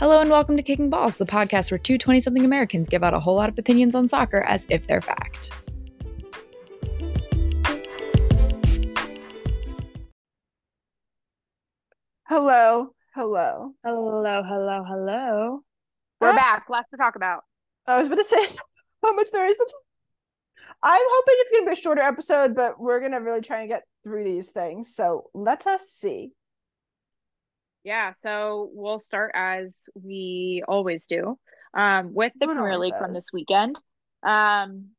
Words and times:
Hello 0.00 0.18
and 0.18 0.30
welcome 0.30 0.56
to 0.56 0.62
Kicking 0.62 0.88
Balls, 0.88 1.18
the 1.18 1.26
podcast 1.26 1.70
where 1.70 1.76
two 1.76 1.98
20 1.98 2.20
something 2.20 2.42
Americans 2.42 2.88
give 2.88 3.04
out 3.04 3.12
a 3.12 3.20
whole 3.20 3.34
lot 3.34 3.50
of 3.50 3.58
opinions 3.58 3.94
on 3.94 4.08
soccer 4.08 4.40
as 4.40 4.66
if 4.70 4.86
they're 4.86 5.02
fact. 5.02 5.50
Hello, 12.26 12.94
hello. 13.14 13.74
Hello, 13.84 14.42
hello, 14.42 14.84
hello. 14.88 15.64
We're 16.18 16.30
ah! 16.30 16.34
back. 16.34 16.64
Lots 16.70 16.88
to 16.92 16.96
talk 16.96 17.16
about. 17.16 17.42
I 17.86 17.98
was 17.98 18.06
about 18.06 18.16
to 18.16 18.24
say 18.48 18.48
how 19.02 19.12
much 19.14 19.30
there 19.32 19.46
is. 19.46 19.58
To 19.58 19.66
I'm 20.82 21.02
hoping 21.04 21.34
it's 21.40 21.50
going 21.50 21.64
to 21.64 21.66
be 21.66 21.72
a 21.74 21.76
shorter 21.76 22.00
episode, 22.00 22.54
but 22.54 22.80
we're 22.80 23.00
going 23.00 23.12
to 23.12 23.18
really 23.18 23.42
try 23.42 23.60
and 23.60 23.68
get 23.68 23.82
through 24.02 24.24
these 24.24 24.48
things. 24.48 24.96
So 24.96 25.28
let 25.34 25.66
us 25.66 25.90
see. 25.90 26.32
Yeah, 27.84 28.12
so 28.12 28.70
we'll 28.72 28.98
start 28.98 29.32
as 29.34 29.88
we 29.94 30.62
always 30.68 31.06
do 31.06 31.38
um, 31.74 32.12
with 32.12 32.32
the 32.38 32.46
Premier 32.46 32.78
League 32.78 32.98
from 32.98 33.14
this 33.14 33.28
weekend. 33.32 33.76
Um, 34.22 34.90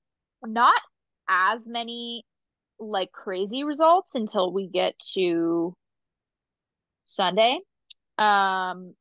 not 0.44 0.82
as 1.30 1.68
many 1.68 2.26
like 2.80 3.12
crazy 3.12 3.64
results 3.64 4.16
until 4.16 4.52
we 4.52 4.68
get 4.68 4.98
to 5.14 5.76
Sunday. 7.06 7.60
Um, 8.18 8.96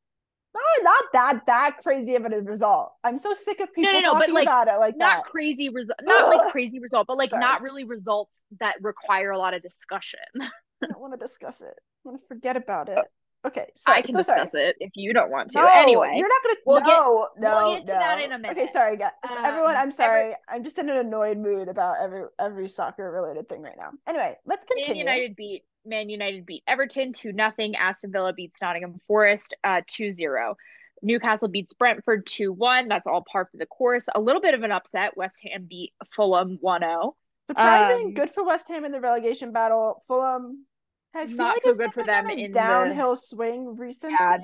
No, 0.53 0.83
not 0.83 1.03
that 1.13 1.41
that 1.47 1.77
crazy 1.81 2.15
of 2.15 2.25
a 2.25 2.41
result. 2.41 2.93
I'm 3.03 3.17
so 3.17 3.33
sick 3.33 3.59
of 3.61 3.73
people 3.73 3.93
no, 3.93 3.99
no, 3.99 4.13
but, 4.13 4.19
talking 4.19 4.33
like, 4.35 4.47
about 4.47 4.67
it 4.67 4.77
like 4.77 4.95
not 4.95 5.23
that. 5.23 5.31
crazy 5.31 5.69
result, 5.69 5.99
not 6.03 6.29
like 6.29 6.51
crazy 6.51 6.79
result, 6.79 7.07
but 7.07 7.17
like 7.17 7.31
Sorry. 7.31 7.41
not 7.41 7.63
really 7.63 7.83
results 7.83 8.45
that 8.59 8.75
require 8.81 9.31
a 9.31 9.39
lot 9.39 9.55
of 9.55 9.63
discussion. 9.63 10.19
I 10.39 10.87
don't 10.87 10.99
want 10.99 11.13
to 11.13 11.25
discuss 11.25 11.61
it. 11.61 11.73
I 12.05 12.09
want 12.09 12.21
to 12.21 12.27
forget 12.27 12.57
about 12.57 12.89
it. 12.89 12.99
Okay, 13.43 13.65
so, 13.75 13.91
I 13.91 14.03
can 14.03 14.13
so 14.13 14.21
sorry. 14.21 14.43
discuss 14.45 14.61
it 14.61 14.75
if 14.79 14.91
you 14.93 15.13
don't 15.13 15.31
want 15.31 15.49
to. 15.51 15.59
No, 15.59 15.65
anyway, 15.65 16.13
you're 16.15 16.27
not 16.27 16.43
gonna. 16.43 16.55
We'll 16.65 16.79
get- 16.79 16.87
no, 16.87 17.27
no, 17.39 17.57
we'll 17.67 17.75
get 17.77 17.85
to 17.87 17.93
no. 17.93 17.99
that 17.99 18.21
in 18.21 18.31
a 18.31 18.37
minute. 18.37 18.57
Okay, 18.57 18.71
sorry, 18.71 18.97
guys. 18.97 19.11
Everyone, 19.43 19.75
Um, 19.75 19.81
I'm 19.81 19.91
sorry. 19.91 20.35
I'm 20.47 20.63
just 20.63 20.77
in 20.77 20.89
an 20.89 20.97
annoyed 20.97 21.37
mood 21.39 21.67
about 21.67 21.97
every 22.01 22.25
every 22.39 22.69
soccer 22.69 23.09
related 23.11 23.49
thing 23.49 23.61
right 23.63 23.77
now. 23.77 23.91
Anyway, 24.07 24.37
let's 24.45 24.65
continue. 24.65 25.03
Man. 25.03 25.15
United 25.15 25.35
beat 25.35 25.63
Man 25.85 26.09
United 26.09 26.45
beat 26.45 26.63
Everton 26.67 27.13
2 27.13 27.31
nothing. 27.31 27.75
Aston 27.75 28.11
Villa 28.11 28.31
beats 28.33 28.61
Nottingham 28.61 28.99
Forest 29.07 29.55
uh 29.63 29.81
2-0. 29.89 30.53
Newcastle 31.01 31.47
beats 31.47 31.73
Brentford 31.73 32.27
2-1. 32.27 32.87
That's 32.89 33.07
all 33.07 33.23
par 33.31 33.49
for 33.51 33.57
the 33.57 33.65
course. 33.65 34.07
A 34.13 34.21
little 34.21 34.41
bit 34.41 34.53
of 34.53 34.61
an 34.61 34.71
upset. 34.71 35.17
West 35.17 35.41
Ham 35.43 35.65
beat 35.67 35.93
Fulham 36.11 36.59
oh. 36.63 36.67
1-0. 36.67 37.13
Surprising, 37.47 38.05
Um, 38.07 38.13
good 38.13 38.29
for 38.29 38.45
West 38.45 38.67
Ham 38.67 38.85
in 38.85 38.91
the 38.91 38.99
relegation 39.01 39.51
battle. 39.51 40.03
Fulham, 40.07 40.67
I 41.13 41.27
feel 41.27 41.35
Not 41.35 41.55
like 41.55 41.63
so 41.63 41.73
good 41.73 41.93
for 41.93 42.03
them 42.03 42.29
in 42.29 42.37
the- 42.37 42.47
downhill 42.59 43.15
swing 43.15 43.75
recently. 43.75 44.15
Yeah, 44.19 44.37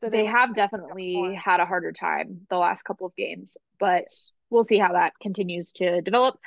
so 0.00 0.08
They 0.08 0.22
were 0.22 0.28
have 0.30 0.54
trying 0.54 0.54
to 0.54 0.60
make 0.60 0.64
up 0.64 0.70
definitely 0.70 1.34
had 1.34 1.60
a 1.60 1.66
harder 1.66 1.92
time 1.92 2.46
the 2.50 2.56
last 2.56 2.82
couple 2.82 3.06
of 3.06 3.14
games, 3.16 3.56
but 3.78 4.04
we'll 4.50 4.64
see 4.64 4.78
how 4.78 4.92
that 4.92 5.12
continues 5.20 5.72
to 5.74 6.00
develop. 6.00 6.38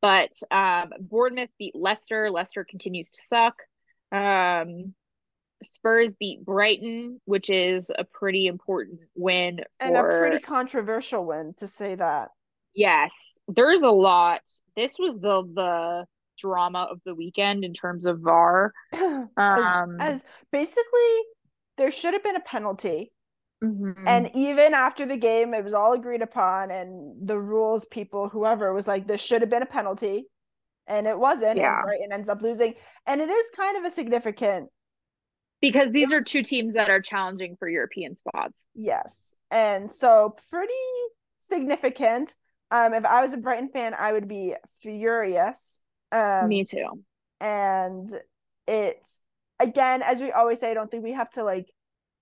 But 0.00 0.32
um, 0.50 0.90
Bournemouth 0.98 1.50
beat 1.58 1.74
Leicester. 1.76 2.30
Leicester 2.30 2.64
continues 2.64 3.10
to 3.10 3.20
suck. 3.22 3.54
Um, 4.12 4.94
Spurs 5.62 6.14
beat 6.16 6.42
Brighton, 6.42 7.20
which 7.26 7.50
is 7.50 7.90
a 7.96 8.04
pretty 8.04 8.46
important 8.46 9.00
win 9.14 9.60
and 9.78 9.94
for 9.94 10.08
a 10.08 10.20
pretty 10.20 10.42
controversial 10.42 11.26
win 11.26 11.52
to 11.58 11.66
say 11.68 11.94
that. 11.96 12.30
Yes, 12.74 13.40
there's 13.46 13.82
a 13.82 13.90
lot. 13.90 14.40
This 14.74 14.96
was 14.98 15.16
the 15.16 15.42
the 15.54 16.06
drama 16.40 16.88
of 16.90 17.00
the 17.04 17.14
weekend 17.14 17.64
in 17.64 17.72
terms 17.74 18.06
of 18.06 18.20
VAR. 18.20 18.72
as, 18.92 19.28
Um, 19.36 20.00
as 20.00 20.24
basically, 20.50 21.16
there 21.76 21.90
should 21.90 22.14
have 22.14 22.22
been 22.22 22.36
a 22.36 22.40
penalty. 22.40 23.12
Mhm. 23.62 24.04
And 24.06 24.30
even 24.34 24.72
after 24.72 25.04
the 25.04 25.18
game, 25.18 25.52
it 25.52 25.62
was 25.62 25.74
all 25.74 25.92
agreed 25.92 26.22
upon, 26.22 26.70
and 26.70 27.28
the 27.28 27.38
rules 27.38 27.84
people, 27.84 28.28
whoever, 28.30 28.72
was 28.72 28.88
like, 28.88 29.06
this 29.06 29.20
should 29.20 29.42
have 29.42 29.50
been 29.50 29.62
a 29.62 29.66
penalty. 29.66 30.26
And 30.86 31.06
it 31.06 31.18
wasn't. 31.18 31.58
Yeah. 31.58 31.76
And 31.76 31.84
Brighton 31.84 32.12
ends 32.12 32.28
up 32.28 32.42
losing. 32.42 32.74
And 33.06 33.20
it 33.20 33.28
is 33.28 33.46
kind 33.54 33.76
of 33.76 33.84
a 33.84 33.90
significant 33.90 34.70
because 35.60 35.92
these 35.92 36.10
are 36.12 36.22
two 36.22 36.42
teams 36.42 36.72
that 36.72 36.88
are 36.88 37.02
challenging 37.02 37.54
for 37.58 37.68
European 37.68 38.16
spots. 38.16 38.66
yes. 38.74 39.34
And 39.50 39.92
so 39.92 40.34
pretty 40.50 40.72
significant. 41.38 42.34
Um, 42.70 42.94
if 42.94 43.04
I 43.04 43.20
was 43.20 43.34
a 43.34 43.36
Brighton 43.36 43.68
fan, 43.68 43.94
I 43.94 44.12
would 44.12 44.26
be 44.26 44.54
furious. 44.80 45.80
Um, 46.12 46.48
Me 46.48 46.64
too. 46.64 47.04
and 47.40 48.12
it's 48.66 49.20
again 49.58 50.02
as 50.02 50.20
we 50.20 50.30
always 50.32 50.58
say 50.60 50.70
i 50.70 50.74
don't 50.74 50.90
think 50.90 51.02
we 51.04 51.12
have 51.12 51.30
to 51.30 51.44
like 51.44 51.66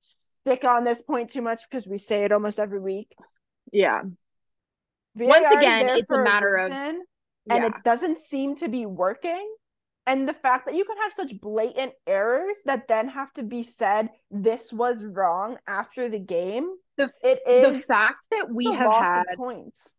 stick 0.00 0.65
on 0.65 0.84
this 0.84 1.03
point 1.03 1.31
too 1.31 1.43
much 1.43 1.62
because 1.69 1.87
we 1.87 1.98
say 1.98 2.25
it 2.25 2.32
almost 2.32 2.59
every 2.59 2.81
week 2.81 3.12
Yeah. 3.72 4.03
VAR 5.16 5.43
is 5.43 5.50
again, 5.50 5.88
it's 5.88 6.10
a 6.12 6.19
matter 6.22 6.54
of- 6.56 6.71
reason, 6.71 7.03
and 7.50 7.62
yeah. 7.65 7.66
it 7.66 7.72
doesn't 7.84 8.19
seem 8.19 8.54
to 8.56 8.69
be 8.69 8.87
working 8.87 9.47
and 10.06 10.27
the 10.28 10.32
fact 10.34 10.65
that 10.66 10.75
you 10.75 10.84
can 10.84 10.97
have 10.98 11.12
such 11.12 11.38
blatant 11.41 11.93
errors 12.06 12.59
that 12.66 12.88
then 12.88 13.09
have 13.09 13.32
to 13.34 13.43
be 13.43 13.62
said 13.62 14.10
this 14.31 14.72
was 14.72 15.04
wrong 15.04 15.59
after 15.66 16.09
the 16.09 16.19
game 16.21 16.69
The 16.97 17.10
it 17.22 17.41
the 17.47 17.81
fact 17.81 18.27
that 18.31 18.47
we 18.50 18.66
have 18.66 18.93
had 18.93 19.25
points 19.37 19.94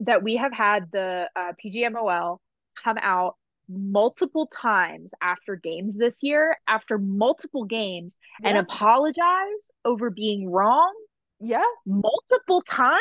that 0.00 0.22
we 0.22 0.36
have 0.36 0.52
had 0.52 0.90
the 0.92 1.28
uh, 1.36 1.52
PGMOL 1.62 2.38
come 2.82 2.98
out 3.00 3.36
multiple 3.68 4.46
times 4.48 5.12
after 5.22 5.54
games 5.56 5.96
this 5.96 6.16
year, 6.22 6.56
after 6.66 6.98
multiple 6.98 7.64
games, 7.64 8.18
and 8.42 8.58
apologize 8.58 9.70
over 9.84 10.10
being 10.10 10.50
wrong 10.50 10.92
yeah 11.42 11.62
multiple 11.86 12.60
times. 12.62 13.00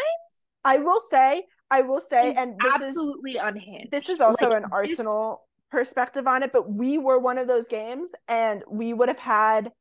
i 0.64 0.78
will 0.78 1.02
say 1.02 1.44
i 1.70 1.82
will 1.82 2.00
say 2.00 2.34
and 2.34 2.56
this 2.64 2.74
is 2.76 2.88
absolutely 2.88 3.36
unhinged. 3.36 3.92
this 3.92 4.08
is 4.08 4.22
also 4.22 4.48
Like, 4.48 4.58
an 4.58 4.64
this- 4.64 4.72
Arsenal 4.72 5.42
perspective 5.72 6.26
on 6.26 6.42
it, 6.44 6.52
but 6.54 6.72
we 6.72 6.98
were 6.98 7.20
one 7.20 7.38
of 7.38 7.48
those 7.48 7.68
games 7.68 8.12
and 8.28 8.64
we 8.70 8.92
would 8.94 9.08
have 9.10 9.20
had 9.20 9.72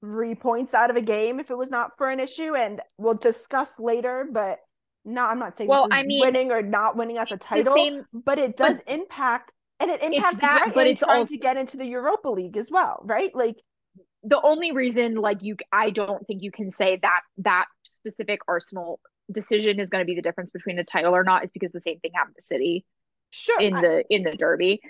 three 0.00 0.34
points 0.34 0.74
out 0.74 0.90
of 0.90 0.96
a 0.96 1.00
game 1.00 1.40
if 1.40 1.50
it 1.50 1.56
was 1.58 1.70
not 1.70 1.92
for 1.98 2.08
an 2.08 2.20
issue. 2.20 2.54
And 2.54 2.80
we'll 2.98 3.14
discuss 3.14 3.80
later, 3.80 4.28
but 4.30 4.58
no, 5.06 5.24
I'm 5.24 5.38
not 5.38 5.56
saying 5.56 5.68
Well, 5.70 5.88
I 5.90 6.02
mean, 6.02 6.20
winning 6.20 6.50
or 6.50 6.60
not 6.62 6.96
winning 6.96 7.16
as 7.16 7.32
a 7.32 7.36
title, 7.36 7.74
same 7.74 8.04
but 8.12 8.38
it 8.38 8.56
does 8.56 8.80
impact 8.86 9.52
and 9.80 9.90
it 9.90 10.02
impacts 10.02 10.40
that, 10.40 10.58
Brighton 10.58 10.72
but 10.74 10.86
it's 10.86 11.00
trying 11.00 11.20
also- 11.20 11.34
to 11.34 11.38
get 11.38 11.56
into 11.56 11.76
the 11.76 11.86
Europa 11.86 12.28
League 12.28 12.56
as 12.56 12.70
well, 12.70 13.00
right? 13.04 13.34
Like 13.34 13.56
the 14.22 14.40
only 14.42 14.72
reason 14.72 15.14
like 15.14 15.38
you 15.42 15.56
I 15.72 15.90
don't 15.90 16.26
think 16.26 16.42
you 16.42 16.50
can 16.50 16.70
say 16.70 16.98
that 17.00 17.20
that 17.38 17.66
specific 17.84 18.40
Arsenal 18.48 18.98
decision 19.30 19.78
is 19.80 19.88
going 19.90 20.02
to 20.02 20.06
be 20.06 20.14
the 20.16 20.22
difference 20.22 20.50
between 20.50 20.78
a 20.78 20.84
title 20.84 21.14
or 21.14 21.22
not 21.24 21.44
is 21.44 21.52
because 21.52 21.72
the 21.72 21.80
same 21.80 22.00
thing 22.00 22.10
happened 22.14 22.34
to 22.36 22.42
City 22.42 22.84
sure 23.30 23.58
in 23.60 23.74
I- 23.76 23.80
the 23.80 24.04
in 24.10 24.22
the 24.24 24.32
derby. 24.36 24.80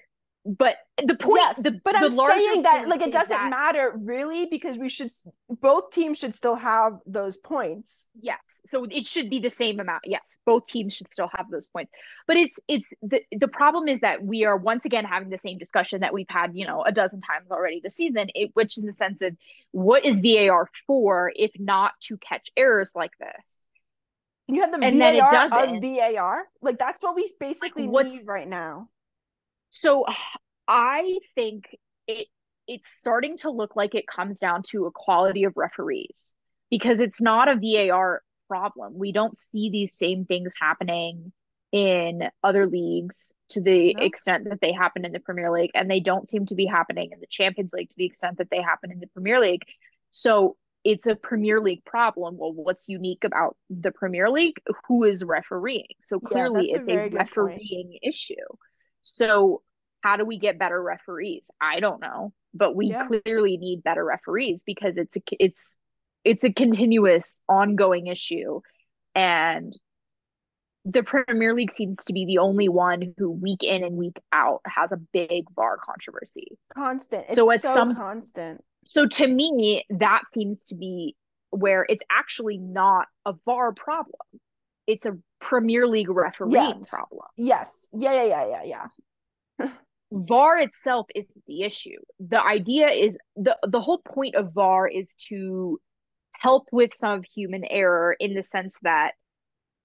But 0.48 0.76
the 1.04 1.16
point 1.16 1.40
yes, 1.42 1.60
the, 1.60 1.72
but 1.82 1.92
the 1.92 1.98
I'm 2.06 2.12
saying 2.12 2.62
that 2.62 2.86
like 2.86 3.00
it 3.00 3.12
doesn't 3.12 3.36
that- 3.36 3.50
matter 3.50 3.92
really 3.96 4.46
because 4.46 4.78
we 4.78 4.88
should 4.88 5.10
both 5.48 5.90
teams 5.90 6.18
should 6.18 6.36
still 6.36 6.54
have 6.54 6.98
those 7.04 7.36
points. 7.36 8.08
Yes. 8.20 8.38
So 8.66 8.84
it 8.88 9.04
should 9.04 9.28
be 9.28 9.40
the 9.40 9.50
same 9.50 9.80
amount. 9.80 10.02
Yes. 10.04 10.38
Both 10.46 10.66
teams 10.66 10.94
should 10.94 11.10
still 11.10 11.28
have 11.34 11.50
those 11.50 11.66
points. 11.66 11.90
But 12.28 12.36
it's 12.36 12.60
it's 12.68 12.92
the 13.02 13.22
the 13.36 13.48
problem 13.48 13.88
is 13.88 14.00
that 14.00 14.22
we 14.22 14.44
are 14.44 14.56
once 14.56 14.84
again 14.84 15.04
having 15.04 15.30
the 15.30 15.38
same 15.38 15.58
discussion 15.58 16.02
that 16.02 16.14
we've 16.14 16.30
had, 16.30 16.52
you 16.54 16.64
know, 16.64 16.84
a 16.84 16.92
dozen 16.92 17.20
times 17.22 17.50
already 17.50 17.80
this 17.82 17.96
season, 17.96 18.28
it, 18.36 18.50
which 18.54 18.78
in 18.78 18.86
the 18.86 18.92
sense 18.92 19.22
of 19.22 19.36
what 19.72 20.04
is 20.04 20.20
VAR 20.20 20.68
for 20.86 21.32
if 21.34 21.50
not 21.58 21.92
to 22.02 22.16
catch 22.18 22.50
errors 22.56 22.92
like 22.94 23.12
this? 23.18 23.66
You 24.46 24.60
have 24.60 24.70
the 24.70 24.78
And 24.80 25.00
then 25.00 25.16
it 25.16 25.24
doesn't. 25.28 25.76
of 25.76 25.82
VAR. 25.82 26.44
Like 26.62 26.78
that's 26.78 27.02
what 27.02 27.16
we 27.16 27.28
basically 27.40 27.88
what's- 27.88 28.14
need 28.14 28.26
right 28.28 28.46
now. 28.48 28.88
So 29.80 30.04
I 30.68 31.18
think 31.34 31.76
it 32.06 32.28
it's 32.66 32.88
starting 32.98 33.36
to 33.38 33.50
look 33.50 33.76
like 33.76 33.94
it 33.94 34.06
comes 34.08 34.40
down 34.40 34.62
to 34.70 34.86
a 34.86 34.90
quality 34.90 35.44
of 35.44 35.52
referees 35.56 36.34
because 36.68 36.98
it's 36.98 37.22
not 37.22 37.48
a 37.48 37.54
VAR 37.54 38.22
problem. 38.48 38.94
We 38.96 39.12
don't 39.12 39.38
see 39.38 39.70
these 39.70 39.96
same 39.96 40.24
things 40.24 40.52
happening 40.60 41.32
in 41.70 42.22
other 42.42 42.66
leagues 42.66 43.32
to 43.50 43.60
the 43.60 43.94
No. 43.94 44.02
extent 44.04 44.48
that 44.50 44.60
they 44.60 44.72
happen 44.72 45.04
in 45.04 45.12
the 45.12 45.20
Premier 45.20 45.52
League 45.52 45.70
and 45.74 45.88
they 45.90 46.00
don't 46.00 46.28
seem 46.28 46.46
to 46.46 46.54
be 46.56 46.66
happening 46.66 47.10
in 47.12 47.20
the 47.20 47.26
Champions 47.28 47.72
League 47.72 47.90
to 47.90 47.96
the 47.96 48.06
extent 48.06 48.38
that 48.38 48.50
they 48.50 48.62
happen 48.62 48.90
in 48.90 48.98
the 48.98 49.08
Premier 49.08 49.38
League. 49.40 49.62
So 50.10 50.56
it's 50.82 51.06
a 51.06 51.14
Premier 51.14 51.60
League 51.60 51.84
problem. 51.84 52.36
Well, 52.38 52.52
what's 52.52 52.88
unique 52.88 53.24
about 53.24 53.56
the 53.70 53.92
Premier 53.92 54.30
League? 54.30 54.56
Who 54.88 55.04
is 55.04 55.22
refereeing? 55.22 55.94
So 56.00 56.18
clearly 56.18 56.72
a 56.72 56.78
it's 56.78 56.88
a, 56.88 56.92
very 56.92 57.10
good 57.10 57.18
point. 57.18 57.36
refereeing 57.36 57.98
issue. 58.02 58.34
So 59.02 59.62
how 60.06 60.16
do 60.16 60.24
we 60.24 60.38
get 60.38 60.56
better 60.56 60.80
referees? 60.80 61.50
I 61.60 61.80
don't 61.80 62.00
know, 62.00 62.32
but 62.54 62.76
we 62.76 62.86
Yeah. 62.90 63.06
clearly 63.08 63.56
need 63.56 63.82
better 63.82 64.04
referees 64.04 64.62
because 64.64 64.96
it's 64.96 65.16
a 65.16 65.20
it's 65.40 65.76
it's 66.24 66.44
a 66.44 66.52
continuous 66.52 67.40
ongoing 67.48 68.06
issue 68.06 68.60
and 69.16 69.76
the 70.84 71.02
Premier 71.02 71.52
League 71.54 71.72
seems 71.72 71.96
to 72.04 72.12
be 72.12 72.24
the 72.24 72.38
only 72.38 72.68
one 72.68 73.12
who 73.18 73.28
week 73.28 73.64
in 73.64 73.82
and 73.82 73.96
week 73.96 74.16
out 74.32 74.60
has 74.66 74.92
a 74.92 74.96
big 74.96 75.42
VAR 75.56 75.76
controversy. 75.78 76.56
Constant. 76.72 77.24
It's 77.26 77.34
So 77.34 77.46
so, 77.46 77.50
at 77.50 77.60
some- 77.62 77.96
constant. 77.96 78.62
So 78.84 79.08
to 79.08 79.26
me, 79.26 79.84
that 79.90 80.22
seems 80.30 80.66
to 80.66 80.76
be 80.76 81.16
where 81.50 81.84
it's 81.88 82.04
actually 82.08 82.58
not 82.58 83.08
a 83.24 83.34
VAR 83.44 83.72
problem. 83.72 84.20
It's 84.86 85.06
a 85.06 85.18
Premier 85.40 85.88
League 85.88 86.08
refereeing 86.08 86.54
Yeah. 86.84 86.88
problem. 86.88 87.26
Yes. 87.36 87.88
Yeah, 87.92 88.12
yeah, 88.22 88.44
yeah, 88.46 88.62
yeah, 88.62 88.88
yeah. 89.58 89.68
VAR 90.12 90.58
itself 90.58 91.06
isn't 91.14 91.44
the 91.46 91.62
issue. 91.62 91.98
The 92.20 92.42
idea 92.42 92.88
is 92.88 93.18
the 93.34 93.56
the 93.66 93.80
whole 93.80 93.98
point 93.98 94.34
of 94.36 94.52
VAR 94.52 94.86
is 94.86 95.14
to 95.28 95.80
help 96.32 96.68
with 96.70 96.94
some 96.94 97.18
of 97.18 97.24
human 97.24 97.64
error 97.64 98.14
in 98.18 98.34
the 98.34 98.42
sense 98.42 98.78
that 98.82 99.12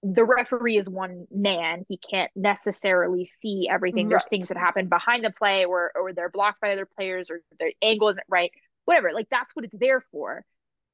the 0.02 0.24
referee 0.24 0.76
is 0.76 0.88
one 0.88 1.26
man. 1.30 1.84
He 1.88 1.96
can't 1.98 2.30
necessarily 2.34 3.24
see 3.24 3.68
everything. 3.70 4.08
There's 4.08 4.26
things 4.26 4.48
that 4.48 4.56
happen 4.56 4.88
behind 4.88 5.24
the 5.24 5.32
play 5.32 5.64
or 5.64 5.92
or 5.94 6.12
they're 6.12 6.30
blocked 6.30 6.60
by 6.60 6.72
other 6.72 6.86
players 6.86 7.30
or 7.30 7.40
their 7.58 7.72
angle 7.80 8.08
isn't 8.10 8.24
right. 8.28 8.50
Whatever. 8.84 9.12
Like 9.12 9.28
that's 9.30 9.54
what 9.54 9.64
it's 9.64 9.76
there 9.76 10.04
for. 10.12 10.44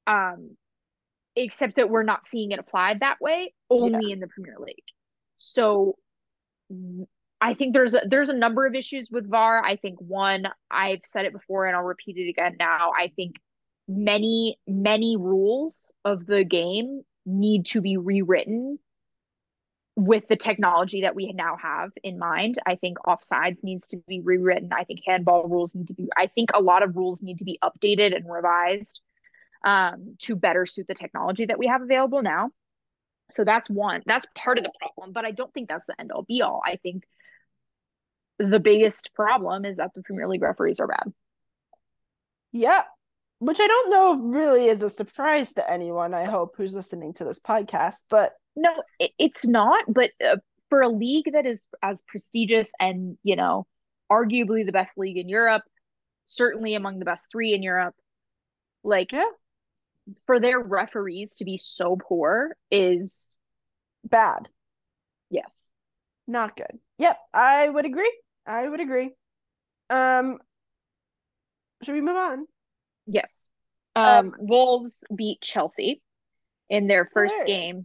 Um 0.07 0.55
except 1.35 1.75
that 1.75 1.89
we're 1.89 2.03
not 2.03 2.25
seeing 2.25 2.51
it 2.51 2.59
applied 2.59 3.01
that 3.01 3.17
way 3.21 3.53
only 3.69 4.11
in 4.11 4.19
the 4.19 4.27
Premier 4.27 4.57
League. 4.59 4.83
So 5.37 5.95
I 7.41 7.53
think 7.53 7.73
there's 7.73 7.93
a, 7.93 8.01
there's 8.05 8.29
a 8.29 8.33
number 8.33 8.65
of 8.65 8.75
issues 8.75 9.09
with 9.09 9.29
VAR. 9.29 9.63
I 9.63 9.77
think 9.77 9.99
one, 9.99 10.47
I've 10.69 11.01
said 11.07 11.25
it 11.25 11.33
before 11.33 11.65
and 11.65 11.75
I'll 11.75 11.83
repeat 11.83 12.17
it 12.17 12.29
again 12.29 12.57
now. 12.59 12.91
I 12.97 13.11
think 13.15 13.37
many 13.87 14.59
many 14.67 15.17
rules 15.17 15.93
of 16.05 16.25
the 16.25 16.43
game 16.43 17.01
need 17.25 17.65
to 17.65 17.81
be 17.81 17.97
rewritten 17.97 18.77
with 19.95 20.27
the 20.29 20.35
technology 20.35 21.01
that 21.01 21.15
we 21.15 21.31
now 21.33 21.57
have 21.57 21.91
in 22.03 22.19
mind. 22.19 22.57
I 22.65 22.75
think 22.75 22.97
offsides 22.99 23.63
needs 23.63 23.87
to 23.87 23.97
be 24.07 24.21
rewritten. 24.21 24.69
I 24.71 24.83
think 24.83 25.01
handball 25.05 25.47
rules 25.47 25.73
need 25.73 25.87
to 25.87 25.93
be 25.93 26.09
I 26.15 26.27
think 26.27 26.51
a 26.53 26.61
lot 26.61 26.83
of 26.83 26.95
rules 26.95 27.21
need 27.21 27.39
to 27.39 27.45
be 27.45 27.59
updated 27.63 28.15
and 28.15 28.29
revised 28.29 28.99
um, 29.65 30.15
to 30.19 30.35
better 30.35 30.65
suit 30.65 30.87
the 30.87 30.93
technology 30.93 31.45
that 31.47 31.59
we 31.59 31.67
have 31.67 31.81
available 31.81 32.21
now. 32.21 32.51
So 33.31 33.43
that's 33.43 33.69
one. 33.69 34.03
That's 34.05 34.27
part 34.35 34.57
of 34.57 34.63
the 34.63 34.71
problem, 34.79 35.13
but 35.13 35.25
I 35.25 35.31
don't 35.31 35.53
think 35.53 35.69
that's 35.69 35.85
the 35.85 35.99
end 35.99 36.11
all 36.11 36.23
be 36.23 36.41
all. 36.41 36.61
I 36.65 36.77
think 36.77 37.03
the 38.39 38.59
biggest 38.59 39.11
problem 39.13 39.65
is 39.65 39.77
that 39.77 39.91
the 39.93 40.01
Premier 40.01 40.27
League 40.27 40.41
referees 40.41 40.79
are 40.79 40.87
bad. 40.87 41.11
Yeah. 42.51 42.83
Which 43.39 43.59
I 43.59 43.67
don't 43.67 43.89
know 43.89 44.13
if 44.13 44.35
really 44.35 44.67
is 44.67 44.83
a 44.83 44.89
surprise 44.89 45.53
to 45.53 45.69
anyone, 45.71 46.13
I 46.13 46.25
hope, 46.25 46.55
who's 46.57 46.73
listening 46.75 47.13
to 47.13 47.23
this 47.23 47.39
podcast. 47.39 48.05
But 48.09 48.33
No, 48.55 48.69
it, 48.99 49.11
it's 49.17 49.47
not, 49.47 49.85
but 49.87 50.11
uh, 50.25 50.37
for 50.69 50.81
a 50.81 50.89
league 50.89 51.31
that 51.33 51.45
is 51.45 51.65
as 51.81 52.01
prestigious 52.01 52.71
and, 52.79 53.17
you 53.23 53.35
know, 53.37 53.65
arguably 54.11 54.65
the 54.65 54.71
best 54.73 54.97
league 54.97 55.17
in 55.17 55.29
Europe, 55.29 55.63
certainly 56.27 56.75
among 56.75 56.99
the 56.99 57.05
best 57.05 57.31
3 57.31 57.53
in 57.53 57.63
Europe, 57.63 57.95
like 58.83 59.13
Yeah. 59.13 59.23
for 60.25 60.39
their 60.39 60.59
referees 60.59 61.35
to 61.35 61.45
be 61.45 61.57
so 61.57 61.95
poor 61.95 62.55
is 62.71 63.37
bad. 64.03 64.49
yes. 65.29 65.69
Not 66.27 66.55
good. 66.57 66.77
Yep, 66.99 67.17
I 67.33 67.67
would 67.69 67.85
agree. 67.85 68.11
I 68.49 68.67
would 68.67 68.79
agree. 68.81 69.11
Um 69.89 70.39
should 71.83 71.93
we 71.93 72.01
move 72.01 72.17
on? 72.17 72.45
Yes. 73.07 73.49
Um, 73.95 74.05
Um, 74.05 74.33
Wolves 74.39 75.03
beat 75.15 75.39
Chelsea 75.41 76.01
in 76.69 76.87
their 76.87 77.09
first 77.13 77.35
game 77.45 77.81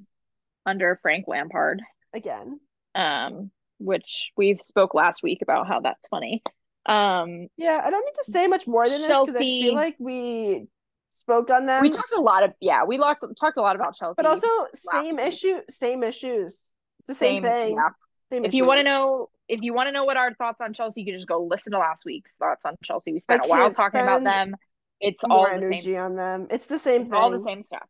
under 0.66 0.98
Frank 1.02 1.26
Lampard. 1.28 1.80
Again. 2.12 2.60
um, 2.94 3.50
which 3.78 4.30
we've 4.36 4.60
spoke 4.60 4.94
last 4.94 5.22
week 5.22 5.42
about 5.42 5.66
how 5.66 5.80
that's 5.80 6.06
funny. 6.08 6.42
Um, 6.86 7.48
Yeah, 7.56 7.80
I 7.84 7.90
don't 7.90 8.04
need 8.04 8.14
to 8.24 8.30
say 8.30 8.46
much 8.46 8.66
more 8.66 8.84
than 8.84 9.00
this 9.00 9.06
because 9.06 9.36
I 9.36 9.38
feel 9.38 9.74
like 9.74 9.96
we 9.98 10.66
spoke 11.08 11.50
on 11.50 11.66
them. 11.66 11.80
we 11.82 11.90
talked 11.90 12.12
a 12.12 12.20
lot 12.20 12.42
of 12.44 12.52
yeah, 12.60 12.84
we 12.84 12.98
locked, 12.98 13.24
talked 13.40 13.56
a 13.56 13.62
lot 13.62 13.76
about 13.76 13.94
Chelsea. 13.94 14.14
but 14.16 14.26
also 14.26 14.48
same 14.74 15.16
week. 15.16 15.26
issue, 15.26 15.60
same 15.70 16.02
issues. 16.02 16.70
It's 17.00 17.08
the 17.08 17.14
same, 17.14 17.42
thing. 17.42 17.74
Yeah. 17.76 17.88
Same 18.32 18.44
If 18.44 18.54
you 18.54 18.64
want 18.64 18.78
to 18.80 18.84
know, 18.84 19.28
if 19.48 19.60
you 19.62 19.74
want 19.74 19.88
to 19.88 19.92
know 19.92 20.04
what 20.04 20.16
our 20.16 20.32
thoughts 20.34 20.60
on 20.60 20.72
Chelsea, 20.72 21.00
you 21.02 21.06
can 21.06 21.14
just 21.14 21.28
go 21.28 21.44
listen 21.44 21.72
to 21.72 21.78
last 21.78 22.04
week's 22.04 22.36
thoughts 22.36 22.64
on 22.64 22.74
Chelsea. 22.82 23.12
We 23.12 23.20
spent 23.20 23.42
I 23.42 23.46
a 23.46 23.48
while 23.48 23.70
talking 23.72 24.00
about 24.00 24.24
them. 24.24 24.56
It's 25.00 25.22
all 25.24 25.44
the 25.44 25.52
energy 25.52 25.78
same. 25.92 25.96
on 25.98 26.16
them. 26.16 26.46
It's 26.50 26.66
the 26.66 26.78
same 26.78 27.02
It's 27.02 27.10
thing. 27.10 27.20
all 27.20 27.30
the 27.30 27.42
same 27.42 27.62
stuff. 27.62 27.86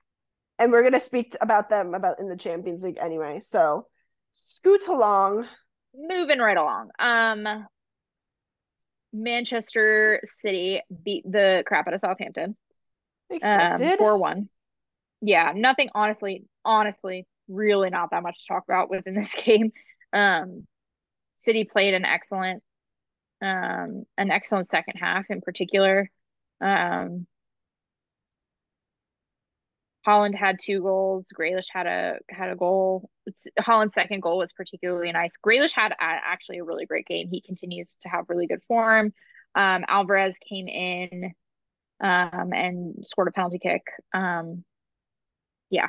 And 0.58 0.72
we're 0.72 0.82
gonna 0.82 1.00
speak 1.00 1.36
about 1.40 1.68
them 1.68 1.94
about 1.94 2.18
in 2.20 2.28
the 2.28 2.36
Champions 2.36 2.82
League 2.82 2.98
anyway. 3.00 3.40
So 3.40 3.86
scoot 4.32 4.86
along. 4.88 5.46
Moving 5.96 6.38
right 6.40 6.56
along. 6.56 6.90
Um, 6.98 7.66
Manchester 9.12 10.20
City 10.24 10.80
beat 11.04 11.24
the 11.30 11.62
crap 11.66 11.86
out 11.86 11.94
of 11.94 12.00
Southampton. 12.00 12.56
um, 13.30 13.36
Expected. 13.36 13.98
four 13.98 14.16
one. 14.18 14.48
Yeah, 15.20 15.52
nothing. 15.54 15.88
Honestly, 15.94 16.44
honestly, 16.64 17.26
really 17.48 17.90
not 17.90 18.10
that 18.10 18.22
much 18.22 18.40
to 18.40 18.46
talk 18.46 18.64
about 18.68 18.90
within 18.90 19.14
this 19.14 19.34
game. 19.44 19.72
Um, 20.14 20.66
City 21.36 21.64
played 21.64 21.94
an 21.94 22.04
excellent, 22.04 22.62
um, 23.42 24.04
an 24.16 24.30
excellent 24.30 24.70
second 24.70 24.96
half 24.96 25.26
in 25.30 25.40
particular. 25.42 26.10
Um, 26.60 27.26
Haaland 30.06 30.34
had 30.34 30.58
two 30.60 30.80
goals. 30.82 31.32
Grealish 31.38 31.68
had 31.72 31.86
a 31.86 32.18
had 32.28 32.50
a 32.50 32.56
goal. 32.56 33.08
It's- 33.26 33.64
Haaland's 33.64 33.94
second 33.94 34.20
goal 34.20 34.38
was 34.38 34.52
particularly 34.52 35.10
nice. 35.12 35.34
Grealish 35.44 35.72
had 35.74 35.92
a, 35.92 35.96
actually 36.00 36.58
a 36.58 36.64
really 36.64 36.86
great 36.86 37.06
game. 37.06 37.28
He 37.30 37.40
continues 37.40 37.96
to 38.02 38.08
have 38.08 38.28
really 38.28 38.46
good 38.46 38.62
form. 38.68 39.12
Um, 39.54 39.84
Alvarez 39.88 40.36
came 40.46 40.68
in 40.68 41.32
um, 42.00 42.52
and 42.52 43.06
scored 43.06 43.28
a 43.28 43.32
penalty 43.32 43.58
kick. 43.58 43.82
Um, 44.12 44.64
yeah, 45.70 45.88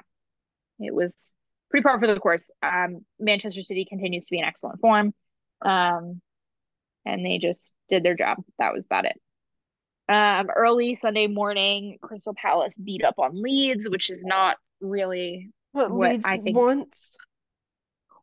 it 0.80 0.94
was 0.94 1.34
pretty 1.76 1.84
par 1.84 2.00
for 2.00 2.08
the 2.08 2.20
course. 2.20 2.52
Um, 2.64 3.04
Manchester 3.20 3.62
City 3.62 3.84
continues 3.86 4.26
to 4.28 4.32
be 4.32 4.40
in 4.40 4.46
excellent 4.46 4.80
form, 4.80 5.14
um, 5.62 6.22
and 7.06 7.26
they 7.26 7.38
just 7.38 7.76
did 7.90 8.02
their 8.04 8.16
job. 8.16 8.38
That 8.60 8.74
was 8.74 8.86
about 8.86 9.06
it. 9.06 9.20
Um, 10.08 10.50
early 10.56 10.96
Sunday 10.96 11.28
morning, 11.28 11.98
Crystal 12.02 12.34
Palace 12.34 12.78
beat 12.78 13.04
up 13.04 13.16
on 13.18 13.42
Leeds, 13.42 13.90
which 13.90 14.10
is 14.10 14.24
not 14.24 14.56
really 14.80 15.50
what 15.74 15.92
what 15.92 16.12
Leeds 16.12 16.24
I 16.26 16.38
think- 16.38 16.56
wants. 16.56 17.18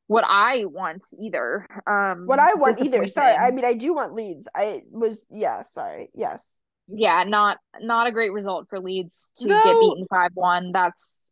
what 0.06 0.24
I 0.26 0.64
want 0.64 1.04
either. 1.18 1.66
Um, 1.86 2.26
What 2.26 2.38
I 2.38 2.54
want 2.54 2.80
either. 2.82 3.06
Sorry, 3.06 3.34
I 3.34 3.50
mean 3.50 3.64
I 3.66 3.74
do 3.74 3.92
want 3.94 4.14
Leeds. 4.14 4.48
I 4.54 4.82
was 4.90 5.26
yeah, 5.30 5.62
sorry. 5.62 6.10
Yes. 6.14 6.56
yeah, 6.88 7.24
not 7.24 7.58
not 7.80 8.06
a 8.06 8.12
great 8.12 8.32
result 8.32 8.68
for 8.70 8.78
Leeds 8.80 9.32
to 9.36 9.48
No. 9.48 9.62
get 9.62 9.78
beaten 9.80 10.06
five 10.08 10.30
one. 10.34 10.72
That's 10.72 11.30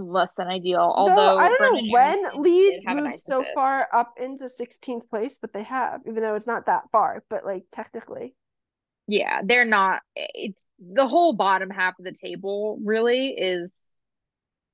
less 0.00 0.34
than 0.34 0.48
ideal. 0.48 0.92
Although 0.96 1.14
Though 1.14 1.38
I 1.38 1.48
don't 1.48 1.60
Brenden 1.60 1.72
know 1.74 1.82
when 1.92 2.24
Aaronson 2.24 2.42
Leeds 2.42 2.82
did 2.84 2.84
have 2.84 2.98
a 2.98 3.02
moved 3.02 3.10
nice 3.10 3.24
so 3.24 3.42
assist. 3.42 3.54
far 3.54 3.88
up 3.92 4.14
into 4.20 4.48
16th 4.48 5.08
place, 5.08 5.38
but 5.40 5.52
they 5.52 5.62
have, 5.64 6.02
even 6.06 6.22
though 6.22 6.34
it's 6.36 6.46
not 6.46 6.66
that 6.66 6.84
far, 6.92 7.24
but 7.30 7.44
like 7.44 7.64
technically. 7.72 8.34
Yeah, 9.06 9.42
they're 9.44 9.64
not. 9.64 10.02
It's 10.16 10.60
the 10.78 11.06
whole 11.06 11.32
bottom 11.34 11.70
half 11.70 11.98
of 11.98 12.04
the 12.04 12.12
table 12.12 12.78
really 12.84 13.28
is 13.30 13.90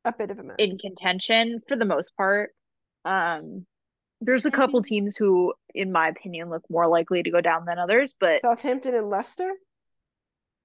A 0.04 0.12
bit 0.12 0.30
of 0.30 0.38
a 0.38 0.42
mess. 0.42 0.56
in 0.58 0.78
contention 0.78 1.60
for 1.68 1.76
the 1.76 1.84
most 1.84 2.16
part. 2.16 2.50
Um, 3.04 3.66
there's 4.20 4.46
a 4.46 4.50
couple 4.50 4.82
teams 4.82 5.16
who, 5.16 5.54
in 5.74 5.92
my 5.92 6.08
opinion, 6.08 6.48
look 6.50 6.64
more 6.70 6.88
likely 6.88 7.22
to 7.22 7.30
go 7.30 7.40
down 7.40 7.64
than 7.66 7.78
others, 7.78 8.14
but 8.18 8.40
Southampton 8.40 8.94
and 8.94 9.10
Leicester 9.10 9.52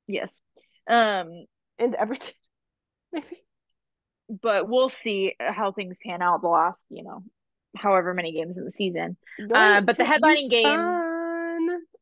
yes. 0.08 0.42
Um, 0.88 1.46
and 1.80 1.96
Everton, 1.96 2.34
maybe. 3.14 3.44
But 4.42 4.70
we'll 4.70 4.90
see 4.90 5.36
how 5.40 5.72
things 5.72 6.00
pan 6.06 6.22
out 6.22 6.42
the 6.42 6.48
last, 6.48 6.86
you 6.90 7.04
know, 7.04 7.24
however 7.76 8.14
many 8.14 8.32
games 8.32 8.58
in 8.58 8.66
the 8.66 8.72
season. 8.72 9.18
Going 9.38 9.86
but 9.86 9.98
the 9.98 10.04
headlining 10.04 10.50
game-. 10.50 11.10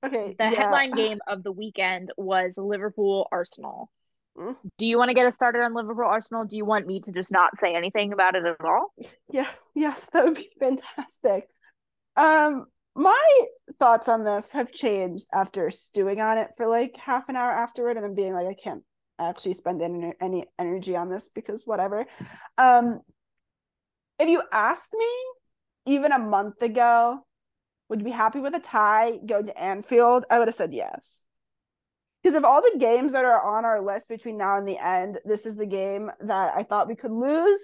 Okay. 0.05 0.36
The 0.38 0.45
yeah. 0.45 0.55
headline 0.55 0.91
game 0.91 1.19
of 1.27 1.43
the 1.43 1.51
weekend 1.51 2.12
was 2.17 2.57
Liverpool 2.57 3.27
Arsenal. 3.31 3.89
Mm. 4.38 4.55
Do 4.77 4.86
you 4.86 4.98
want 4.98 5.09
to 5.09 5.13
get 5.13 5.25
us 5.25 5.36
started 5.36 5.62
on 5.62 5.74
Liverpool 5.74 6.05
Arsenal? 6.05 6.45
Do 6.45 6.55
you 6.55 6.65
want 6.65 6.88
me 6.88 7.01
to 7.01 7.12
just 7.12 7.31
not 7.31 7.57
say 7.57 7.75
anything 7.75 8.13
about 8.13 8.36
it 8.36 8.45
at 8.45 8.63
all? 8.63 8.93
Yeah, 9.29 9.48
yes, 9.75 10.09
that 10.12 10.24
would 10.24 10.36
be 10.36 10.50
fantastic. 10.59 11.48
Um, 12.15 12.65
my 12.95 13.41
thoughts 13.79 14.07
on 14.07 14.24
this 14.24 14.51
have 14.51 14.71
changed 14.71 15.25
after 15.33 15.69
stewing 15.69 16.21
on 16.21 16.38
it 16.38 16.50
for 16.57 16.67
like 16.67 16.98
half 16.98 17.29
an 17.29 17.36
hour 17.36 17.51
afterward 17.51 17.98
and 17.98 18.05
then 18.05 18.15
being 18.15 18.33
like, 18.33 18.48
I 18.48 18.55
can't 18.62 18.83
actually 19.19 19.53
spend 19.53 19.81
any, 19.81 20.13
any 20.21 20.45
energy 20.57 20.95
on 20.95 21.09
this 21.09 21.29
because 21.29 21.65
whatever. 21.65 22.05
Um, 22.57 23.01
if 24.17 24.27
you 24.27 24.41
asked 24.51 24.93
me 24.93 25.93
even 25.93 26.11
a 26.11 26.19
month 26.19 26.61
ago, 26.61 27.25
would 27.89 27.99
you 27.99 28.05
be 28.05 28.11
happy 28.11 28.39
with 28.39 28.53
a 28.53 28.59
tie 28.59 29.17
going 29.25 29.47
to 29.47 29.59
Anfield? 29.59 30.25
I 30.29 30.39
would 30.39 30.47
have 30.47 30.55
said 30.55 30.73
yes. 30.73 31.25
Because 32.21 32.35
of 32.35 32.43
all 32.43 32.61
the 32.61 32.77
games 32.77 33.13
that 33.13 33.23
are 33.23 33.41
on 33.41 33.65
our 33.65 33.81
list 33.81 34.09
between 34.09 34.38
now 34.38 34.57
and 34.57 34.67
the 34.67 34.77
end, 34.77 35.19
this 35.23 35.45
is 35.45 35.55
the 35.55 35.65
game 35.65 36.11
that 36.21 36.53
I 36.55 36.63
thought 36.63 36.88
we 36.88 36.95
could 36.95 37.11
lose. 37.11 37.59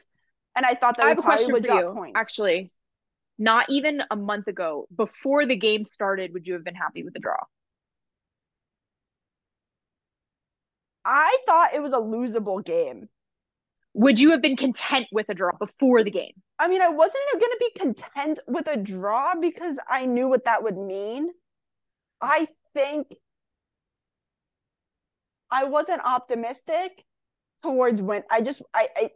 And 0.55 0.65
I 0.65 0.73
thought 0.73 0.97
that 0.97 1.05
I 1.05 1.09
have 1.09 1.19
a 1.19 1.21
question 1.21 1.51
would 1.51 1.67
for 1.67 1.73
you. 1.73 1.93
points. 1.93 2.13
Actually, 2.15 2.71
not 3.37 3.65
even 3.69 4.01
a 4.09 4.15
month 4.15 4.47
ago, 4.47 4.87
before 4.95 5.45
the 5.45 5.57
game 5.57 5.83
started, 5.83 6.33
would 6.33 6.47
you 6.47 6.53
have 6.53 6.63
been 6.63 6.75
happy 6.75 7.03
with 7.03 7.13
the 7.13 7.19
draw? 7.19 7.37
I 11.05 11.37
thought 11.45 11.73
it 11.73 11.81
was 11.81 11.93
a 11.93 11.97
losable 11.97 12.65
game. 12.65 13.07
Would 13.93 14.19
you 14.19 14.31
have 14.31 14.41
been 14.41 14.57
content 14.57 15.07
with 15.11 15.29
a 15.29 15.33
draw 15.33 15.51
before 15.57 16.03
the 16.03 16.11
game? 16.11 16.33
I 16.59 16.67
mean, 16.67 16.81
I 16.81 16.89
wasn't 16.89 17.23
going 17.31 17.41
to 17.41 17.57
be 17.59 17.79
content 17.79 18.39
with 18.47 18.67
a 18.67 18.75
draw 18.75 19.35
because 19.39 19.77
I 19.87 20.05
knew 20.05 20.27
what 20.27 20.45
that 20.45 20.63
would 20.63 20.77
mean. 20.77 21.29
I 22.21 22.47
think 22.73 23.07
I 25.51 25.65
wasn't 25.65 26.01
optimistic 26.03 27.05
towards 27.63 28.01
when 28.01 28.23
I 28.29 28.41
just 28.41 28.61
I 28.73 28.87
I 28.95 29.09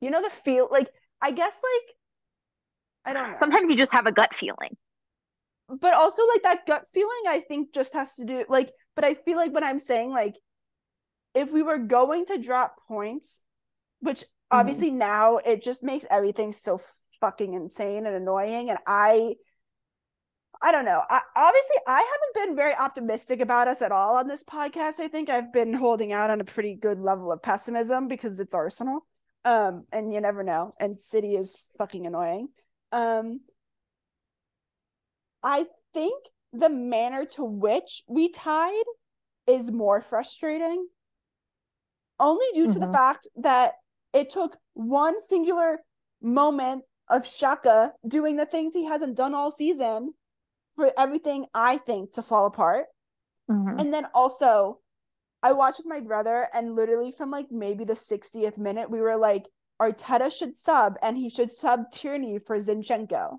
you 0.00 0.10
know 0.10 0.22
the 0.22 0.30
feel 0.30 0.68
like 0.70 0.88
I 1.20 1.30
guess 1.32 1.60
like 1.62 1.96
I 3.04 3.12
don't 3.18 3.28
know. 3.28 3.34
Sometimes 3.34 3.68
you 3.68 3.76
just 3.76 3.92
have 3.92 4.06
a 4.06 4.12
gut 4.12 4.34
feeling. 4.34 4.76
But 5.68 5.94
also 5.94 6.22
like 6.26 6.42
that 6.44 6.66
gut 6.66 6.86
feeling 6.92 7.22
I 7.26 7.40
think 7.40 7.72
just 7.72 7.94
has 7.94 8.14
to 8.16 8.24
do 8.24 8.44
like 8.48 8.72
but 8.94 9.04
I 9.04 9.14
feel 9.14 9.36
like 9.36 9.52
when 9.52 9.64
I'm 9.64 9.78
saying 9.78 10.10
like 10.10 10.36
if 11.38 11.52
we 11.52 11.62
were 11.62 11.78
going 11.78 12.26
to 12.26 12.38
drop 12.38 12.76
points, 12.88 13.42
which 14.00 14.20
mm-hmm. 14.20 14.58
obviously 14.58 14.88
mm-hmm. 14.88 14.98
now 14.98 15.36
it 15.38 15.62
just 15.62 15.84
makes 15.84 16.04
everything 16.10 16.52
so 16.52 16.80
fucking 17.20 17.54
insane 17.54 18.06
and 18.06 18.14
annoying 18.14 18.70
and 18.70 18.78
I 18.86 19.36
I 20.60 20.72
don't 20.72 20.84
know. 20.84 21.00
I, 21.08 21.20
obviously, 21.36 21.76
I 21.86 21.98
haven't 21.98 22.48
been 22.48 22.56
very 22.56 22.74
optimistic 22.74 23.40
about 23.40 23.68
us 23.68 23.80
at 23.80 23.92
all 23.92 24.16
on 24.16 24.26
this 24.26 24.42
podcast. 24.42 24.98
I 24.98 25.06
think 25.06 25.30
I've 25.30 25.52
been 25.52 25.72
holding 25.72 26.12
out 26.12 26.30
on 26.30 26.40
a 26.40 26.44
pretty 26.44 26.74
good 26.74 26.98
level 26.98 27.30
of 27.30 27.40
pessimism 27.42 28.08
because 28.08 28.40
it's 28.40 28.54
Arsenal. 28.54 29.06
Um, 29.44 29.84
and 29.92 30.12
you 30.12 30.20
never 30.20 30.42
know. 30.42 30.72
And 30.80 30.98
City 30.98 31.36
is 31.36 31.56
fucking 31.76 32.08
annoying. 32.08 32.48
Um, 32.90 33.42
I 35.44 35.66
think 35.94 36.24
the 36.52 36.68
manner 36.68 37.24
to 37.36 37.44
which 37.44 38.02
we 38.08 38.30
tied 38.30 38.84
is 39.46 39.70
more 39.70 40.00
frustrating, 40.00 40.88
only 42.20 42.46
due 42.54 42.64
mm-hmm. 42.64 42.72
to 42.74 42.78
the 42.78 42.86
mm-hmm. 42.86 42.94
fact 42.94 43.28
that 43.36 43.74
it 44.12 44.30
took 44.30 44.56
one 44.74 45.20
singular 45.20 45.80
moment 46.20 46.84
of 47.08 47.22
Xhaka 47.22 47.92
doing 48.06 48.36
the 48.36 48.46
things 48.46 48.74
he 48.74 48.84
hasn't 48.84 49.16
done 49.16 49.34
all 49.34 49.50
season 49.50 50.12
for 50.76 50.92
everything 50.96 51.46
I 51.54 51.78
think 51.78 52.12
to 52.14 52.22
fall 52.22 52.46
apart. 52.46 52.86
Mm-hmm. 53.50 53.78
And 53.78 53.92
then 53.92 54.06
also, 54.14 54.80
I 55.42 55.52
watched 55.52 55.78
with 55.78 55.86
my 55.86 56.00
brother, 56.00 56.48
and 56.52 56.74
literally 56.74 57.12
from 57.12 57.30
like 57.30 57.46
maybe 57.50 57.84
the 57.84 57.94
60th 57.94 58.58
minute, 58.58 58.90
we 58.90 59.00
were 59.00 59.16
like, 59.16 59.48
Arteta 59.80 60.36
should 60.36 60.56
sub 60.56 60.96
and 61.02 61.16
he 61.16 61.30
should 61.30 61.52
sub 61.52 61.90
Tierney 61.92 62.38
for 62.38 62.58
Zinchenko. 62.58 63.38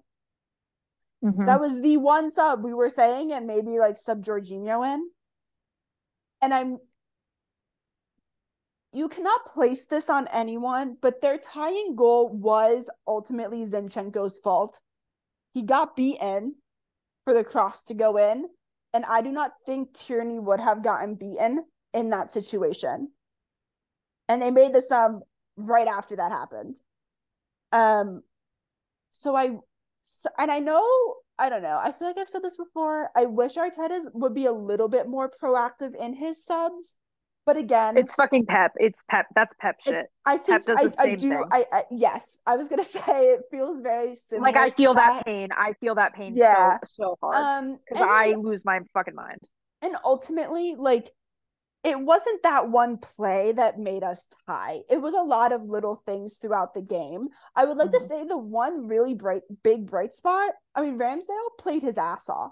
Mm-hmm. 1.23 1.45
That 1.45 1.59
was 1.59 1.81
the 1.81 1.97
one 1.97 2.29
sub 2.29 2.63
we 2.63 2.73
were 2.73 2.89
saying, 2.89 3.33
and 3.33 3.45
maybe 3.45 3.77
like 3.77 3.97
sub 3.97 4.23
Jorginho 4.23 4.93
in. 4.93 5.09
And 6.41 6.53
I'm 6.53 6.77
you 8.91 9.07
cannot 9.07 9.45
place 9.45 9.85
this 9.85 10.09
on 10.09 10.27
anyone, 10.27 10.97
but 11.01 11.21
their 11.21 11.37
tying 11.37 11.95
goal 11.95 12.29
was 12.29 12.89
ultimately 13.07 13.63
Zinchenko's 13.63 14.39
fault. 14.39 14.79
He 15.53 15.61
got 15.61 15.95
beaten 15.95 16.55
for 17.23 17.33
the 17.33 17.43
cross 17.43 17.83
to 17.85 17.93
go 17.93 18.17
in, 18.17 18.45
and 18.93 19.05
I 19.05 19.21
do 19.21 19.31
not 19.31 19.51
think 19.65 19.93
Tierney 19.93 20.39
would 20.39 20.59
have 20.59 20.83
gotten 20.83 21.15
beaten 21.15 21.65
in 21.93 22.09
that 22.09 22.31
situation. 22.31 23.11
And 24.27 24.41
they 24.41 24.51
made 24.51 24.73
the 24.73 24.81
sub 24.81 25.19
right 25.55 25.87
after 25.87 26.15
that 26.15 26.31
happened. 26.31 26.77
Um, 27.71 28.23
so 29.11 29.35
I, 29.35 29.57
so, 30.01 30.29
and 30.37 30.51
I 30.51 30.59
know, 30.59 31.15
I 31.37 31.49
don't 31.49 31.61
know. 31.63 31.79
I 31.81 31.91
feel 31.91 32.07
like 32.07 32.17
I've 32.17 32.29
said 32.29 32.43
this 32.43 32.57
before. 32.57 33.09
I 33.15 33.25
wish 33.25 33.55
Arteta 33.55 34.01
would 34.13 34.33
be 34.33 34.45
a 34.45 34.51
little 34.51 34.87
bit 34.87 35.07
more 35.07 35.31
proactive 35.31 35.95
in 35.95 36.13
his 36.13 36.43
subs, 36.43 36.95
but 37.49 37.57
again, 37.57 37.97
it's 37.97 38.13
fucking 38.13 38.45
Pep. 38.45 38.73
It's 38.75 39.03
Pep. 39.09 39.25
That's 39.33 39.55
Pep 39.59 39.81
shit. 39.81 40.05
I 40.23 40.37
think 40.37 40.69
I, 40.69 40.87
I, 40.99 41.15
do. 41.15 41.43
I, 41.51 41.65
I, 41.71 41.83
yes, 41.89 42.37
I 42.45 42.57
was 42.57 42.69
gonna 42.69 42.83
say 42.99 42.99
it 43.31 43.41
feels 43.49 43.79
very 43.81 44.13
similar. 44.13 44.43
Like 44.43 44.55
I 44.55 44.69
feel 44.69 44.93
that, 44.93 45.15
that 45.15 45.25
pain. 45.25 45.49
I 45.51 45.73
feel 45.79 45.95
that 45.95 46.13
pain. 46.13 46.33
Yeah, 46.35 46.77
so, 46.85 47.17
so 47.17 47.17
hard. 47.23 47.63
Um, 47.63 47.79
because 47.89 48.07
I 48.07 48.35
lose 48.35 48.63
my 48.65 48.81
fucking 48.93 49.15
mind. 49.15 49.39
And 49.81 49.95
ultimately, 50.03 50.75
like 50.77 51.09
it 51.83 51.99
wasn't 51.99 52.43
that 52.43 52.69
one 52.69 52.97
play 52.97 53.51
that 53.53 53.79
made 53.79 54.03
us 54.03 54.27
tie. 54.47 54.81
It 54.87 55.01
was 55.01 55.15
a 55.15 55.21
lot 55.23 55.51
of 55.51 55.63
little 55.63 56.03
things 56.05 56.37
throughout 56.37 56.75
the 56.75 56.81
game. 56.81 57.29
I 57.55 57.65
would 57.65 57.77
like 57.77 57.87
mm-hmm. 57.87 57.97
to 57.97 57.99
say 57.99 58.27
the 58.27 58.37
one 58.37 58.87
really 58.87 59.15
bright, 59.15 59.41
big 59.63 59.87
bright 59.87 60.13
spot. 60.13 60.51
I 60.75 60.81
mean, 60.81 60.99
Ramsdale 60.99 61.57
played 61.57 61.81
his 61.81 61.97
ass 61.97 62.29
off. 62.29 62.51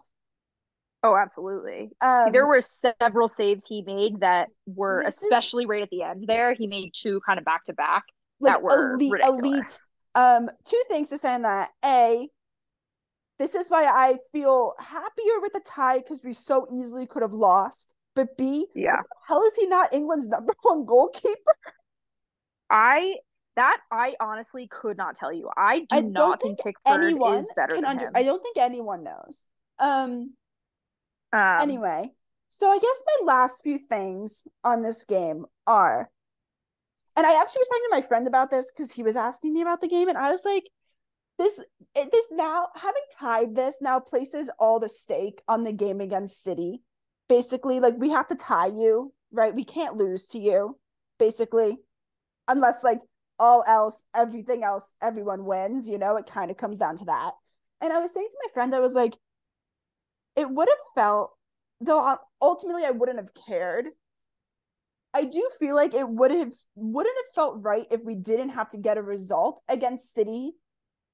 Oh, 1.04 1.16
absolutely. 1.16 1.90
Um, 2.02 2.32
there 2.32 2.48
were 2.48 2.62
several 2.62 3.28
saves 3.28 3.66
he 3.66 3.82
made 3.82 4.22
that 4.22 4.50
were 4.66 5.02
especially 5.02 5.64
is, 5.64 5.70
right 5.70 5.84
at 5.84 5.90
the 5.90 6.04
end 6.04 6.26
there. 6.28 6.54
He 6.54 6.68
made 6.68 6.94
two 6.94 7.22
kind 7.26 7.38
of 7.38 7.46
back 7.46 7.66
to 7.66 7.74
back 7.74 8.04
that 8.42 8.62
were 8.62 8.96
elite, 8.96 9.22
elite. 9.24 9.80
Um, 10.16 10.50
two 10.66 10.82
things 10.88 11.10
to 11.10 11.18
say 11.18 11.34
on 11.34 11.44
that. 11.44 11.70
A, 11.86 12.28
this 13.38 13.54
is 13.54 13.70
why 13.70 13.86
I 13.86 14.18
feel 14.32 14.74
happier 14.80 15.40
with 15.40 15.54
the 15.54 15.62
tie 15.64 16.00
because 16.00 16.24
we 16.24 16.34
so 16.34 16.66
easily 16.72 17.06
could 17.06 17.22
have 17.22 17.34
lost. 17.34 17.94
But 18.16 18.36
B, 18.36 18.66
yeah, 18.74 19.02
hell 19.28 19.44
is 19.44 19.56
he 19.56 19.68
not 19.68 19.94
England's 19.94 20.28
number 20.28 20.54
one 20.64 20.86
goalkeeper? 20.86 21.56
I 22.70 23.18
that 23.56 23.80
I 23.92 24.16
honestly 24.20 24.68
could 24.68 24.98
not 24.98 25.16
tell 25.16 25.32
you. 25.32 25.50
I 25.56 25.82
do 25.82 25.86
I 25.92 26.02
not 26.02 26.42
think, 26.42 26.58
think 26.58 26.76
Pickford 26.76 27.04
anyone 27.04 27.40
is 27.40 27.50
better 27.56 27.76
than 27.76 27.86
under, 27.86 28.08
him. 28.08 28.14
I 28.16 28.24
don't 28.24 28.42
think 28.42 28.58
anyone 28.58 29.04
knows. 29.04 29.46
Um, 29.80 30.34
um 31.38 31.62
anyway, 31.62 32.12
so 32.50 32.70
I 32.70 32.80
guess 32.80 33.04
my 33.06 33.34
last 33.34 33.64
few 33.64 33.78
things 33.78 34.48
on 34.64 34.82
this 34.82 35.04
game 35.06 35.46
are 35.66 36.10
and 37.16 37.26
I 37.26 37.42
actually 37.42 37.62
was 37.62 37.68
talking 37.68 37.88
to 37.90 37.96
my 37.96 38.02
friend 38.02 38.28
about 38.28 38.52
this 38.52 38.72
because 38.72 38.92
he 38.92 39.02
was 39.02 39.16
asking 39.16 39.54
me 39.54 39.62
about 39.62 39.82
the 39.82 39.88
game, 39.88 40.08
and 40.08 40.18
I 40.18 40.32
was 40.32 40.46
like, 40.46 40.70
this 41.38 41.62
this 41.96 42.32
now 42.32 42.68
having 42.76 43.02
tied 43.18 43.56
this 43.56 43.78
now 43.82 44.00
places 44.00 44.50
all 44.60 44.80
the 44.80 44.90
stake 44.90 45.42
on 45.48 45.64
the 45.64 45.72
game 45.72 46.02
against 46.02 46.44
City 46.44 46.82
basically 47.28 47.80
like 47.80 47.96
we 47.98 48.10
have 48.10 48.28
to 48.28 48.36
tie 48.36 48.68
you, 48.68 49.14
right? 49.32 49.54
We 49.54 49.64
can't 49.64 49.98
lose 49.98 50.28
to 50.28 50.40
you, 50.40 50.78
basically. 51.20 51.78
Unless 52.48 52.84
like 52.84 53.02
all 53.40 53.64
else, 53.68 54.04
everything 54.16 54.64
else, 54.64 54.94
everyone 55.02 55.46
wins, 55.46 55.88
you 55.88 55.98
know, 55.98 56.16
it 56.16 56.28
kind 56.28 56.50
of 56.50 56.58
comes 56.58 56.80
down 56.80 56.98
to 56.98 57.06
that. 57.06 57.32
And 57.82 57.94
I 57.94 58.00
was 58.00 58.14
saying 58.14 58.28
to 58.32 58.38
my 58.46 58.54
friend, 58.54 58.74
I 58.74 58.80
was 58.80 58.96
like, 58.96 59.16
it 60.38 60.50
would 60.50 60.70
have 60.70 60.94
felt, 60.96 61.32
though 61.82 62.00
um, 62.00 62.18
ultimately 62.42 62.86
I 62.86 62.92
wouldn't 62.92 63.18
have 63.18 63.34
cared. 63.34 63.88
I 65.14 65.24
do 65.24 65.50
feel 65.60 65.76
like 65.76 65.94
it 65.94 66.08
would 66.08 66.32
have 66.32 66.54
wouldn't 66.76 67.16
have 67.18 67.34
felt 67.34 67.64
right 67.64 67.88
if 67.90 68.04
we 68.04 68.16
didn't 68.16 68.50
have 68.50 68.70
to 68.70 68.78
get 68.78 68.98
a 68.98 69.02
result 69.02 69.62
against 69.68 70.14
City, 70.14 70.52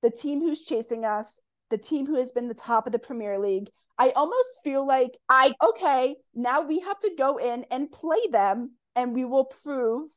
the 0.01 0.12
team 0.12 0.42
who's 0.42 0.65
chasing 0.65 1.06
us, 1.06 1.39
the 1.70 1.77
team 1.77 2.06
who 2.06 2.15
has 2.15 2.32
been 2.32 2.50
the 2.50 2.53
top 2.53 2.86
of 2.86 2.92
the 2.92 3.00
Premier 3.00 3.39
League, 3.39 3.70
I 3.98 4.10
almost 4.10 4.60
feel 4.63 4.86
like 4.86 5.18
I 5.30 5.53
okay, 5.63 6.15
now 6.36 6.62
we 6.62 6.80
have 6.80 7.00
to 7.00 7.12
go 7.18 7.38
in 7.38 7.65
and 7.72 7.92
play 7.92 8.20
them 8.30 8.72
and 8.96 9.13
we 9.13 9.24
will 9.24 9.46
prove 9.46 10.10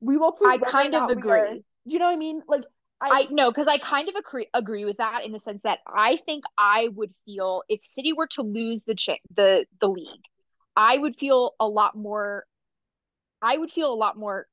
we 0.00 0.16
will 0.16 0.32
prove 0.32 0.50
I 0.50 0.58
kind 0.58 0.94
of 0.94 1.10
agree. 1.10 1.32
Are, 1.32 1.54
you 1.84 1.98
know 1.98 2.06
what 2.06 2.14
I 2.14 2.18
mean? 2.18 2.42
Like 2.48 2.64
I, 3.00 3.26
I 3.28 3.32
know 3.32 3.50
because 3.50 3.68
I 3.68 3.78
kind 3.78 4.08
of 4.08 4.16
agree 4.16 4.48
agree 4.54 4.84
with 4.84 4.96
that 4.96 5.24
in 5.24 5.32
the 5.32 5.40
sense 5.40 5.60
that 5.62 5.78
I 5.86 6.18
think 6.26 6.44
I 6.56 6.88
would 6.94 7.14
feel 7.24 7.62
if 7.68 7.80
City 7.84 8.12
were 8.12 8.26
to 8.32 8.42
lose 8.42 8.84
the 8.84 8.94
ch- 8.94 9.20
the 9.34 9.66
the 9.80 9.88
league, 9.88 10.24
I 10.76 10.98
would 10.98 11.16
feel 11.16 11.54
a 11.60 11.66
lot 11.66 11.96
more. 11.96 12.44
I 13.40 13.56
would 13.56 13.70
feel 13.70 13.92
a 13.92 13.94
lot 13.94 14.18
more 14.18 14.46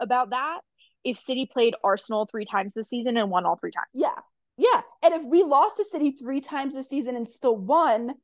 about 0.00 0.30
that 0.30 0.60
if 1.04 1.18
City 1.18 1.48
played 1.50 1.74
Arsenal 1.84 2.26
three 2.26 2.46
times 2.46 2.72
this 2.74 2.88
season 2.88 3.16
and 3.16 3.30
won 3.30 3.44
all 3.44 3.56
three 3.56 3.72
times. 3.72 3.86
Yeah, 3.92 4.18
yeah. 4.56 4.80
And 5.02 5.14
if 5.14 5.22
we 5.26 5.42
lost 5.42 5.76
to 5.76 5.84
City 5.84 6.12
three 6.12 6.40
times 6.40 6.74
this 6.74 6.88
season 6.88 7.14
and 7.14 7.28
still 7.28 7.56
won, 7.56 8.14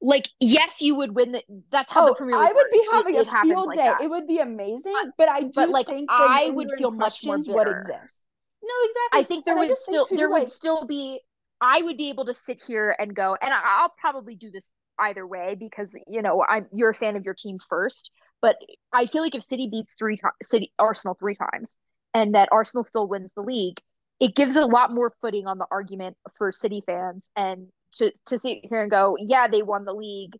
like 0.00 0.28
yes, 0.40 0.80
you 0.80 0.96
would 0.96 1.14
win. 1.14 1.32
The, 1.32 1.42
that's 1.70 1.92
how 1.92 2.06
oh, 2.06 2.08
the 2.08 2.14
Premier 2.14 2.36
League. 2.36 2.50
I 2.50 2.52
would 2.52 2.66
be 2.72 2.88
having 2.90 3.14
it, 3.14 3.28
a 3.28 3.42
field 3.42 3.72
day. 3.72 3.88
Like 3.88 4.02
it 4.02 4.10
would 4.10 4.26
be 4.26 4.38
amazing. 4.38 4.94
But 5.16 5.28
I 5.28 5.42
do 5.42 5.50
but 5.54 5.68
like 5.68 5.86
think 5.86 6.10
I 6.10 6.50
would 6.50 6.70
feel 6.76 6.90
much 6.90 7.24
more 7.24 7.38
bitter. 7.38 7.52
what 7.52 7.68
exists. 7.68 8.20
No, 8.68 8.74
exactly. 8.84 9.20
I 9.20 9.24
think 9.24 9.44
there 9.46 9.58
and 9.58 9.68
would 9.68 9.78
still 9.78 10.04
too, 10.04 10.16
there 10.16 10.28
like, 10.28 10.44
would 10.44 10.52
still 10.52 10.86
be. 10.86 11.20
I 11.60 11.82
would 11.82 11.96
be 11.96 12.10
able 12.10 12.26
to 12.26 12.34
sit 12.34 12.60
here 12.64 12.94
and 12.98 13.14
go, 13.14 13.36
and 13.40 13.52
I'll 13.52 13.92
probably 13.98 14.36
do 14.36 14.50
this 14.50 14.70
either 15.00 15.26
way 15.26 15.56
because 15.58 15.96
you 16.06 16.22
know 16.22 16.44
I'm 16.46 16.66
you're 16.72 16.90
a 16.90 16.94
fan 16.94 17.16
of 17.16 17.24
your 17.24 17.34
team 17.34 17.58
first. 17.68 18.10
But 18.40 18.56
I 18.92 19.06
feel 19.06 19.22
like 19.22 19.34
if 19.34 19.42
City 19.42 19.68
beats 19.70 19.94
three 19.98 20.16
times, 20.16 20.34
City 20.42 20.72
Arsenal 20.78 21.16
three 21.18 21.34
times, 21.34 21.78
and 22.14 22.34
that 22.34 22.48
Arsenal 22.52 22.84
still 22.84 23.08
wins 23.08 23.32
the 23.34 23.42
league, 23.42 23.80
it 24.20 24.34
gives 24.34 24.56
a 24.56 24.64
lot 24.64 24.92
more 24.92 25.12
footing 25.20 25.46
on 25.46 25.58
the 25.58 25.66
argument 25.70 26.16
for 26.36 26.52
City 26.52 26.82
fans 26.86 27.30
and 27.36 27.68
to 27.94 28.12
to 28.26 28.38
sit 28.38 28.58
here 28.62 28.80
and 28.80 28.90
go, 28.90 29.16
yeah, 29.18 29.48
they 29.48 29.62
won 29.62 29.84
the 29.84 29.94
league. 29.94 30.36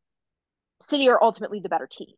City 0.80 1.08
are 1.08 1.22
ultimately 1.22 1.60
the 1.60 1.68
better 1.68 1.88
team. 1.90 2.14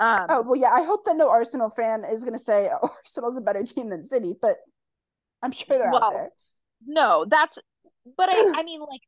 Um, 0.00 0.26
oh 0.28 0.42
well, 0.42 0.56
yeah. 0.56 0.72
I 0.72 0.82
hope 0.82 1.04
that 1.04 1.16
no 1.16 1.30
Arsenal 1.30 1.70
fan 1.70 2.04
is 2.04 2.24
going 2.24 2.36
to 2.36 2.44
say 2.44 2.70
oh, 2.72 2.88
Arsenal's 2.98 3.36
a 3.36 3.40
better 3.40 3.62
team 3.62 3.90
than 3.90 4.02
City, 4.02 4.34
but 4.40 4.56
I'm 5.42 5.52
sure 5.52 5.78
they're 5.78 5.90
well, 5.90 6.04
out 6.04 6.12
there. 6.12 6.30
No, 6.86 7.26
that's. 7.28 7.58
But 8.16 8.28
I, 8.30 8.54
I 8.56 8.62
mean, 8.62 8.80
like, 8.80 9.02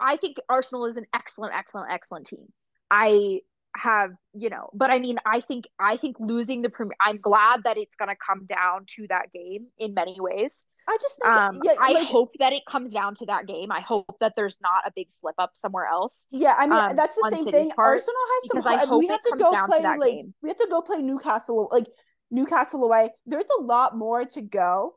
I 0.00 0.16
think 0.16 0.36
Arsenal 0.48 0.86
is 0.86 0.96
an 0.96 1.06
excellent, 1.14 1.54
excellent, 1.54 1.92
excellent 1.92 2.26
team. 2.26 2.46
I 2.90 3.40
have 3.76 4.10
you 4.34 4.50
know 4.50 4.68
but 4.74 4.90
i 4.90 4.98
mean 4.98 5.16
i 5.24 5.40
think 5.40 5.66
i 5.78 5.96
think 5.96 6.16
losing 6.18 6.62
the 6.62 6.68
premier 6.68 6.96
i'm 7.00 7.18
glad 7.18 7.62
that 7.64 7.76
it's 7.76 7.94
going 7.94 8.08
to 8.08 8.16
come 8.16 8.46
down 8.46 8.84
to 8.86 9.06
that 9.08 9.32
game 9.32 9.66
in 9.78 9.94
many 9.94 10.16
ways 10.18 10.66
I 10.88 10.98
just 11.00 11.20
think, 11.20 11.32
um 11.32 11.60
yeah, 11.62 11.74
i 11.80 11.92
like, 11.92 12.08
hope 12.08 12.32
that 12.40 12.52
it 12.52 12.64
comes 12.68 12.92
down 12.92 13.14
to 13.16 13.26
that 13.26 13.46
game 13.46 13.70
i 13.70 13.80
hope 13.80 14.16
that 14.20 14.32
there's 14.36 14.58
not 14.60 14.82
a 14.86 14.92
big 14.94 15.06
slip 15.10 15.36
up 15.38 15.50
somewhere 15.54 15.86
else 15.86 16.26
yeah, 16.32 16.54
I 16.58 16.66
mean 16.66 16.78
um, 16.78 16.96
that's 16.96 17.14
the 17.14 17.30
same 17.30 17.44
City's 17.44 17.60
thing. 17.60 17.70
part, 17.70 17.88
Arsenal 17.88 18.20
has 18.28 18.64
some. 18.64 18.72
I 18.72 18.84
hope 18.84 18.98
we 18.98 19.06
it 19.06 19.10
have 19.12 19.22
to 19.22 19.30
comes 19.30 19.42
go 19.42 19.52
down 19.52 19.68
to 19.68 19.72
play 19.72 19.82
that 19.82 19.98
like 19.98 20.12
game. 20.12 20.34
we 20.42 20.48
have 20.48 20.58
to 20.58 20.66
go 20.70 20.80
play 20.80 20.98
Newcastle 20.98 21.68
like 21.70 21.86
Newcastle 22.30 22.84
away. 22.84 23.10
There's 23.26 23.44
a 23.58 23.62
lot 23.62 23.96
more 23.96 24.24
to 24.24 24.42
go, 24.42 24.94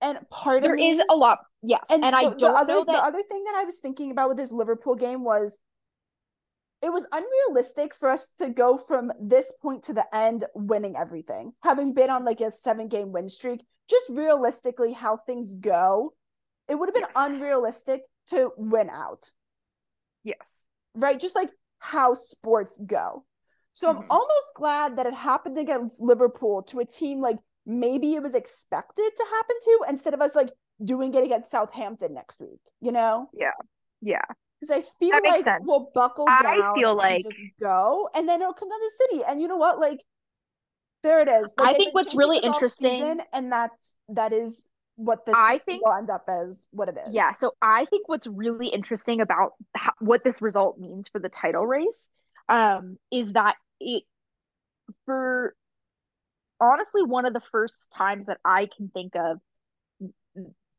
and 0.00 0.18
part 0.30 0.62
there 0.62 0.72
of 0.72 0.78
there 0.78 0.90
is 0.90 1.00
a 1.08 1.16
lot 1.16 1.38
yes 1.62 1.84
and, 1.90 2.04
and 2.04 2.14
i 2.16 2.22
the, 2.22 2.30
don't 2.30 2.40
the 2.40 2.46
other 2.48 2.72
know 2.74 2.84
that 2.84 2.92
the 2.92 3.04
other 3.04 3.22
thing 3.22 3.44
that 3.44 3.54
I 3.54 3.64
was 3.64 3.80
thinking 3.80 4.10
about 4.10 4.28
with 4.28 4.38
this 4.38 4.52
Liverpool 4.52 4.94
game 4.96 5.24
was 5.24 5.58
it 6.82 6.90
was 6.90 7.06
unrealistic 7.12 7.94
for 7.94 8.08
us 8.08 8.32
to 8.38 8.48
go 8.48 8.78
from 8.78 9.12
this 9.20 9.52
point 9.60 9.82
to 9.84 9.92
the 9.92 10.06
end 10.16 10.44
winning 10.54 10.96
everything. 10.96 11.52
Having 11.62 11.92
been 11.92 12.08
on 12.08 12.24
like 12.24 12.40
a 12.40 12.52
seven 12.52 12.88
game 12.88 13.12
win 13.12 13.28
streak, 13.28 13.60
just 13.88 14.08
realistically 14.08 14.94
how 14.94 15.18
things 15.18 15.54
go, 15.54 16.14
it 16.68 16.76
would 16.76 16.88
have 16.88 16.94
been 16.94 17.02
Yes. 17.02 17.12
unrealistic 17.16 18.00
to 18.28 18.52
win 18.56 18.88
out, 18.88 19.30
yes 20.24 20.64
right? 20.94 21.20
Just 21.20 21.36
like 21.36 21.50
how 21.78 22.14
sports 22.14 22.78
go. 22.84 23.24
So 23.72 23.90
I'm 23.90 23.98
Mhm. 23.98 24.06
almost 24.10 24.54
glad 24.54 24.96
that 24.96 25.06
it 25.06 25.14
happened 25.14 25.58
against 25.58 26.00
Liverpool 26.00 26.62
to 26.64 26.80
a 26.80 26.84
team 26.84 27.20
like 27.20 27.38
maybe 27.66 28.14
it 28.14 28.22
was 28.22 28.34
expected 28.34 29.10
to 29.16 29.24
happen 29.30 29.56
to 29.62 29.78
instead 29.88 30.14
of 30.14 30.20
us 30.20 30.34
like 30.34 30.50
doing 30.84 31.14
it 31.14 31.24
against 31.24 31.50
Southampton 31.50 32.14
next 32.14 32.40
week, 32.40 32.60
you 32.80 32.92
know? 32.92 33.28
yeah 33.34 33.50
Yeah. 34.00 34.22
Because 34.60 34.76
I 34.78 34.82
feel 34.98 35.10
That 35.12 35.22
like 35.24 35.40
sense. 35.42 35.62
we'll 35.66 35.90
buckle 35.94 36.26
down. 36.26 36.44
I 36.46 36.56
down 36.58 36.74
feel 36.74 36.90
and 36.90 36.98
like- 36.98 37.22
just 37.22 37.36
go, 37.60 38.10
and 38.14 38.28
then 38.28 38.40
it'll 38.42 38.52
come 38.52 38.68
down 38.68 38.78
to 38.78 38.90
City. 39.08 39.22
And 39.26 39.40
you 39.40 39.48
know 39.48 39.56
what? 39.56 39.78
Like, 39.78 40.00
there 41.02 41.20
it 41.22 41.28
is. 41.28 41.54
Like, 41.56 41.74
I 41.74 41.78
think 41.78 41.94
what's 41.94 42.14
really 42.14 42.38
interesting- 42.38 42.90
season, 43.00 43.22
and 43.32 43.50
that's 43.50 43.96
that 44.08 44.34
is 44.34 44.68
what 44.96 45.24
this 45.24 45.34
I 45.34 45.58
think- 45.60 45.82
will 45.86 45.94
end 45.94 46.10
up 46.10 46.24
as 46.28 46.66
what 46.72 46.90
it 46.90 46.98
is. 46.98 47.14
Yeah, 47.14 47.32
so 47.32 47.52
I 47.62 47.86
think 47.86 48.06
what's 48.06 48.26
really 48.26 48.68
interesting 48.68 49.22
about 49.22 49.52
how, 49.74 49.92
what 50.00 50.24
this 50.24 50.42
result 50.42 50.78
means 50.78 51.08
for 51.08 51.18
the 51.20 51.30
title 51.30 51.66
race 51.66 52.10
um, 52.50 52.98
is 53.10 53.32
that 53.32 53.56
it, 53.80 54.02
for 55.06 55.54
honestly, 56.60 57.02
one 57.02 57.26
of 57.26 57.32
the 57.32 57.42
first 57.52 57.92
times 57.92 58.26
that 58.26 58.38
I 58.44 58.68
can 58.76 58.88
think 58.88 59.14
of, 59.16 59.38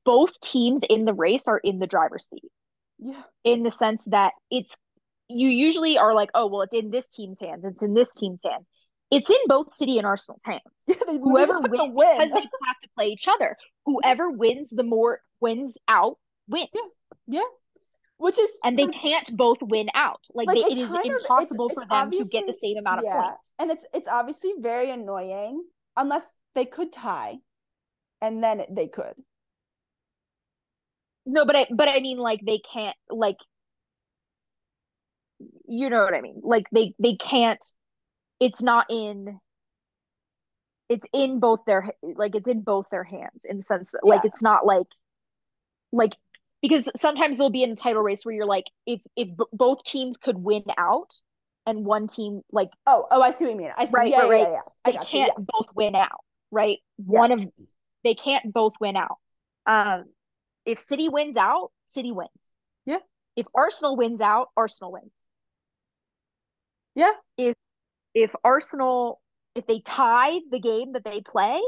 both 0.05 0.39
teams 0.39 0.81
in 0.89 1.05
the 1.05 1.13
race 1.13 1.47
are 1.47 1.59
in 1.59 1.79
the 1.79 1.87
driver's 1.87 2.27
seat 2.27 2.51
yeah, 2.99 3.21
in 3.43 3.63
the 3.63 3.71
sense 3.71 4.05
that 4.05 4.33
it's, 4.49 4.75
you 5.27 5.49
usually 5.49 5.97
are 5.97 6.13
like, 6.13 6.29
oh, 6.33 6.47
well, 6.47 6.61
it's 6.61 6.73
in 6.73 6.91
this 6.91 7.07
team's 7.07 7.39
hands, 7.39 7.63
it's 7.65 7.83
in 7.83 7.93
this 7.93 8.13
team's 8.15 8.41
hands. 8.43 8.69
It's 9.11 9.29
in 9.29 9.37
both 9.47 9.75
City 9.75 9.97
and 9.97 10.07
Arsenal's 10.07 10.41
hands 10.45 10.61
yeah. 10.87 10.95
They 11.05 11.17
whoever 11.17 11.59
wins 11.59 11.93
win. 11.93 12.17
because 12.17 12.31
they 12.31 12.39
have 12.39 12.79
to 12.81 12.89
play 12.95 13.07
each 13.07 13.27
other. 13.27 13.57
Whoever 13.85 14.31
wins 14.31 14.69
the 14.69 14.83
more 14.83 15.19
wins 15.41 15.77
out 15.87 16.17
wins, 16.47 16.69
which 18.21 18.37
is 18.39 18.51
and 18.63 18.77
they 18.77 18.87
can't 18.87 19.35
both 19.35 19.57
win 19.61 19.89
out. 19.95 20.21
Like, 20.33 20.47
Like, 20.47 20.55
they, 20.57 20.63
it 20.63 20.71
it 20.73 20.77
is 20.81 20.87
kind 20.89 20.99
of- 20.99 21.05
it's- 21.05 21.21
impossible 21.21 21.65
it's 21.67 21.73
for 21.75 21.85
them 21.87 22.11
to 22.11 22.23
get 22.25 22.45
the 22.45 22.53
same 22.53 22.77
amount 22.77 22.99
of 22.99 23.05
points. 23.11 23.53
and 23.59 23.71
it's 23.71 23.85
it's 23.93 24.07
obviously 24.07 24.53
very 24.59 24.91
annoying 24.91 25.63
unless 25.97 26.35
they 26.55 26.65
could 26.65 26.91
tie, 26.93 27.39
and 28.21 28.43
then 28.43 28.63
they 28.69 28.87
could. 28.87 29.15
No, 31.25 31.45
but 31.45 31.55
I 31.55 31.67
but 31.71 31.87
I 31.87 31.99
mean 31.99 32.17
like 32.17 32.41
they 32.45 32.59
can't 32.59 32.95
like 33.09 33.37
you 35.67 35.89
know 35.89 36.03
what 36.03 36.13
I 36.13 36.21
mean. 36.21 36.41
Like 36.43 36.65
they 36.71 36.93
they 36.99 37.15
can't. 37.15 37.63
It's 38.39 38.61
not 38.61 38.85
in. 38.89 39.39
It's 40.89 41.07
in 41.13 41.39
both 41.39 41.61
their 41.65 41.89
like 42.03 42.35
it's 42.35 42.49
in 42.49 42.61
both 42.61 42.85
their 42.91 43.03
hands 43.03 43.45
in 43.45 43.57
the 43.59 43.63
sense 43.63 43.89
that 43.91 44.03
like 44.03 44.25
it's 44.25 44.41
not 44.43 44.65
like 44.65 44.87
like 45.91 46.15
because 46.61 46.87
sometimes 46.95 47.37
there'll 47.37 47.49
be 47.49 47.63
in 47.63 47.71
a 47.71 47.75
title 47.75 48.01
race 48.01 48.25
where 48.25 48.35
you're 48.35 48.45
like 48.45 48.65
if 48.85 49.01
if 49.15 49.27
b- 49.35 49.45
both 49.53 49.83
teams 49.83 50.17
could 50.17 50.37
win 50.37 50.63
out 50.77 51.09
and 51.65 51.85
one 51.85 52.07
team 52.07 52.41
like 52.51 52.69
Oh, 52.87 53.05
oh, 53.11 53.21
I 53.21 53.31
see 53.31 53.45
what 53.45 53.51
you 53.51 53.57
mean. 53.57 53.71
I 53.77 53.85
see. 53.85 53.91
Right, 53.93 54.09
yeah, 54.09 54.27
right, 54.27 54.41
yeah, 54.41 54.47
yeah, 54.47 54.51
yeah. 54.53 54.61
I 54.85 54.91
they 54.91 54.97
can't 55.05 55.31
Yeah. 55.37 55.43
both 55.47 55.67
win 55.75 55.95
out, 55.95 56.21
right? 56.51 56.77
One 56.97 57.31
of 57.31 57.45
they 58.03 58.15
can't 58.15 58.51
both 58.51 58.73
win 58.79 58.95
out. 58.95 59.17
Um, 59.65 60.05
if 60.65 60.79
City 60.79 61.09
wins 61.09 61.37
out, 61.37 61.71
City 61.87 62.11
wins. 62.11 62.29
Yeah. 62.85 62.97
If 63.35 63.45
Arsenal 63.53 63.95
wins 63.95 64.21
out, 64.21 64.49
Arsenal 64.57 64.91
wins. 64.93 65.11
Yeah. 66.95 67.11
If 67.37 67.55
if 68.13 68.31
Arsenal 68.43 69.21
if 69.55 69.65
they 69.67 69.79
tie 69.79 70.39
the 70.49 70.59
game 70.59 70.93
that 70.93 71.03
they 71.03 71.21
play 71.21 71.61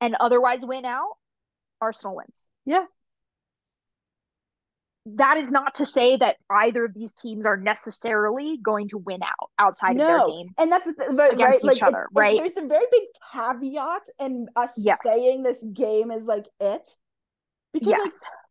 and 0.00 0.14
otherwise 0.18 0.60
win 0.62 0.84
out, 0.84 1.16
Arsenal 1.80 2.16
wins. 2.16 2.48
Yeah. 2.64 2.84
That 5.14 5.36
is 5.36 5.52
not 5.52 5.74
to 5.76 5.86
say 5.86 6.16
that 6.16 6.36
either 6.50 6.84
of 6.84 6.92
these 6.92 7.12
teams 7.12 7.46
are 7.46 7.56
necessarily 7.56 8.58
going 8.60 8.88
to 8.88 8.98
win 8.98 9.22
out 9.22 9.50
outside 9.58 9.92
of 9.92 9.98
their 9.98 10.18
No, 10.18 10.28
game. 10.28 10.48
and 10.58 10.70
that's 10.72 10.86
the 10.86 10.94
th- 10.94 11.10
right, 11.12 11.32
against 11.32 11.64
right. 11.64 11.74
each 11.76 11.80
Like, 11.80 11.94
other, 11.94 12.08
right? 12.12 12.36
there's 12.36 12.56
a 12.56 12.66
very 12.66 12.86
big 12.90 13.02
caveat 13.32 14.02
in 14.18 14.48
us 14.56 14.74
Yes. 14.76 14.98
saying 15.04 15.44
this 15.44 15.64
game 15.72 16.10
is 16.10 16.26
like 16.26 16.46
it, 16.60 16.90
because 17.72 17.92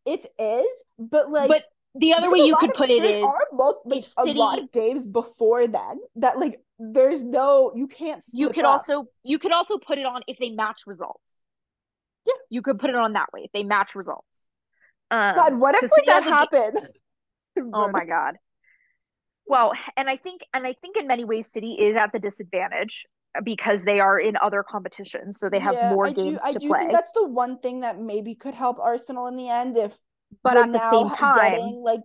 like, 0.06 0.18
it 0.18 0.26
is, 0.42 0.84
but 0.98 1.30
like, 1.30 1.48
but 1.48 1.64
the 1.94 2.14
other 2.14 2.30
way 2.30 2.38
you 2.40 2.56
could 2.56 2.70
of- 2.70 2.76
put 2.76 2.88
it 2.90 3.02
there 3.02 3.18
is 3.18 3.24
are 3.24 3.46
both 3.52 3.76
like 3.84 4.04
if 4.04 4.12
a 4.18 4.32
lot 4.32 4.58
of 4.58 4.72
games 4.72 5.06
before 5.06 5.66
then 5.66 5.98
that 6.16 6.38
like 6.38 6.60
there's 6.78 7.22
no 7.22 7.72
you 7.74 7.86
can't. 7.86 8.22
you 8.32 8.48
could 8.50 8.64
up. 8.64 8.72
also 8.72 9.06
you 9.24 9.38
could 9.38 9.52
also 9.52 9.78
put 9.78 9.96
it 9.98 10.04
on 10.06 10.22
if 10.26 10.38
they 10.38 10.50
match 10.50 10.82
results. 10.86 11.42
Yeah. 12.26 12.34
You 12.50 12.60
could 12.62 12.78
put 12.78 12.90
it 12.90 12.96
on 12.96 13.12
that 13.14 13.28
way 13.32 13.42
if 13.44 13.52
they 13.52 13.62
match 13.62 13.94
results. 13.94 14.48
Um, 15.10 15.36
God, 15.36 15.58
what 15.60 15.74
if 15.74 15.90
like 15.90 16.06
that 16.06 16.22
happened? 16.24 16.78
Oh 17.72 17.88
my 17.88 18.04
god. 18.04 18.36
Well, 19.46 19.72
and 19.96 20.10
I 20.10 20.16
think 20.16 20.42
and 20.52 20.66
I 20.66 20.74
think 20.74 20.96
in 20.96 21.06
many 21.06 21.24
ways 21.24 21.50
City 21.50 21.72
is 21.72 21.96
at 21.96 22.12
the 22.12 22.18
disadvantage 22.18 23.06
because 23.44 23.82
they 23.82 24.00
are 24.00 24.18
in 24.18 24.36
other 24.36 24.62
competitions, 24.62 25.38
so 25.38 25.48
they 25.48 25.60
have 25.60 25.74
Yeah, 25.74 25.90
more 25.90 26.06
I 26.06 26.12
games 26.12 26.40
do, 26.40 26.40
I 26.42 26.52
to 26.52 26.58
do 26.60 26.68
play. 26.68 26.78
think 26.80 26.92
that's 26.92 27.12
the 27.12 27.26
one 27.26 27.58
thing 27.58 27.80
that 27.80 27.98
maybe 28.00 28.34
could 28.34 28.54
help 28.54 28.78
Arsenal 28.78 29.26
in 29.26 29.36
the 29.36 29.48
end 29.48 29.76
if 29.76 29.96
But 30.42 30.56
at 30.56 30.72
the 30.72 30.80
same 30.80 31.08
time, 31.10 31.52
getting 31.52 31.82
like 31.82 32.00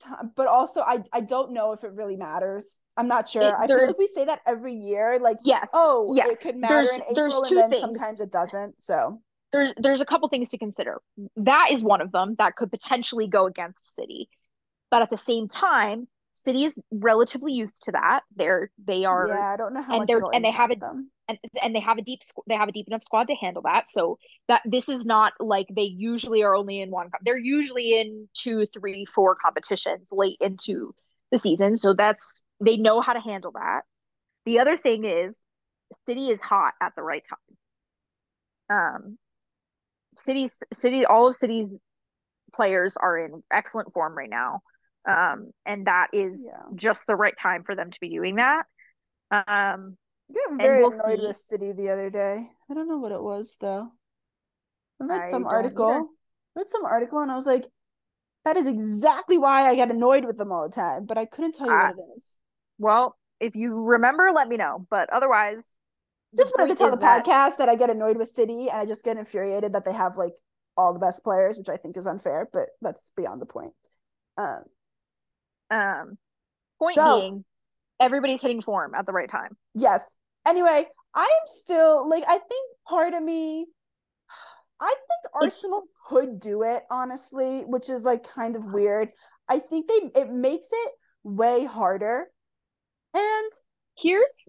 ti- 0.00 0.28
but 0.36 0.46
also 0.46 0.82
I 0.82 1.02
I 1.12 1.20
don't 1.20 1.52
know 1.52 1.72
if 1.72 1.84
it 1.84 1.92
really 1.92 2.16
matters. 2.16 2.78
I'm 2.96 3.08
not 3.08 3.28
sure. 3.28 3.42
It- 3.42 3.54
I 3.54 3.66
feel 3.66 3.86
like 3.86 3.98
we 3.98 4.06
say 4.06 4.24
that 4.26 4.40
every 4.46 4.74
year 4.74 5.18
like 5.20 5.38
yes, 5.44 5.70
oh 5.72 6.12
yes, 6.14 6.28
it 6.30 6.40
could 6.40 6.56
matter 6.56 6.74
there's 6.74 6.90
in 6.90 7.02
April 7.16 7.44
and 7.44 7.56
then 7.56 7.70
things. 7.70 7.80
sometimes 7.80 8.20
it 8.20 8.30
doesn't. 8.30 8.82
So 8.82 9.22
there's 9.52 9.72
there's 9.76 10.00
a 10.00 10.04
couple 10.06 10.28
things 10.28 10.50
to 10.50 10.58
consider. 10.58 11.00
That 11.36 11.68
is 11.70 11.82
one 11.82 12.00
of 12.00 12.12
them 12.12 12.36
that 12.38 12.56
could 12.56 12.70
potentially 12.70 13.28
go 13.28 13.46
against 13.46 13.94
City. 13.94 14.28
But 14.90 15.02
at 15.02 15.10
the 15.10 15.16
same 15.16 15.48
time, 15.48 16.08
City 16.34 16.64
is 16.64 16.80
relatively 16.90 17.52
used 17.52 17.84
to 17.84 17.92
that. 17.92 18.20
They're 18.36 18.70
they 18.84 19.04
are 19.04 19.28
yeah, 19.28 19.52
I 19.52 19.56
don't 19.56 19.74
know 19.74 19.82
how 19.82 19.92
and 19.94 20.00
much 20.00 20.08
they're- 20.08 20.22
and 20.32 20.44
they 20.44 20.50
have 20.50 20.70
impact 20.70 20.92
them. 20.92 21.10
and 21.28 21.38
and 21.62 21.74
they 21.74 21.80
have 21.80 21.98
a 21.98 22.02
deep 22.02 22.20
they 22.46 22.54
have 22.54 22.68
a 22.68 22.72
deep 22.72 22.86
enough 22.88 23.04
squad 23.04 23.28
to 23.28 23.34
handle 23.34 23.62
that. 23.62 23.90
So 23.90 24.18
that 24.48 24.62
this 24.64 24.88
is 24.88 25.04
not 25.04 25.32
like 25.40 25.66
they 25.74 25.82
usually 25.82 26.42
are 26.42 26.54
only 26.54 26.80
in 26.80 26.90
one. 26.90 27.10
They're 27.22 27.36
usually 27.36 27.98
in 27.98 28.28
two, 28.34 28.66
three, 28.72 29.04
four 29.06 29.34
competitions 29.34 30.10
late 30.12 30.38
into 30.40 30.94
the 31.30 31.38
season. 31.38 31.76
So 31.76 31.92
that's 31.94 32.42
they 32.60 32.76
know 32.76 33.00
how 33.00 33.12
to 33.12 33.20
handle 33.20 33.52
that. 33.52 33.82
The 34.46 34.60
other 34.60 34.76
thing 34.76 35.04
is 35.04 35.40
City 36.06 36.30
is 36.30 36.40
hot 36.40 36.74
at 36.80 36.94
the 36.96 37.02
right 37.02 37.24
time. 37.28 37.38
Um, 38.70 39.18
City's 40.20 40.62
City 40.72 41.04
all 41.04 41.28
of 41.28 41.34
City's 41.36 41.76
players 42.54 42.96
are 42.96 43.18
in 43.18 43.42
excellent 43.52 43.92
form 43.92 44.16
right 44.16 44.30
now. 44.30 44.60
Um, 45.08 45.52
and 45.64 45.86
that 45.86 46.08
is 46.12 46.46
Yeah. 46.46 46.62
just 46.74 47.06
the 47.06 47.16
right 47.16 47.36
time 47.36 47.64
for 47.64 47.74
them 47.74 47.90
to 47.90 48.00
be 48.00 48.10
doing 48.10 48.36
that. 48.36 48.64
Um, 49.30 49.96
I 50.28 50.34
got 50.34 50.58
very 50.58 50.82
we'll 50.82 50.90
annoyed 50.92 51.20
see. 51.20 51.26
with 51.26 51.36
City 51.36 51.72
the 51.72 51.90
other 51.90 52.10
day. 52.10 52.48
I 52.70 52.74
don't 52.74 52.88
know 52.88 52.98
what 52.98 53.12
it 53.12 53.22
was 53.22 53.56
though. 53.60 53.92
I 55.00 55.04
read 55.04 55.22
I 55.22 55.30
some 55.30 55.46
article. 55.46 55.86
either. 55.88 56.04
read 56.56 56.68
some 56.68 56.84
article 56.84 57.20
and 57.20 57.30
I 57.30 57.34
was 57.34 57.46
like, 57.46 57.66
that 58.44 58.56
is 58.56 58.66
exactly 58.66 59.38
why 59.38 59.68
I 59.68 59.74
get 59.74 59.90
annoyed 59.90 60.24
with 60.24 60.36
them 60.38 60.52
all 60.52 60.68
the 60.68 60.74
time, 60.74 61.06
but 61.06 61.18
I 61.18 61.24
couldn't 61.26 61.54
tell 61.54 61.66
you 61.66 61.72
Ah, 61.72 61.88
what 61.88 61.98
it 61.98 62.16
is. 62.18 62.36
Well, 62.78 63.16
if 63.38 63.54
you 63.56 63.74
remember, 63.74 64.30
let 64.34 64.48
me 64.48 64.56
know. 64.56 64.86
But 64.90 65.10
otherwise, 65.10 65.78
Just 66.36 66.54
wanted 66.56 66.72
to 66.72 66.78
tell 66.78 66.90
the 66.90 66.96
that- 66.98 67.24
podcast 67.24 67.56
that 67.58 67.68
I 67.68 67.74
get 67.74 67.90
annoyed 67.90 68.16
with 68.16 68.28
City 68.28 68.68
and 68.68 68.78
I 68.78 68.86
just 68.86 69.04
get 69.04 69.16
infuriated 69.16 69.72
that 69.74 69.84
they 69.84 69.92
have 69.92 70.16
like 70.16 70.32
all 70.76 70.92
the 70.92 71.00
best 71.00 71.24
players, 71.24 71.58
which 71.58 71.68
I 71.68 71.76
think 71.76 71.96
is 71.96 72.06
unfair, 72.06 72.48
but 72.52 72.68
that's 72.80 73.10
beyond 73.16 73.40
the 73.42 73.46
point. 73.46 73.72
Um, 74.36 74.64
Um, 75.70 76.18
point 76.78 76.96
So- 76.96 77.20
being, 77.20 77.44
everybody's 78.00 78.42
hitting 78.42 78.62
form 78.62 78.94
at 78.94 79.06
the 79.06 79.12
right 79.12 79.28
time. 79.28 79.56
yes. 79.74 80.14
Anyway, 80.46 80.88
I 81.14 81.22
am 81.24 81.46
still 81.46 82.08
like 82.08 82.24
I 82.26 82.38
think 82.38 82.76
part 82.88 83.14
of 83.14 83.22
me 83.22 83.66
I 84.82 84.88
think 84.88 85.34
It's- 85.42 85.42
Arsenal 85.56 85.82
could 86.06 86.40
do 86.40 86.62
it, 86.62 86.84
honestly, 86.90 87.64
which 87.66 87.90
is 87.90 88.04
like 88.06 88.24
kind 88.24 88.56
of 88.56 88.64
weird. 88.72 89.12
I 89.46 89.58
think 89.58 89.88
they 89.88 90.10
it 90.22 90.30
makes 90.30 90.68
it 90.72 90.92
way 91.22 91.66
harder. 91.66 92.30
And 93.12 93.52
here's 93.98 94.48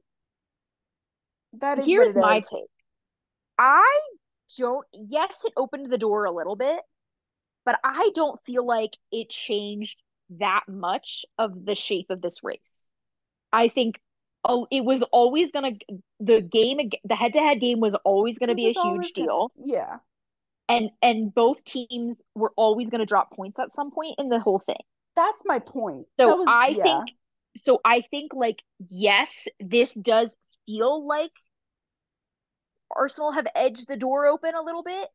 that 1.59 1.79
is 1.79 1.85
here's 1.85 2.15
my 2.15 2.37
is. 2.37 2.47
take. 2.49 2.69
I 3.57 3.99
don't 4.57 4.85
yes, 4.93 5.41
it 5.45 5.53
opened 5.57 5.91
the 5.91 5.97
door 5.97 6.25
a 6.25 6.31
little 6.31 6.55
bit, 6.55 6.79
but 7.65 7.79
I 7.83 8.11
don't 8.15 8.39
feel 8.45 8.65
like 8.65 8.95
it 9.11 9.29
changed 9.29 9.97
that 10.39 10.63
much 10.67 11.25
of 11.37 11.65
the 11.65 11.75
shape 11.75 12.09
of 12.09 12.21
this 12.21 12.43
race. 12.43 12.89
I 13.51 13.67
think 13.67 13.99
oh, 14.43 14.65
it 14.71 14.83
was 14.83 15.03
always 15.03 15.51
gonna 15.51 15.73
the 16.19 16.41
game 16.41 16.89
the 17.03 17.15
head 17.15 17.33
to 17.33 17.39
head 17.39 17.59
game 17.59 17.79
was 17.79 17.95
always 18.03 18.39
gonna 18.39 18.53
It 18.53 18.55
be 18.55 18.65
a 18.67 18.69
huge 18.69 18.75
gonna- 18.83 19.03
deal, 19.13 19.51
Yeah. 19.57 19.97
and 20.69 20.89
and 21.01 21.33
both 21.33 21.63
teams 21.63 22.21
were 22.33 22.53
always 22.55 22.89
gonna 22.89 23.05
drop 23.05 23.31
points 23.35 23.59
at 23.59 23.73
some 23.75 23.91
point 23.91 24.15
in 24.17 24.29
the 24.29 24.39
whole 24.39 24.59
thing. 24.59 24.79
That's 25.15 25.43
my 25.45 25.59
point. 25.59 26.07
So 26.19 26.27
That 26.27 26.37
was- 26.37 26.47
I 26.49 26.67
yeah. 26.69 26.83
think 26.83 27.15
so 27.57 27.81
I 27.83 28.01
think 28.01 28.33
like 28.33 28.63
yes, 28.89 29.47
this 29.59 29.93
does 29.93 30.37
feel 30.65 31.05
like 31.07 31.31
Arsenal 32.95 33.31
have 33.31 33.47
edged 33.55 33.87
the 33.87 33.95
door 33.97 34.27
open 34.27 34.53
a 34.55 34.61
little 34.61 34.83
bit, 34.83 35.07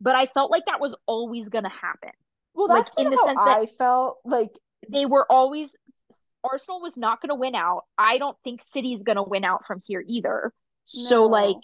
but 0.00 0.14
I 0.14 0.26
felt 0.26 0.50
like 0.50 0.64
that 0.66 0.80
was 0.80 0.94
always 1.06 1.48
gonna 1.48 1.70
happen. 1.70 2.10
well, 2.54 2.68
like, 2.68 2.84
that's 2.84 2.94
in 2.98 3.10
the 3.10 3.16
sense 3.24 3.38
that- 3.38 3.58
I 3.58 3.66
felt 3.66 4.18
like 4.24 4.50
They 4.88 5.06
were 5.06 5.30
always 5.30 5.76
Arsenal 6.44 6.80
was 6.82 6.96
not 6.96 7.20
gonna 7.22 7.36
win 7.36 7.54
out. 7.54 7.84
I 7.96 8.18
don't 8.18 8.36
think 8.44 8.60
City's 8.62 9.02
gonna 9.04 9.22
win 9.22 9.44
out 9.44 9.64
from 9.64 9.80
here 9.86 10.04
either. 10.06 10.52
So 10.84 11.24
like 11.26 11.56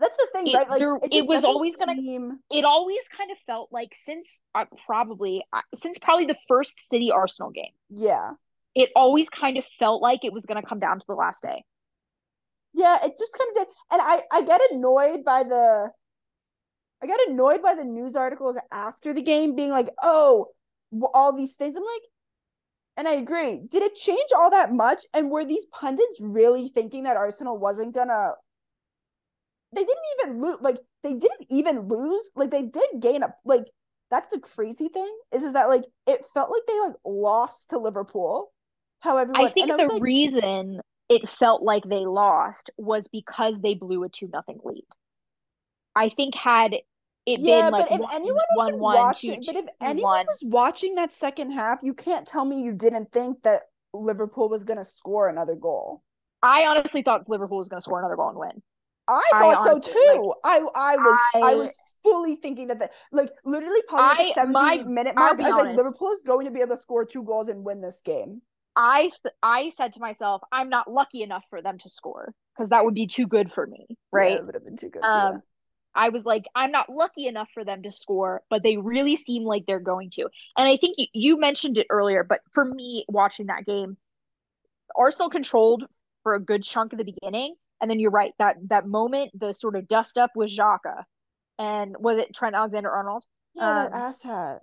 that's 0.00 0.16
the 0.16 0.28
thing, 0.32 0.48
It- 0.48 0.54
right? 0.56 0.68
Like 0.68 0.80
there- 0.80 0.96
it, 0.96 1.14
it 1.14 1.28
was 1.28 1.44
always 1.44 1.76
gonna- 1.76 1.94
seem- 1.94 2.40
it 2.50 2.64
always 2.64 3.06
kind 3.16 3.30
of 3.30 3.38
felt 3.46 3.70
like 3.72 3.94
since 3.94 4.40
uh, 4.54 4.64
probably 4.84 5.44
uh, 5.52 5.62
since 5.76 5.98
probably 5.98 6.26
the 6.26 6.36
first 6.48 6.80
City 6.90 7.12
Arsenal 7.12 7.50
game, 7.50 7.72
yeah. 7.88 8.32
it 8.74 8.90
always 8.96 9.30
kind 9.30 9.56
of 9.56 9.64
felt 9.78 10.02
like 10.02 10.24
it 10.24 10.32
was 10.32 10.44
gonna 10.44 10.62
come 10.64 10.80
down 10.80 10.98
to 10.98 11.06
the 11.06 11.14
last 11.14 11.40
day. 11.42 11.64
Yeah, 12.74 12.98
it 13.04 13.12
just 13.18 13.36
kind 13.36 13.50
of 13.50 13.54
did. 13.56 13.68
And 13.90 14.00
I 14.02 14.22
I 14.30 14.42
get 14.42 14.60
annoyed 14.70 15.24
by 15.24 15.42
the 15.42 15.90
I 17.02 17.06
get 17.06 17.20
annoyed 17.28 17.62
by 17.62 17.74
the 17.74 17.84
news 17.84 18.16
articles 18.16 18.56
after 18.70 19.12
the 19.12 19.22
game 19.22 19.54
being 19.56 19.70
like, 19.70 19.90
"Oh, 20.02 20.48
all 21.14 21.32
these 21.32 21.56
things." 21.56 21.76
I'm 21.76 21.84
like, 21.84 22.02
and 22.96 23.08
I 23.08 23.12
agree. 23.14 23.62
Did 23.68 23.82
it 23.82 23.94
change 23.96 24.30
all 24.36 24.50
that 24.50 24.72
much? 24.72 25.04
And 25.14 25.30
were 25.30 25.44
these 25.44 25.66
pundits 25.66 26.20
really 26.20 26.68
thinking 26.68 27.04
that 27.04 27.16
Arsenal 27.16 27.58
wasn't 27.58 27.94
gonna 27.94 28.34
They 29.74 29.84
didn't 29.84 30.04
even 30.20 30.40
lose 30.42 30.60
like 30.60 30.78
they 31.02 31.14
didn't 31.14 31.46
even 31.50 31.88
lose. 31.88 32.30
Like 32.36 32.50
they 32.50 32.62
did 32.62 32.88
gain 33.00 33.22
a 33.22 33.34
like 33.44 33.64
that's 34.10 34.28
the 34.28 34.38
crazy 34.38 34.88
thing 34.88 35.10
is 35.32 35.42
is 35.42 35.54
that 35.54 35.68
like 35.68 35.84
it 36.06 36.24
felt 36.34 36.50
like 36.50 36.62
they 36.68 36.78
like 36.80 36.96
lost 37.04 37.70
to 37.70 37.78
Liverpool. 37.78 38.52
However, 39.00 39.32
I 39.34 39.48
think 39.48 39.70
and 39.70 39.80
the 39.80 39.94
like, 39.94 40.02
reason 40.02 40.80
it 41.12 41.28
felt 41.38 41.62
like 41.62 41.84
they 41.84 42.06
lost 42.06 42.70
was 42.78 43.06
because 43.08 43.60
they 43.60 43.74
blew 43.74 44.02
a 44.02 44.08
two 44.08 44.28
nothing 44.32 44.58
lead. 44.64 44.86
I 45.94 46.08
think 46.08 46.34
had 46.34 46.72
it 46.72 47.40
yeah, 47.40 47.64
been 47.64 47.72
like 47.72 47.88
but 47.88 47.94
if 47.94 48.00
one, 48.00 48.14
anyone 48.14 48.44
one, 48.54 48.78
one, 48.78 48.96
watching, 48.96 49.42
two, 49.42 49.52
but 49.52 49.64
if 49.64 49.70
anyone 49.80 50.10
one, 50.10 50.26
was 50.26 50.42
watching 50.44 50.94
that 50.94 51.12
second 51.12 51.50
half, 51.50 51.80
you 51.82 51.92
can't 51.92 52.26
tell 52.26 52.44
me 52.44 52.62
you 52.62 52.72
didn't 52.72 53.12
think 53.12 53.42
that 53.42 53.64
Liverpool 53.92 54.48
was 54.48 54.64
going 54.64 54.78
to 54.78 54.84
score 54.84 55.28
another 55.28 55.54
goal. 55.54 56.02
I 56.42 56.64
honestly 56.64 57.02
thought 57.02 57.28
Liverpool 57.28 57.58
was 57.58 57.68
going 57.68 57.80
to 57.80 57.84
score 57.84 58.00
another 58.00 58.16
goal 58.16 58.30
and 58.30 58.38
win. 58.38 58.62
I 59.06 59.22
I 59.34 59.38
thought 59.38 59.62
so 59.62 59.72
honestly, 59.72 59.92
too. 59.92 60.34
I 60.44 60.60
I 60.74 60.96
was 60.96 61.18
I, 61.34 61.38
I- 61.38 61.54
was 61.54 61.78
fully 62.02 62.36
thinking 62.36 62.68
that 62.68 62.78
the 62.78 62.90
like 63.12 63.30
literally 63.44 63.82
probably 63.86 64.30
at 64.30 64.34
the 64.34 64.40
70 64.40 64.52
my- 64.52 64.82
minute 64.82 65.14
mark. 65.14 65.38
I 65.38 65.50
was 65.50 65.66
like. 65.66 65.76
Liverpool 65.76 66.10
is 66.12 66.22
going 66.26 66.46
to 66.46 66.50
be 66.50 66.60
able 66.60 66.74
to 66.74 66.80
score 66.80 67.04
two 67.04 67.22
goals 67.22 67.48
and 67.48 67.64
win 67.64 67.80
this 67.82 68.00
game. 68.02 68.40
I 68.74 69.10
I 69.42 69.70
said 69.76 69.94
to 69.94 70.00
myself, 70.00 70.42
I'm 70.50 70.68
not 70.68 70.90
lucky 70.90 71.22
enough 71.22 71.44
for 71.50 71.62
them 71.62 71.78
to 71.78 71.88
score 71.88 72.34
because 72.56 72.70
that 72.70 72.84
would 72.84 72.94
be 72.94 73.06
too 73.06 73.26
good 73.26 73.52
for 73.52 73.66
me, 73.66 73.86
right? 74.12 74.38
it 74.38 74.46
would 74.46 74.54
have 74.54 74.64
been 74.64 74.76
too 74.76 74.88
good. 74.88 75.02
Um, 75.02 75.42
I 75.94 76.08
was 76.08 76.24
like, 76.24 76.44
I'm 76.54 76.72
not 76.72 76.88
lucky 76.88 77.26
enough 77.26 77.48
for 77.52 77.64
them 77.64 77.82
to 77.82 77.90
score, 77.90 78.42
but 78.48 78.62
they 78.62 78.78
really 78.78 79.16
seem 79.16 79.44
like 79.44 79.64
they're 79.66 79.78
going 79.78 80.10
to. 80.12 80.22
And 80.56 80.66
I 80.68 80.78
think 80.78 80.96
you, 80.96 81.06
you 81.12 81.38
mentioned 81.38 81.76
it 81.76 81.86
earlier, 81.90 82.24
but 82.24 82.40
for 82.52 82.64
me, 82.64 83.04
watching 83.08 83.46
that 83.46 83.66
game, 83.66 83.98
Arsenal 84.96 85.28
controlled 85.28 85.84
for 86.22 86.34
a 86.34 86.40
good 86.40 86.62
chunk 86.64 86.92
of 86.92 86.98
the 86.98 87.04
beginning, 87.04 87.54
and 87.80 87.90
then 87.90 88.00
you're 88.00 88.10
right 88.10 88.32
that 88.38 88.56
that 88.68 88.86
moment, 88.86 89.38
the 89.38 89.52
sort 89.52 89.76
of 89.76 89.88
dust 89.88 90.16
up 90.16 90.30
was 90.34 90.56
Xhaka, 90.56 91.04
and 91.58 91.94
was 91.98 92.18
it 92.18 92.34
Trent 92.34 92.54
Alexander 92.54 92.90
Arnold? 92.90 93.24
yeah, 93.54 93.74
that 93.74 93.92
um, 93.92 94.00
ass 94.00 94.22
hat. 94.22 94.62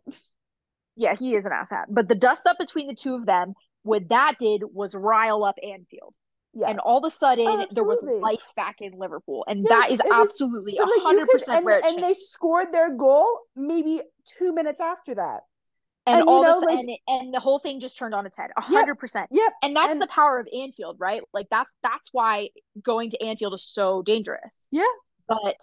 Yeah, 0.96 1.16
he 1.16 1.36
is 1.36 1.46
an 1.46 1.52
asshat. 1.52 1.86
But 1.90 2.08
the 2.08 2.16
dust 2.16 2.46
up 2.46 2.58
between 2.58 2.88
the 2.88 2.96
two 2.96 3.16
of 3.16 3.26
them, 3.26 3.54
what 3.84 4.10
that 4.10 4.36
did 4.40 4.64
was 4.72 4.96
rile 4.96 5.44
up 5.44 5.56
Anfield. 5.64 6.14
Yes. 6.54 6.72
And 6.72 6.80
all 6.80 6.98
of 7.06 7.12
a 7.12 7.16
sudden, 7.16 7.46
Oh, 7.48 7.66
there 7.72 7.84
was 7.84 8.02
life 8.04 8.42
back 8.56 8.78
in 8.80 8.94
Liverpool. 8.98 9.46
And 9.48 9.66
Yes, 9.70 9.70
that 9.70 9.92
is 9.94 10.02
absolutely 10.12 10.74
like, 10.80 10.88
hundred 11.04 11.28
could- 11.28 11.34
percent 11.40 11.58
and, 11.58 11.66
where 11.66 11.76
and 11.78 11.86
changed. 11.86 12.04
they 12.04 12.14
scored 12.16 12.74
their 12.74 12.96
goal 12.96 13.42
maybe 13.56 14.02
two 14.26 14.54
minutes 14.54 14.82
after 14.82 15.14
that. 15.16 15.42
and, 16.08 16.22
and, 16.22 16.26
you 16.26 16.28
all 16.36 16.42
know, 16.44 16.60
this 16.60 16.66
like- 16.66 16.80
and, 16.80 16.90
and 17.08 17.34
the 17.34 17.40
whole 17.40 17.60
thing 17.60 17.80
just 17.80 18.00
turned 18.00 18.16
on 18.16 18.26
its 18.26 18.36
head. 18.36 18.50
A 18.58 18.62
hundred 18.62 18.96
percent. 18.96 19.28
Yep. 19.32 19.54
And 19.62 19.76
that's 19.76 19.92
and- 19.92 20.02
the 20.02 20.08
power 20.08 20.40
of 20.40 20.48
Anfield, 20.52 20.96
right? 21.00 21.22
Like 21.34 21.46
that's 21.52 21.70
that's 21.84 22.10
why 22.12 22.50
going 22.82 23.12
to 23.12 23.24
Anfield 23.24 23.54
is 23.54 23.64
so 23.64 24.02
dangerous. 24.02 24.68
Yeah. 24.72 24.88
But 25.28 25.58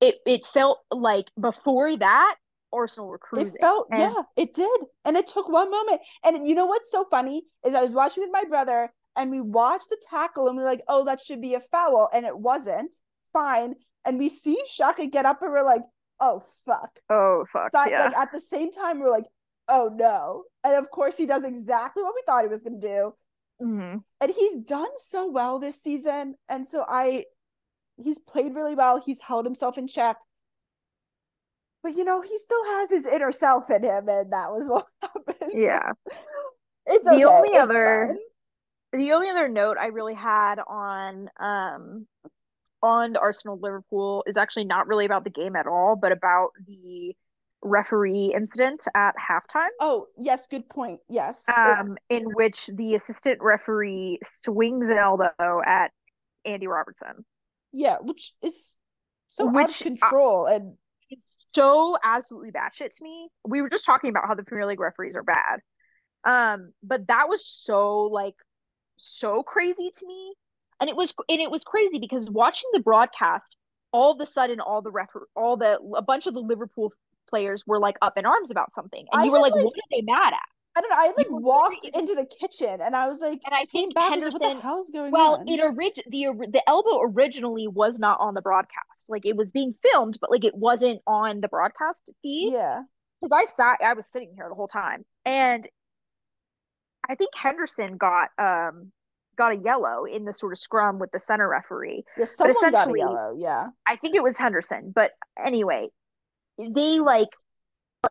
it 0.00 0.16
it 0.26 0.44
felt 0.52 0.80
like 0.90 1.26
before 1.40 1.96
that, 1.96 2.34
Arsenal 2.72 3.08
were 3.08 3.18
cruising. 3.18 3.54
It 3.56 3.60
felt, 3.60 3.88
And- 3.90 4.00
yeah, 4.00 4.22
it 4.36 4.54
did. 4.54 4.80
And 5.04 5.16
it 5.16 5.26
took 5.26 5.48
one 5.48 5.70
moment. 5.70 6.00
And 6.24 6.46
you 6.48 6.54
know 6.54 6.66
what's 6.66 6.90
so 6.90 7.04
funny 7.10 7.42
is 7.64 7.74
I 7.74 7.82
was 7.82 7.92
watching 7.92 8.22
with 8.22 8.32
my 8.32 8.44
brother 8.44 8.92
and 9.16 9.30
we 9.30 9.40
watched 9.40 9.90
the 9.90 10.02
tackle 10.10 10.48
and 10.48 10.56
we 10.56 10.62
are 10.62 10.66
like, 10.66 10.82
oh, 10.88 11.04
that 11.04 11.20
should 11.20 11.40
be 11.40 11.54
a 11.54 11.60
foul. 11.60 12.08
And 12.12 12.24
it 12.24 12.38
wasn't. 12.38 12.94
Fine. 13.32 13.74
And 14.04 14.18
we 14.18 14.28
see 14.28 14.58
Xhaka 14.68 15.10
get 15.10 15.26
up 15.26 15.42
and 15.42 15.50
we're 15.52 15.62
like, 15.64 15.82
oh, 16.20 16.42
fuck. 16.66 16.98
Oh 17.10 17.44
fuck. 17.52 17.70
So, 17.72 17.84
yeah. 17.86 18.06
Like 18.06 18.16
at 18.16 18.32
the 18.32 18.40
same 18.40 18.70
time, 18.72 19.00
we're 19.00 19.10
like, 19.10 19.26
oh, 19.68 19.90
no. 19.94 20.44
And 20.64 20.74
of 20.74 20.90
course, 20.90 21.16
he 21.16 21.26
does 21.26 21.44
exactly 21.44 22.02
what 22.02 22.14
we 22.14 22.22
thought 22.26 22.42
he 22.44 22.48
was 22.48 22.62
going 22.62 22.80
to 22.80 22.86
do. 22.88 23.14
Mhm. 23.62 24.02
And 24.20 24.30
he's 24.32 24.56
done 24.58 24.88
so 24.96 25.30
well 25.30 25.58
this 25.58 25.80
season. 25.80 26.34
And 26.48 26.66
so 26.66 26.84
I, 26.88 27.26
he's 27.96 28.18
played 28.18 28.54
really 28.54 28.74
well. 28.74 29.00
He's 29.04 29.20
held 29.20 29.44
himself 29.44 29.78
in 29.78 29.86
check. 29.86 30.16
But 31.82 31.96
you 31.96 32.04
know, 32.04 32.20
he 32.22 32.38
still 32.38 32.64
has 32.64 32.90
his 32.90 33.06
inner 33.06 33.32
self 33.32 33.70
in 33.70 33.82
him, 33.82 34.08
and 34.08 34.32
that 34.32 34.50
was 34.52 34.66
what 34.68 34.86
happened. 35.02 35.52
Yeah. 35.54 35.92
It's 36.86 37.04
The 37.04 37.12
okay. 37.12 37.24
only 37.24 37.48
It's 37.50 37.62
other- 37.62 38.16
fine. 38.92 39.00
the 39.00 39.12
only 39.12 39.28
other 39.30 39.48
note 39.48 39.76
I 39.80 39.86
really 39.86 40.14
had 40.14 40.56
on 40.66 41.28
um 41.40 42.06
on 42.82 43.16
Arsenal 43.16 43.58
Liverpool 43.60 44.24
is 44.26 44.36
actually 44.36 44.64
not 44.64 44.88
really 44.88 45.04
about 45.06 45.22
the 45.24 45.30
game 45.30 45.54
at 45.54 45.66
all, 45.68 45.94
but 45.94 46.10
about 46.10 46.48
the 46.66 47.14
referee 47.64 48.32
incident 48.34 48.82
at 48.96 49.14
halftime, 49.16 49.68
Oh, 49.80 50.08
yes, 50.18 50.48
good 50.48 50.68
point. 50.68 50.98
Yes. 51.08 51.44
It- 51.48 51.56
um, 51.56 51.96
in 52.10 52.24
which 52.34 52.66
the 52.66 52.96
assistant 52.96 53.38
referee 53.40 54.18
swings 54.24 54.90
an 54.90 54.98
elbow 54.98 55.62
at 55.64 55.92
Andy 56.44 56.66
Robertson. 56.66 57.24
yeah, 57.70 57.98
which 58.00 58.34
is 58.42 58.76
so 59.28 59.46
out 59.48 59.54
Which, 59.54 59.80
of 59.80 59.84
control. 59.86 60.46
and 60.46 60.76
It's 61.08 61.41
so 61.54 61.96
absolutely 62.02 62.52
batshit 62.52 62.96
to 62.96 63.02
me. 63.02 63.28
We 63.46 63.62
were 63.62 63.68
just 63.68 63.84
talking 63.84 64.10
about 64.10 64.26
how 64.26 64.34
the 64.34 64.42
Premier 64.44 64.66
League 64.66 64.80
referees 64.80 65.14
are 65.14 65.22
bad. 65.22 65.60
Um, 66.24 66.72
but 66.82 67.08
that 67.08 67.28
was 67.28 67.46
so 67.46 68.02
like 68.02 68.34
so 68.96 69.42
crazy 69.42 69.90
to 69.98 70.06
me. 70.06 70.34
And 70.80 70.88
it 70.90 70.96
was 70.96 71.14
and 71.28 71.40
it 71.40 71.50
was 71.50 71.64
crazy 71.64 71.98
because 71.98 72.28
watching 72.30 72.70
the 72.72 72.80
broadcast, 72.80 73.56
all 73.92 74.12
of 74.12 74.20
a 74.20 74.26
sudden 74.26 74.60
all 74.60 74.82
the 74.82 74.90
refer 74.90 75.26
all 75.36 75.56
the 75.56 75.78
a 75.96 76.02
bunch 76.02 76.26
of 76.26 76.34
the 76.34 76.40
Liverpool 76.40 76.92
players 77.28 77.64
were 77.66 77.78
like 77.78 77.96
up 78.02 78.18
in 78.18 78.26
arms 78.26 78.50
about 78.50 78.74
something. 78.74 79.06
And 79.12 79.22
I 79.22 79.24
you 79.24 79.32
were 79.32 79.40
like, 79.40 79.54
like- 79.54 79.64
what 79.64 79.74
are 79.74 79.90
they 79.90 80.02
mad 80.02 80.32
at? 80.32 80.51
I 80.74 80.80
don't 80.80 80.90
know. 80.90 80.96
I 80.96 81.12
like 81.16 81.26
walked 81.30 81.84
into 81.94 82.14
the 82.14 82.24
kitchen 82.24 82.80
and 82.80 82.96
I 82.96 83.08
was 83.08 83.20
like, 83.20 83.40
And 83.44 83.54
I 83.54 83.66
came 83.66 83.90
think 83.90 83.94
back. 83.94 84.10
Like, 84.10 84.20
what 84.22 84.32
the 84.32 84.38
Henderson 84.46 84.60
hell's 84.62 84.90
going 84.90 85.12
well, 85.12 85.34
on? 85.36 85.48
it 85.48 85.60
orig 85.60 85.94
the 86.08 86.26
the 86.50 86.62
elbow 86.66 87.00
originally 87.02 87.68
was 87.68 87.98
not 87.98 88.20
on 88.20 88.34
the 88.34 88.40
broadcast. 88.42 89.06
Like 89.08 89.26
it 89.26 89.36
was 89.36 89.52
being 89.52 89.74
filmed, 89.82 90.18
but 90.20 90.30
like 90.30 90.44
it 90.44 90.54
wasn't 90.54 91.00
on 91.06 91.40
the 91.40 91.48
broadcast 91.48 92.10
feed. 92.22 92.52
yeah. 92.54 92.82
because 93.20 93.32
I 93.32 93.44
sat, 93.44 93.80
I 93.84 93.92
was 93.94 94.06
sitting 94.10 94.32
here 94.34 94.46
the 94.48 94.54
whole 94.54 94.68
time, 94.68 95.04
and 95.26 95.66
I 97.08 97.16
think 97.16 97.34
Henderson 97.36 97.96
got 97.98 98.28
um 98.38 98.92
got 99.36 99.52
a 99.52 99.56
yellow 99.56 100.04
in 100.04 100.24
the 100.24 100.32
sort 100.32 100.52
of 100.52 100.58
scrum 100.58 100.98
with 100.98 101.10
the 101.10 101.20
center 101.20 101.48
referee. 101.48 102.04
Yeah. 102.18 102.24
Someone 102.26 102.72
got 102.72 102.88
a 102.88 102.98
yellow. 102.98 103.34
Yeah. 103.36 103.66
I 103.86 103.96
think 103.96 104.14
it 104.14 104.22
was 104.22 104.38
Henderson, 104.38 104.92
but 104.94 105.12
anyway, 105.42 105.88
they 106.58 106.98
like 107.00 107.30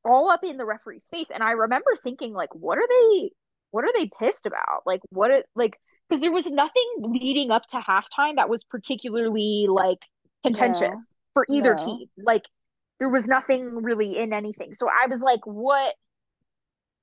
all 0.05 0.29
up 0.29 0.43
in 0.43 0.57
the 0.57 0.65
referee's 0.65 1.07
face, 1.09 1.27
and 1.33 1.43
I 1.43 1.51
remember 1.51 1.91
thinking 2.03 2.33
like, 2.33 2.53
what 2.55 2.77
are 2.77 2.87
they, 2.87 3.31
what 3.71 3.85
are 3.85 3.93
they 3.93 4.09
pissed 4.19 4.45
about? 4.45 4.83
Like, 4.85 5.01
what 5.09 5.31
it 5.31 5.45
like 5.55 5.77
because 6.09 6.21
there 6.21 6.31
was 6.31 6.47
nothing 6.51 6.95
leading 6.99 7.51
up 7.51 7.65
to 7.67 7.77
halftime 7.77 8.35
that 8.35 8.49
was 8.49 8.63
particularly 8.65 9.67
like 9.69 9.99
contentious 10.43 11.15
for 11.33 11.45
either 11.49 11.75
No. 11.75 11.75
team. 11.75 12.07
Like 12.17 12.43
there 12.99 13.09
was 13.09 13.27
nothing 13.27 13.83
really 13.83 14.17
in 14.17 14.33
anything. 14.33 14.73
So 14.73 14.87
I 14.87 15.07
was 15.07 15.21
like, 15.21 15.45
what 15.45 15.95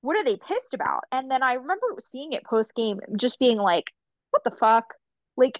what 0.01 0.15
are 0.15 0.23
they 0.23 0.37
pissed 0.37 0.73
about? 0.73 1.03
And 1.11 1.29
then 1.29 1.43
I 1.43 1.53
remember 1.53 1.87
seeing 1.99 2.33
it 2.33 2.45
post 2.45 2.73
game 2.75 2.99
just 3.17 3.39
being 3.39 3.57
like, 3.57 3.85
what 4.31 4.43
the 4.43 4.51
fuck? 4.51 4.85
Like, 5.35 5.59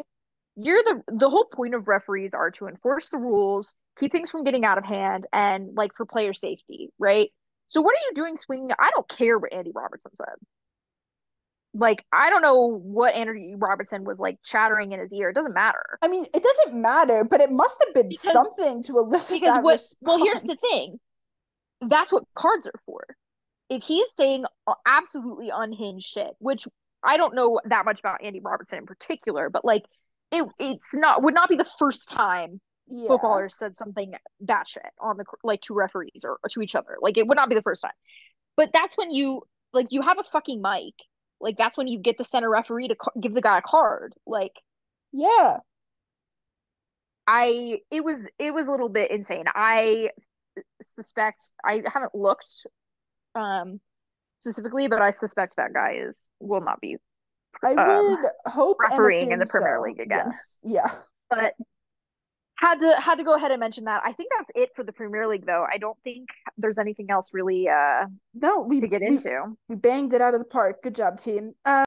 you're 0.56 0.84
the 0.84 1.04
the 1.08 1.30
whole 1.30 1.46
point 1.46 1.76
of 1.76 1.88
referees 1.88 2.34
are 2.34 2.52
to 2.52 2.68
enforce 2.68 3.10
the 3.10 3.18
rules, 3.18 3.74
keep 4.00 4.12
things 4.12 4.30
from 4.30 4.44
getting 4.44 4.66
out 4.66 4.78
of 4.78 4.86
hand, 4.86 5.28
and 5.34 5.76
like 5.76 5.96
for 5.96 6.06
player 6.06 6.34
safety, 6.34 6.90
right? 6.98 7.30
So 7.68 7.82
what 7.82 7.94
are 7.94 8.04
you 8.08 8.14
doing 8.16 8.38
swinging? 8.38 8.72
I 8.78 8.90
don't 8.92 9.08
care 9.08 9.38
what 9.38 9.54
Andy 9.54 9.72
Robertson 9.74 10.16
said. 10.16 10.36
Like 11.74 12.04
I 12.12 12.30
don't 12.30 12.42
know 12.42 12.66
what 12.66 13.14
Andy 13.14 13.54
Robertson 13.56 14.04
was 14.04 14.18
like 14.18 14.38
chattering 14.44 14.92
in 14.92 15.00
his 15.00 15.14
ear. 15.14 15.30
It 15.30 15.36
doesn't 15.36 15.54
matter. 15.54 16.00
I 16.02 16.08
mean, 16.08 16.26
it 16.34 16.42
doesn't 16.42 16.82
matter, 16.82 17.24
but 17.24 17.42
it 17.42 17.52
must 17.52 17.84
have 17.86 17.94
been 17.94 18.10
because, 18.10 18.32
something 18.32 18.82
to 18.84 18.98
elicit 18.98 19.40
because 19.40 19.56
that 19.56 19.64
what, 19.64 19.74
response. 19.74 19.98
Well, 20.02 20.24
here's 20.24 20.42
the 20.42 20.56
thing. 20.56 21.00
That's 21.82 22.12
what 22.12 22.24
cards 22.36 22.68
are 22.68 22.80
for. 22.86 23.04
If 23.70 23.84
he's 23.84 24.08
saying 24.18 24.46
uh, 24.66 24.74
absolutely 24.88 25.52
unhinged 25.54 26.08
shit, 26.08 26.32
which 26.40 26.68
I 27.04 27.18
don't 27.18 27.36
know 27.36 27.62
that 27.66 27.86
much 27.86 28.00
about 28.00 28.24
Andy 28.24 28.40
Robertson 28.40 28.80
in 28.80 28.86
particular, 28.88 29.52
but 29.52 29.64
like 29.64 29.84
it 30.32 30.44
it's 30.60 30.96
not 30.96 31.22
would 31.22 31.36
not 31.36 31.50
be 31.50 31.56
the 31.56 31.68
first 31.78 32.10
time 32.10 32.60
yeah. 32.90 33.08
footballers 33.08 33.56
said 33.56 33.78
something 33.78 34.14
that 34.42 34.68
shit 34.68 34.84
on 35.00 35.18
the 35.18 35.26
like 35.44 35.62
to 35.62 35.74
referees 35.74 36.24
or, 36.24 36.40
or 36.44 36.50
to 36.50 36.62
each 36.62 36.76
other. 36.76 36.98
Like 37.02 37.18
it 37.18 37.28
would 37.28 37.36
not 37.36 37.50
be 37.50 37.56
the 37.56 37.62
first 37.62 37.82
time. 37.82 37.92
But 38.58 38.72
that's 38.74 38.98
when 38.98 39.12
you 39.12 39.44
like 39.74 39.88
you 39.92 40.02
have 40.02 40.20
a 40.20 40.24
fucking 40.24 40.62
mic. 40.62 40.94
Like 41.40 41.58
that's 41.58 41.78
when 41.78 41.88
you 41.88 42.00
get 42.00 42.18
the 42.18 42.24
center 42.24 42.50
referee 42.50 42.90
to 42.90 42.96
ca- 42.96 43.12
give 43.20 43.34
the 43.34 43.42
guy 43.42 43.60
a 43.60 43.62
card. 43.62 44.14
Like 44.26 44.54
yeah. 45.12 45.58
I 47.28 47.80
it 47.92 48.04
was 48.04 48.26
it 48.40 48.54
was 48.54 48.68
a 48.68 48.72
little 48.72 48.90
bit 48.90 49.12
insane. 49.12 49.46
I 49.54 50.10
suspect 50.82 51.52
I 51.64 51.84
haven't 51.86 52.16
looked 52.16 52.66
um 53.36 53.80
specifically, 54.40 54.88
but 54.88 55.02
I 55.02 55.12
suspect 55.12 55.58
that 55.58 55.74
guy 55.74 56.00
is 56.06 56.30
will 56.40 56.62
not 56.62 56.82
be 56.82 56.98
I 57.64 57.74
um, 57.74 58.10
would 58.10 58.20
hope 58.46 58.78
refereeing 58.80 59.32
in 59.32 59.40
the 59.40 59.46
Premier 59.46 59.78
so. 59.78 59.84
League 59.84 60.00
again. 60.00 60.26
Yes. 60.28 60.60
Yeah. 60.64 60.92
But 61.30 61.54
had 62.60 62.80
to 62.80 62.94
had 63.00 63.16
to 63.16 63.24
go 63.24 63.36
ahead 63.36 63.52
and 63.52 63.60
mention 63.60 63.86
that. 63.86 64.02
I 64.04 64.12
think 64.12 64.30
that's 64.38 64.52
it 64.54 64.72
for 64.76 64.84
the 64.84 64.92
Premier 64.92 65.28
League 65.28 65.46
though. 65.46 65.66
I 65.72 65.78
don't 65.78 65.98
think 66.04 66.28
there's 66.58 66.78
anything 66.78 67.10
else 67.10 67.34
really 67.34 67.70
uh 67.70 68.06
no 68.34 68.60
we 68.60 68.82
to 68.82 68.88
get 68.88 69.02
we, 69.02 69.08
into. 69.08 69.58
We 69.70 69.76
banged 69.76 70.14
it 70.14 70.22
out 70.22 70.34
of 70.34 70.42
the 70.42 70.46
park. 70.46 70.84
Good 70.84 70.96
job, 70.96 71.18
team. 71.18 71.54
Um, 71.66 71.86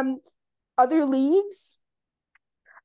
um 0.00 0.18
other 0.76 1.04
leagues 1.04 1.78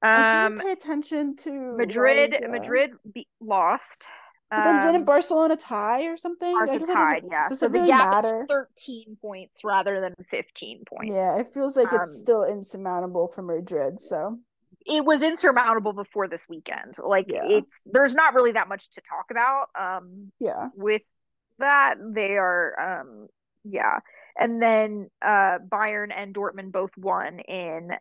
um, 0.02 0.10
I 0.16 0.44
didn't 0.44 0.60
um, 0.60 0.66
pay 0.66 0.72
attention 0.72 1.36
to 1.38 1.76
Madrid. 1.76 2.32
Like, 2.32 2.44
uh, 2.46 2.48
Madrid 2.48 2.92
be- 3.14 3.28
lost. 3.42 4.04
But 4.50 4.64
then 4.64 4.82
didn't 4.82 4.96
um, 5.02 5.06
Barcelona 5.06 5.56
tie 5.56 6.06
or 6.08 6.18
something? 6.18 6.52
Barca 6.52 6.80
tied, 6.80 7.24
yeah. 7.30 7.48
Does 7.48 7.60
so 7.60 7.68
it 7.68 7.72
really 7.72 7.86
the 7.86 7.92
gap 7.92 8.24
matter? 8.24 8.42
is 8.42 8.48
13 8.50 9.18
points 9.22 9.64
rather 9.64 10.02
than 10.02 10.16
15 10.28 10.84
points. 10.88 11.14
Yeah, 11.14 11.38
it 11.38 11.48
feels 11.50 11.78
like 11.78 11.94
um, 11.94 12.00
it's 12.02 12.20
still 12.20 12.44
insurmountable 12.44 13.28
for 13.28 13.44
Madrid. 13.44 14.02
So 14.02 14.40
it 14.88 15.06
was 15.06 15.22
insurmountable 15.22 15.94
before 15.94 16.28
this 16.28 16.44
weekend. 16.50 16.96
Like 16.98 17.26
yeah. 17.30 17.44
it's 17.46 17.88
there's 17.92 18.16
not 18.16 18.34
really 18.34 18.54
that 18.54 18.68
much 18.68 18.90
to 18.92 19.02
talk 19.02 19.26
about. 19.30 19.68
Um 19.80 20.32
yeah. 20.40 20.70
With 20.76 21.04
that, 21.60 21.96
they 22.00 22.38
are 22.38 22.74
um 22.80 23.28
yeah. 23.64 24.00
And 24.38 24.60
then 24.60 25.10
uh 25.22 25.60
Bayern 25.60 26.12
and 26.16 26.34
Dortmund 26.34 26.72
both 26.72 26.92
won 26.98 27.40
in 27.40 27.92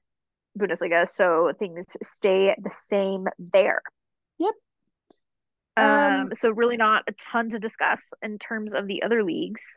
Bundesliga, 0.59 1.09
so 1.09 1.53
things 1.59 1.97
stay 2.03 2.55
the 2.59 2.73
same 2.73 3.27
there. 3.39 3.83
Yep. 4.39 4.55
Um, 5.79 6.21
um, 6.21 6.35
so 6.35 6.51
really 6.51 6.77
not 6.77 7.05
a 7.07 7.13
ton 7.13 7.51
to 7.51 7.59
discuss 7.59 8.13
in 8.23 8.39
terms 8.39 8.75
of 8.75 8.87
the 8.87 9.03
other 9.03 9.23
leagues. 9.23 9.75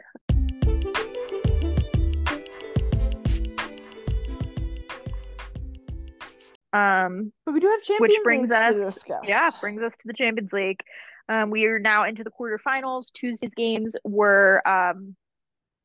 Um, 6.74 7.34
but 7.46 7.54
we 7.54 7.60
do 7.60 7.68
have 7.68 7.82
Champions 7.82 8.00
which 8.00 8.24
brings 8.24 8.52
us, 8.52 8.76
to 8.76 8.86
discuss. 8.86 9.22
Yeah, 9.28 9.50
brings 9.60 9.82
us 9.82 9.92
to 9.94 10.08
the 10.08 10.14
Champions 10.14 10.54
League. 10.54 10.80
Um, 11.28 11.50
we 11.50 11.66
are 11.66 11.80
now 11.80 12.06
into 12.06 12.24
the 12.24 12.32
quarterfinals. 12.32 13.12
Tuesday's 13.12 13.54
games 13.54 13.96
were, 14.04 14.62
um, 14.66 15.16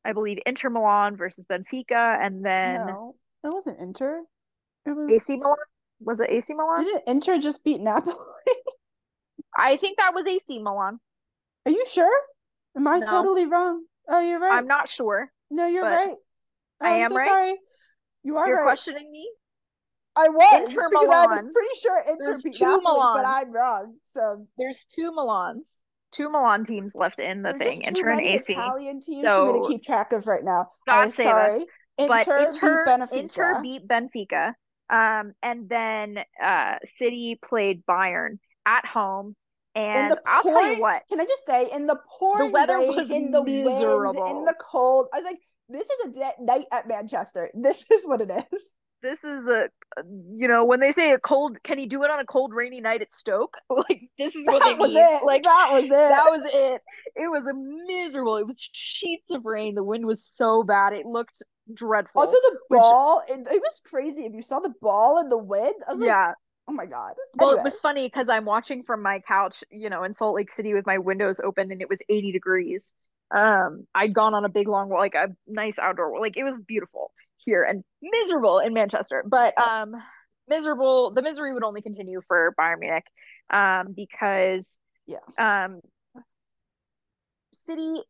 I 0.03 0.13
believe, 0.13 0.39
Inter 0.45 0.69
Milan 0.69 1.15
versus 1.15 1.45
Benfica, 1.45 2.17
and 2.21 2.43
then 2.43 2.85
no, 2.85 3.15
it 3.43 3.49
wasn't 3.49 3.79
Inter. 3.79 4.23
It 4.85 4.91
was 4.91 5.11
AC 5.11 5.37
Milan. 5.37 5.57
Was 5.99 6.21
it 6.21 6.29
AC 6.29 6.53
Milan? 6.53 6.83
Didn't 6.83 7.03
Inter 7.07 7.39
just 7.39 7.63
beat 7.63 7.81
Napoli? 7.81 8.15
I 9.57 9.77
think 9.77 9.97
that 9.97 10.13
was 10.13 10.25
AC 10.25 10.59
Milan. 10.59 10.99
Are 11.65 11.71
you 11.71 11.85
sure? 11.91 12.21
Am 12.75 12.87
I 12.87 12.99
no. 12.99 13.07
totally 13.07 13.45
wrong? 13.45 13.83
Oh, 14.07 14.19
you're 14.19 14.39
right. 14.39 14.57
I'm 14.57 14.67
not 14.67 14.87
sure. 14.87 15.31
No, 15.49 15.67
you're 15.67 15.83
right. 15.83 16.15
Oh, 16.79 16.85
I 16.85 16.99
am 16.99 17.09
so 17.09 17.15
right. 17.15 17.27
Sorry. 17.27 17.55
You 18.23 18.37
are 18.37 18.47
You're 18.47 18.57
right. 18.57 18.63
questioning 18.63 19.11
me? 19.11 19.29
I 20.15 20.29
was 20.29 20.69
Inter 20.69 20.89
because 20.89 21.07
Milan. 21.07 21.29
I 21.29 21.41
was 21.43 21.53
pretty 21.53 21.79
sure 21.81 22.03
Inter 22.07 22.37
beat 22.43 22.59
Napoli, 22.59 22.81
Milan. 22.83 23.17
but 23.17 23.27
I'm 23.27 23.51
wrong. 23.51 23.95
So 24.05 24.47
there's 24.57 24.85
two 24.93 25.11
Milans, 25.11 25.83
two 26.11 26.29
Milan 26.29 26.65
teams 26.65 26.93
left 26.95 27.19
in 27.19 27.41
the 27.41 27.53
There's 27.57 27.75
thing. 27.75 27.83
Inter 27.83 28.09
and 28.09 28.21
AC. 28.21 28.53
Italian 28.53 29.01
teams 29.01 29.27
so, 29.27 29.45
for 29.45 29.53
me 29.53 29.61
to 29.61 29.67
keep 29.67 29.83
track 29.83 30.13
of 30.13 30.27
right 30.27 30.43
now. 30.43 30.69
God 30.87 31.03
I'm 31.03 31.11
sorry. 31.11 31.61
Us. 31.61 31.67
Inter, 31.97 32.15
but 32.25 32.27
Inter 32.27 32.83
beat 32.83 32.87
Benfica. 32.87 33.17
Inter 33.17 33.61
beat 33.61 33.87
Benfica. 33.87 34.53
Um, 34.89 35.33
and 35.43 35.69
then 35.69 36.19
uh, 36.41 36.75
City 36.97 37.39
played 37.43 37.85
Bayern 37.85 38.39
at 38.65 38.85
home. 38.85 39.35
And 39.77 40.11
the 40.11 40.21
I'll 40.25 40.43
tell 40.43 40.73
you 40.73 40.81
what. 40.81 41.03
Can 41.07 41.21
I 41.21 41.25
just 41.25 41.45
say, 41.45 41.69
in 41.71 41.85
the 41.85 41.97
pouring 42.17 42.47
the 42.47 42.53
weather 42.53 42.77
rain, 42.79 42.95
was 42.95 43.11
in 43.11 43.31
the 43.31 43.43
miserable. 43.43 44.23
wind, 44.23 44.39
in 44.39 44.45
the 44.45 44.55
cold, 44.59 45.07
I 45.13 45.17
was 45.17 45.25
like, 45.25 45.39
"This 45.69 45.87
is 45.87 46.05
a 46.07 46.11
de- 46.13 46.43
night 46.43 46.65
at 46.71 46.87
Manchester. 46.87 47.51
This 47.53 47.85
is 47.91 48.05
what 48.05 48.21
it 48.21 48.31
is." 48.51 48.61
This 49.03 49.23
is 49.23 49.47
a, 49.47 49.69
you 50.03 50.47
know, 50.47 50.65
when 50.65 50.79
they 50.79 50.89
say 50.89 51.11
a 51.11 51.19
cold, 51.19 51.61
can 51.61 51.77
he 51.77 51.85
do 51.85 52.03
it 52.03 52.09
on 52.09 52.19
a 52.19 52.25
cold, 52.25 52.51
rainy 52.51 52.81
night 52.81 53.03
at 53.03 53.13
Stoke? 53.13 53.57
Like 53.69 54.09
this 54.17 54.35
is 54.35 54.47
what 54.47 54.63
that 54.63 54.79
was 54.79 54.89
mean. 54.89 54.97
it. 54.97 55.23
Like 55.23 55.43
that 55.43 55.67
was 55.71 55.85
it. 55.85 55.89
That 55.89 56.25
was 56.31 56.41
it. 56.45 56.81
It 57.15 57.29
was 57.29 57.45
a 57.45 57.53
miserable. 57.53 58.37
It 58.37 58.47
was 58.47 58.57
sheets 58.59 59.29
of 59.29 59.45
rain. 59.45 59.75
The 59.75 59.83
wind 59.83 60.07
was 60.07 60.25
so 60.25 60.63
bad. 60.63 60.93
It 60.93 61.05
looked 61.05 61.43
dreadful. 61.71 62.21
Also, 62.21 62.37
the 62.41 62.57
ball, 62.71 63.21
which, 63.29 63.37
it, 63.37 63.47
it, 63.53 63.61
was 63.61 63.81
crazy. 63.85 64.25
If 64.25 64.33
you 64.33 64.41
saw 64.41 64.59
the 64.59 64.73
ball 64.81 65.19
in 65.19 65.29
the 65.29 65.37
wind, 65.37 65.75
I 65.87 65.93
was 65.93 66.01
yeah. 66.01 66.27
like, 66.27 66.35
oh 66.67 66.73
my 66.73 66.85
God. 66.85 67.13
Well, 67.35 67.51
it 67.51 67.63
was 67.63 67.79
funny 67.79 68.07
because 68.07 68.29
I'm 68.29 68.45
watching 68.45 68.83
from 68.83 69.01
my 69.01 69.21
couch, 69.27 69.63
you 69.71 69.89
know, 69.89 70.03
in 70.03 70.13
Salt 70.13 70.35
Lake 70.35 70.51
City 70.51 70.73
with 70.73 70.85
my 70.85 70.97
windows 70.97 71.39
open 71.39 71.71
and 71.71 71.81
it 71.81 71.89
was 71.89 72.01
80 72.09 72.31
degrees. 72.31 72.93
Um, 73.31 73.87
I'd 73.93 74.13
gone 74.13 74.33
on 74.33 74.45
a 74.45 74.49
big 74.49 74.67
long 74.67 74.89
walk, 74.89 74.99
like 74.99 75.15
a 75.15 75.29
nice 75.47 75.77
outdoor 75.79 76.19
like 76.19 76.37
it 76.37 76.43
was 76.43 76.59
beautiful 76.65 77.11
here 77.37 77.63
and 77.63 77.83
miserable 78.01 78.59
in 78.59 78.73
Manchester. 78.73 79.23
But 79.25 79.59
um 79.59 79.93
miserable 80.47 81.13
the 81.13 81.21
misery 81.21 81.53
would 81.53 81.63
only 81.63 81.81
continue 81.81 82.21
for 82.27 82.53
Bayern 82.59 82.79
Munich 82.79 83.05
um 83.49 83.93
because 83.95 84.77
yeah. 85.05 85.17
Um 85.37 85.81
City 87.53 88.01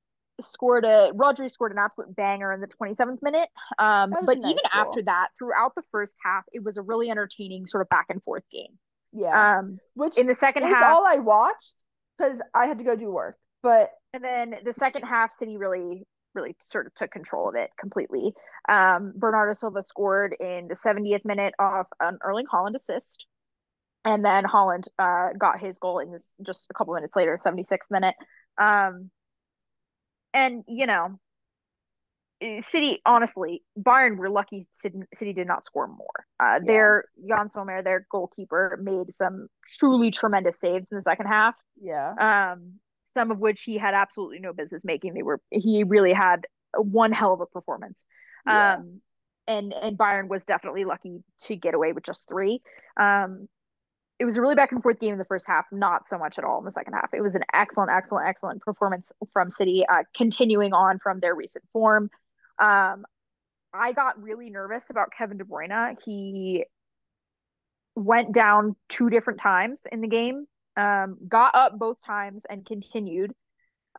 scored 0.41 0.86
a 0.86 1.12
Rodri 1.13 1.50
scored 1.50 1.71
an 1.71 1.78
absolute 1.80 2.15
banger 2.15 2.52
in 2.54 2.62
the 2.62 2.67
27th 2.67 3.21
minute. 3.21 3.50
Um, 3.80 4.12
but 4.26 4.38
nice 4.38 4.52
even 4.52 4.58
goal. 4.71 4.82
after 4.88 5.02
that, 5.04 5.30
throughout 5.38 5.73
the 5.76 5.84
first 5.91 6.17
half, 6.23 6.43
it 6.54 6.63
was 6.63 6.78
a 6.78 6.82
really 6.82 7.10
entertaining 7.10 7.67
sort 7.67 7.82
of 7.82 7.89
back 7.89 8.08
and 8.10 8.21
forth 8.23 8.43
game. 8.52 8.78
Yeah. 9.13 9.60
Um, 9.60 9.80
which 9.95 10.17
in 10.17 10.28
the 10.28 10.36
second 10.36 10.63
half, 10.63 10.91
all 10.93 11.06
I 11.06 11.17
watched 11.17 11.84
because 12.17 12.41
I 12.54 12.67
had 12.67 12.80
to 12.80 12.84
go 12.84 12.95
do 12.95 13.12
work. 13.12 13.38
But 13.63 13.91
and 14.13 14.23
then 14.23 14.56
the 14.63 14.73
second 14.73 15.04
half, 15.04 15.38
City 15.38 15.58
really, 15.58 16.06
really 16.34 16.56
sort 16.63 16.88
of 16.88 16.93
took 16.93 17.12
control 17.12 17.50
of 17.50 17.56
it 17.56 17.69
completely. 17.80 18.34
Um, 18.69 19.13
Bernardo 19.15 19.54
Silva 19.54 19.84
scored 19.84 20.36
in 20.39 20.67
the 20.67 20.76
70th 20.76 21.26
minute 21.26 21.54
off 21.60 21.88
an 22.00 22.19
Erling 22.23 22.45
Haaland 22.52 22.76
assist. 22.76 23.26
And 24.06 24.23
then 24.23 24.45
Haaland 24.45 24.88
uh, 24.97 25.30
got 25.38 25.60
his 25.60 25.80
goal 25.80 26.00
in 26.00 26.13
this 26.13 26.26
just 26.45 26.67
a 26.69 26.73
couple 26.73 26.93
minutes 26.93 27.15
later, 27.15 27.38
76th 27.38 27.78
minute. 27.89 28.15
Um, 28.58 29.12
and 30.38 30.63
you 30.67 30.86
know, 30.86 31.19
eh, 32.41 32.62
City 32.62 33.02
honestly, 33.06 33.63
Bayern 33.78 34.17
were 34.17 34.30
lucky 34.30 34.65
City 34.73 35.34
did 35.34 35.47
not 35.47 35.65
score 35.65 35.88
more. 35.88 36.26
Uh, 36.39 36.60
yeah. 36.60 36.60
Their 36.65 37.06
Yann 37.23 37.50
Sommer, 37.50 37.82
their 37.82 38.06
goalkeeper, 38.12 38.80
made 38.82 39.13
some 39.13 39.47
truly 39.67 40.12
tremendous 40.12 40.60
saves 40.60 40.91
in 40.91 40.95
the 40.95 41.02
second 41.02 41.26
half. 41.26 41.56
Yeah. 41.82 42.12
Um, 42.54 42.73
some 43.04 43.32
of 43.32 43.39
which 43.39 43.63
he 43.63 43.78
had 43.78 43.93
absolutely 43.93 44.39
no 44.39 44.54
business 44.54 44.86
making. 44.86 45.13
They 45.13 45.23
were 45.23 45.41
he 45.50 45.84
really 45.84 46.13
had 46.13 46.45
one 46.76 47.12
hell 47.12 47.34
of 47.34 47.41
a 47.41 47.47
performance. 47.47 48.06
Yeah. 48.45 48.76
Um, 48.76 49.02
and 49.47 49.73
and 49.73 49.97
Bayern 49.97 50.28
was 50.28 50.45
definitely 50.45 50.86
lucky 50.86 51.23
to 51.43 51.56
get 51.56 51.73
away 51.73 51.93
with 51.93 52.04
just 52.04 52.28
three. 52.30 52.62
Um, 53.00 53.47
it 54.19 54.25
was 54.25 54.36
a 54.36 54.41
really 54.41 54.56
back 54.56 54.71
and 54.71 54.82
forth 54.82 54.99
game 54.99 55.13
in 55.13 55.19
the 55.19 55.25
first 55.25 55.45
half, 55.47 55.65
not 55.71 56.08
so 56.08 56.17
much 56.17 56.39
at 56.39 56.43
all 56.43 56.58
in 56.60 56.65
the 56.65 56.71
second 56.71 56.93
half. 56.93 57.13
It 57.13 57.21
was 57.21 57.36
an 57.36 57.43
excellent, 57.53 57.91
excellent, 57.91 58.27
excellent 58.27 58.62
performance 58.62 59.12
from 59.32 59.51
City, 59.51 59.86
uh, 59.88 60.03
continuing 60.15 60.73
on 60.73 60.99
from 60.99 61.19
their 61.19 61.36
recent 61.36 61.63
form. 61.71 62.10
Um, 62.58 63.06
I 63.73 63.91
got 63.91 64.21
really 64.21 64.49
nervous 64.49 64.89
about 64.89 65.12
Kevin 65.15 65.38
De 65.38 65.43
Bruyne. 65.43 65.97
He 66.03 66.65
went 67.95 68.34
down 68.34 68.75
two 68.89 69.10
different 69.10 69.39
times 69.39 69.86
in 69.91 70.01
the 70.01 70.08
game, 70.08 70.47
um, 70.75 71.17
got 71.27 71.56
up 71.56 71.77
both 71.77 72.03
times 72.03 72.45
and 72.49 72.65
continued. 72.65 73.34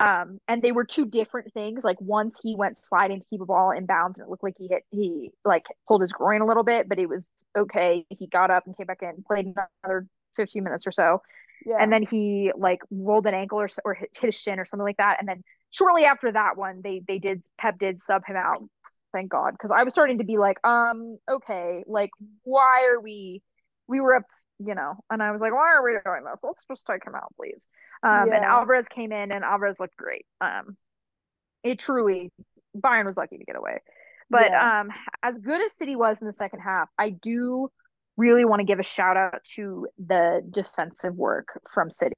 Um, 0.00 0.40
and 0.46 0.62
they 0.62 0.72
were 0.72 0.84
two 0.84 1.06
different 1.06 1.52
things. 1.52 1.82
Like 1.84 2.00
once 2.00 2.38
he 2.42 2.54
went 2.54 2.78
sliding 2.78 3.20
to 3.20 3.26
keep 3.28 3.40
a 3.40 3.46
ball 3.46 3.72
in 3.72 3.86
bounds 3.86 4.18
and 4.18 4.26
it 4.26 4.30
looked 4.30 4.44
like 4.44 4.54
he 4.58 4.68
hit 4.68 4.84
he 4.90 5.30
like 5.44 5.66
pulled 5.86 6.02
his 6.02 6.12
groin 6.12 6.40
a 6.40 6.46
little 6.46 6.62
bit, 6.62 6.88
but 6.88 6.98
it 6.98 7.08
was 7.08 7.26
okay. 7.56 8.04
He 8.08 8.26
got 8.26 8.50
up 8.50 8.66
and 8.66 8.76
came 8.76 8.86
back 8.86 9.02
in, 9.02 9.24
played 9.26 9.52
another 9.82 10.06
15 10.36 10.62
minutes 10.62 10.86
or 10.86 10.92
so. 10.92 11.22
Yeah. 11.66 11.76
And 11.80 11.92
then 11.92 12.04
he 12.08 12.52
like 12.56 12.80
rolled 12.90 13.26
an 13.26 13.34
ankle 13.34 13.58
or 13.60 13.68
or 13.84 13.94
hit 13.94 14.10
his 14.20 14.34
shin 14.34 14.60
or 14.60 14.64
something 14.64 14.84
like 14.84 14.98
that. 14.98 15.16
And 15.18 15.28
then 15.28 15.42
shortly 15.70 16.04
after 16.04 16.30
that 16.32 16.56
one, 16.56 16.80
they 16.82 17.02
they 17.06 17.18
did 17.18 17.42
Pep 17.58 17.78
did 17.78 18.00
sub 18.00 18.24
him 18.24 18.36
out. 18.36 18.62
Thank 19.12 19.30
God, 19.30 19.52
because 19.52 19.70
I 19.70 19.84
was 19.84 19.94
starting 19.94 20.18
to 20.18 20.24
be 20.24 20.36
like, 20.36 20.58
um, 20.66 21.18
okay, 21.30 21.82
like 21.86 22.10
why 22.44 22.88
are 22.92 23.00
we? 23.00 23.42
We 23.88 24.00
were 24.00 24.16
up 24.16 24.24
you 24.58 24.74
know, 24.74 24.94
and 25.10 25.22
I 25.22 25.30
was 25.30 25.40
like, 25.40 25.52
why 25.52 25.72
are 25.74 25.84
we 25.84 25.96
doing 26.04 26.24
this? 26.24 26.40
Let's 26.42 26.64
just 26.68 26.86
take 26.86 27.06
him 27.06 27.14
out, 27.14 27.32
please. 27.36 27.68
Um, 28.02 28.28
yeah. 28.28 28.36
and 28.36 28.44
Alvarez 28.44 28.88
came 28.88 29.12
in 29.12 29.32
and 29.32 29.44
Alvarez 29.44 29.76
looked 29.78 29.96
great. 29.96 30.26
Um, 30.40 30.76
it 31.62 31.78
truly, 31.78 32.30
Bayern 32.76 33.06
was 33.06 33.16
lucky 33.16 33.38
to 33.38 33.44
get 33.44 33.56
away. 33.56 33.78
But 34.30 34.50
yeah. 34.50 34.80
um, 34.80 34.90
as 35.22 35.38
good 35.38 35.62
as 35.62 35.72
City 35.72 35.96
was 35.96 36.20
in 36.20 36.26
the 36.26 36.32
second 36.32 36.60
half, 36.60 36.88
I 36.98 37.10
do 37.10 37.70
really 38.16 38.44
want 38.44 38.60
to 38.60 38.64
give 38.64 38.78
a 38.78 38.84
shout 38.84 39.16
out 39.16 39.42
to 39.54 39.86
the 40.04 40.42
defensive 40.50 41.14
work 41.14 41.48
from 41.72 41.90
City 41.90 42.14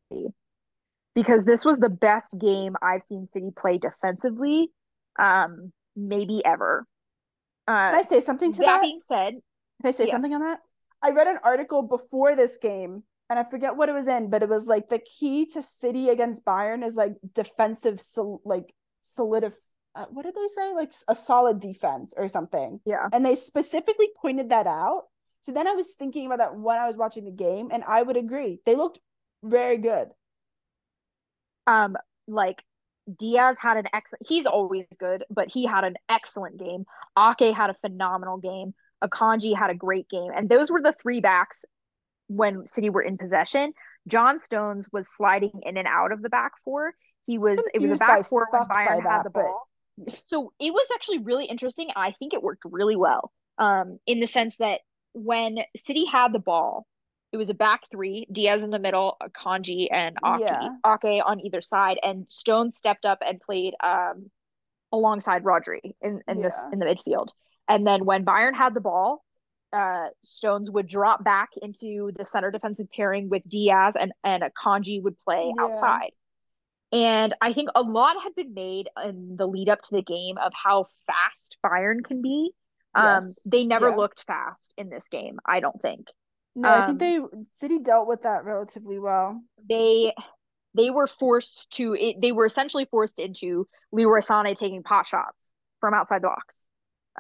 because 1.15 1.45
this 1.45 1.65
was 1.65 1.79
the 1.79 1.89
best 1.89 2.35
game 2.39 2.75
I've 2.83 3.03
seen 3.03 3.27
City 3.27 3.51
play 3.57 3.79
defensively, 3.79 4.71
um, 5.19 5.73
maybe 5.95 6.45
ever. 6.45 6.87
Uh, 7.69 7.91
Can 7.91 7.95
I 7.95 8.03
say 8.03 8.21
something 8.21 8.53
to 8.53 8.59
that? 8.61 8.67
That 8.67 8.81
being 8.83 9.01
said, 9.03 9.35
can 9.35 9.89
I 9.89 9.91
say 9.91 10.05
yes. 10.05 10.13
something 10.13 10.35
on 10.35 10.41
that? 10.41 10.59
I 11.03 11.11
read 11.11 11.27
an 11.27 11.39
article 11.43 11.83
before 11.83 12.37
this 12.37 12.59
game 12.59 13.03
and 13.29 13.39
I 13.39 13.45
forget 13.45 13.77
what 13.77 13.89
it 13.89 13.93
was 13.93 14.09
in, 14.09 14.29
but 14.29 14.43
it 14.43 14.49
was 14.49 14.67
like 14.67 14.89
the 14.89 14.99
key 14.99 15.47
to 15.47 15.63
City 15.63 16.09
against 16.09 16.45
Bayern 16.45 16.85
is 16.85 16.97
like 16.97 17.15
defensive, 17.35 18.01
sol- 18.01 18.43
like 18.45 18.75
solidif. 19.05 19.55
Uh, 19.95 20.07
what 20.11 20.25
did 20.25 20.35
they 20.35 20.49
say? 20.49 20.73
Like 20.73 20.93
a 21.09 21.15
solid 21.15 21.61
defense 21.61 22.13
or 22.17 22.29
something. 22.29 22.81
Yeah. 22.85 23.09
And 23.13 23.25
they 23.25 23.37
specifically 23.37 24.09
pointed 24.21 24.51
that 24.51 24.67
out. 24.67 25.05
So 25.43 25.53
then 25.53 25.67
I 25.67 25.73
was 25.73 25.95
thinking 25.95 26.27
about 26.27 26.39
that 26.39 26.57
when 26.57 26.77
I 26.77 26.87
was 26.87 26.97
watching 26.97 27.25
the 27.25 27.31
game, 27.31 27.71
and 27.73 27.83
I 27.85 28.03
would 28.03 28.17
agree. 28.17 28.61
They 28.67 28.75
looked 28.75 28.99
very 29.43 29.79
good. 29.79 30.09
Um, 31.67 31.97
like 32.29 32.63
Dias 33.19 33.59
had 33.59 33.77
an 33.77 33.87
excellent. 33.93 34.27
He's 34.29 34.47
always 34.47 34.87
good, 34.99 35.25
but 35.31 35.49
he 35.49 35.67
had 35.67 35.85
an 35.85 35.95
excellent 36.09 36.59
game. 36.59 36.85
Ake 37.19 37.55
had 37.55 37.71
a 37.71 37.77
phenomenal 37.81 38.39
game. 38.39 38.75
Akanji 39.03 39.57
had 39.57 39.71
a 39.71 39.75
great 39.75 40.09
game. 40.09 40.31
And 40.35 40.49
those 40.49 40.71
were 40.71 40.83
the 40.83 40.95
three 41.01 41.21
backs 41.21 41.65
when 42.29 42.67
City 42.67 42.91
were 42.91 43.03
in 43.03 43.17
possession. 43.17 43.73
John 44.07 44.39
Stones 44.39 44.89
was 44.93 45.09
sliding 45.09 45.63
in 45.63 45.77
and 45.77 45.89
out 45.89 46.13
of 46.13 46.23
the 46.23 46.31
back 46.31 46.53
four. 46.65 46.95
He 47.27 47.39
was 47.39 47.67
it 47.75 47.83
was 47.83 48.01
a 48.01 48.05
back 48.05 48.29
four 48.29 48.49
when 48.51 48.63
Bayern 48.63 49.05
that, 49.05 49.07
had 49.07 49.23
the 49.25 49.31
ball. 49.31 49.69
But... 49.99 50.23
so 50.27 50.53
it 50.59 50.73
was 50.73 50.89
actually 50.95 51.19
really 51.19 51.47
interesting. 51.47 51.89
I 51.95 52.13
think 52.19 52.33
it 52.33 52.43
worked 52.43 52.63
really 52.65 52.97
well. 52.97 53.33
Um, 53.59 53.99
in 54.07 54.21
the 54.21 54.27
sense 54.27 54.57
that 54.57 54.81
when 55.13 55.59
City 55.77 56.07
had 56.07 56.33
the 56.33 56.39
ball, 56.39 56.87
it 57.33 57.37
was 57.37 57.51
a 57.51 57.55
back 57.55 57.83
three, 57.91 58.27
Dias 58.33 58.65
in 58.65 58.71
the 58.71 58.79
middle, 58.79 59.17
Akanji 59.23 59.89
and 59.93 60.17
Ake, 60.25 60.41
yeah. 60.41 60.69
Ake 60.85 61.23
on 61.25 61.41
either 61.41 61.61
side, 61.61 61.99
and 62.03 62.27
Stone 62.29 62.73
stepped 62.73 63.05
up 63.05 63.19
and 63.27 63.41
played 63.41 63.75
um 63.83 64.31
alongside 64.93 65.45
Rodri 65.45 65.95
in, 66.01 66.23
in 66.27 66.39
yeah. 66.39 66.49
this 66.49 66.65
in 66.73 66.79
the 66.79 66.87
midfield. 66.87 67.29
And 67.71 67.87
then 67.87 68.05
when 68.05 68.25
Bayern 68.25 68.55
had 68.55 68.75
the 68.75 68.81
ball, 68.81 69.25
uh, 69.73 70.09
Stones 70.25 70.71
would 70.71 70.89
drop 70.89 71.23
back 71.23 71.51
into 71.63 72.11
the 72.17 72.25
center 72.25 72.51
defensive 72.51 72.89
pairing 72.95 73.29
with 73.29 73.49
Dias 73.49 73.95
and, 73.99 74.13
and 74.25 74.43
Akanji 74.43 75.01
would 75.01 75.19
play 75.21 75.53
yeah. 75.57 75.63
outside. 75.63 76.11
And 76.93 77.35
I 77.41 77.53
think 77.53 77.69
a 77.77 77.83
lot 77.83 78.17
had 78.21 78.35
been 78.35 78.53
made 78.53 78.89
in 79.05 79.37
the 79.37 79.47
lead 79.47 79.69
up 79.69 79.81
to 79.83 79.91
the 79.93 80.03
game 80.03 80.37
of 80.39 80.53
how 80.53 80.87
fast 81.07 81.57
Bayern 81.65 82.05
can 82.05 82.21
be. 82.21 82.51
Um, 82.97 83.23
yes. 83.23 83.39
They 83.47 83.65
never 83.65 83.91
yeah. 83.91 83.95
looked 83.95 84.25
fast 84.27 84.75
in 84.77 84.89
this 84.89 85.07
game, 85.09 85.39
I 85.47 85.61
don't 85.61 85.81
think. 85.81 86.09
No, 86.57 86.69
um, 86.69 86.83
I 86.83 86.87
think 86.87 87.01
um, 87.03 87.31
they 87.31 87.45
City 87.53 87.79
dealt 87.79 88.09
with 88.09 88.23
that 88.23 88.45
relatively 88.45 88.99
well. 88.99 89.41
They 89.69 90.13
they 90.75 90.91
were 90.91 91.07
forced 91.07 91.71
to 91.73 91.95
it, 91.95 92.17
they 92.21 92.33
were 92.33 92.47
essentially 92.47 92.87
forced 92.91 93.21
into 93.21 93.69
Leroy 93.93 94.19
Sané 94.19 94.57
taking 94.57 94.83
pot 94.83 95.07
shots 95.07 95.53
from 95.79 95.95
outside 95.95 96.23
the 96.23 96.29
box. 96.29 96.67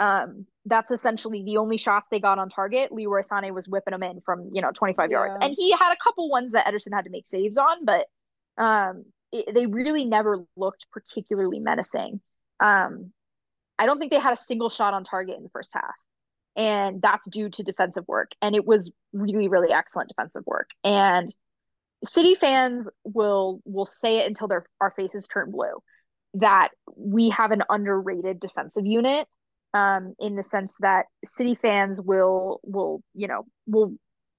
Um, 0.00 0.46
that's 0.64 0.90
essentially 0.90 1.44
the 1.44 1.58
only 1.58 1.76
shots 1.76 2.06
they 2.10 2.20
got 2.20 2.38
on 2.38 2.48
target. 2.48 2.90
Leroy 2.90 3.20
Sané 3.20 3.52
was 3.52 3.68
whipping 3.68 3.92
them 3.92 4.02
in 4.02 4.22
from 4.22 4.48
you 4.52 4.62
know 4.62 4.70
25 4.72 5.10
yeah. 5.10 5.16
yards, 5.16 5.44
and 5.44 5.54
he 5.56 5.72
had 5.72 5.92
a 5.92 6.02
couple 6.02 6.30
ones 6.30 6.52
that 6.52 6.66
Ederson 6.66 6.94
had 6.94 7.04
to 7.04 7.10
make 7.10 7.26
saves 7.26 7.58
on, 7.58 7.84
but 7.84 8.06
um, 8.56 9.04
it, 9.30 9.54
they 9.54 9.66
really 9.66 10.06
never 10.06 10.44
looked 10.56 10.86
particularly 10.90 11.60
menacing. 11.60 12.20
Um, 12.60 13.12
I 13.78 13.84
don't 13.84 13.98
think 13.98 14.10
they 14.10 14.18
had 14.18 14.32
a 14.32 14.38
single 14.38 14.70
shot 14.70 14.94
on 14.94 15.04
target 15.04 15.36
in 15.36 15.42
the 15.42 15.50
first 15.50 15.70
half, 15.74 15.94
and 16.56 17.02
that's 17.02 17.28
due 17.28 17.50
to 17.50 17.62
defensive 17.62 18.04
work, 18.08 18.30
and 18.40 18.56
it 18.56 18.66
was 18.66 18.90
really 19.12 19.48
really 19.48 19.70
excellent 19.70 20.08
defensive 20.08 20.44
work. 20.46 20.70
And 20.82 21.34
City 22.04 22.34
fans 22.36 22.88
will 23.04 23.60
will 23.66 23.84
say 23.84 24.20
it 24.20 24.28
until 24.28 24.48
their 24.48 24.64
our 24.80 24.92
faces 24.92 25.28
turn 25.28 25.50
blue 25.50 25.82
that 26.34 26.70
we 26.96 27.28
have 27.30 27.50
an 27.50 27.64
underrated 27.68 28.40
defensive 28.40 28.86
unit 28.86 29.26
um, 29.74 30.14
in 30.18 30.36
the 30.36 30.44
sense 30.44 30.76
that 30.80 31.06
City 31.24 31.54
fans 31.54 32.00
will 32.00 32.60
will 32.62 33.02
you 33.14 33.28
know 33.28 33.44
will 33.66 33.94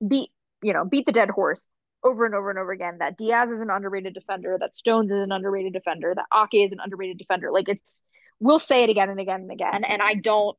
beat 0.05 0.29
you 0.61 0.73
know 0.73 0.85
beat 0.85 1.05
the 1.05 1.11
dead 1.11 1.29
horse 1.29 1.67
over 2.03 2.25
and 2.25 2.33
over 2.33 2.49
and 2.49 2.57
over 2.57 2.71
again 2.71 2.97
that 2.99 3.17
Dias 3.17 3.51
is 3.51 3.61
an 3.61 3.69
underrated 3.69 4.13
defender, 4.13 4.57
that 4.59 4.75
Stones 4.75 5.11
is 5.11 5.21
an 5.21 5.31
underrated 5.31 5.73
defender, 5.73 6.13
that 6.15 6.25
Ake 6.33 6.65
is 6.65 6.71
an 6.71 6.79
underrated 6.83 7.17
defender. 7.17 7.51
Like 7.51 7.69
it's 7.69 8.01
we'll 8.39 8.59
say 8.59 8.83
it 8.83 8.89
again 8.89 9.09
and 9.09 9.19
again 9.19 9.41
and 9.41 9.51
again, 9.51 9.83
and 9.83 10.01
I 10.01 10.15
don't 10.15 10.57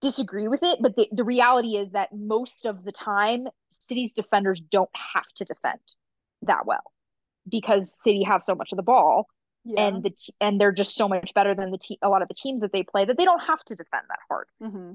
disagree 0.00 0.48
with 0.48 0.62
it, 0.62 0.78
but 0.80 0.96
the, 0.96 1.08
the 1.12 1.24
reality 1.24 1.76
is 1.76 1.92
that 1.92 2.08
most 2.12 2.64
of 2.64 2.84
the 2.84 2.92
time 2.92 3.46
City's 3.70 4.12
defenders 4.12 4.60
don't 4.60 4.90
have 5.14 5.26
to 5.36 5.44
defend 5.44 5.80
that 6.42 6.64
well 6.64 6.82
because 7.48 7.92
City 8.02 8.22
have 8.22 8.42
so 8.44 8.54
much 8.54 8.72
of 8.72 8.76
the 8.76 8.82
ball 8.82 9.26
yeah. 9.64 9.86
and 9.86 10.02
the 10.02 10.12
and 10.40 10.60
they're 10.60 10.72
just 10.72 10.94
so 10.94 11.08
much 11.08 11.32
better 11.34 11.54
than 11.54 11.70
the 11.70 11.78
te- 11.78 11.98
a 12.02 12.08
lot 12.08 12.22
of 12.22 12.28
the 12.28 12.34
teams 12.34 12.62
that 12.62 12.72
they 12.72 12.82
play 12.82 13.04
that 13.04 13.16
they 13.16 13.24
don't 13.24 13.42
have 13.42 13.62
to 13.64 13.76
defend 13.76 14.04
that 14.08 14.18
hard. 14.28 14.46
Mm-hmm. 14.62 14.92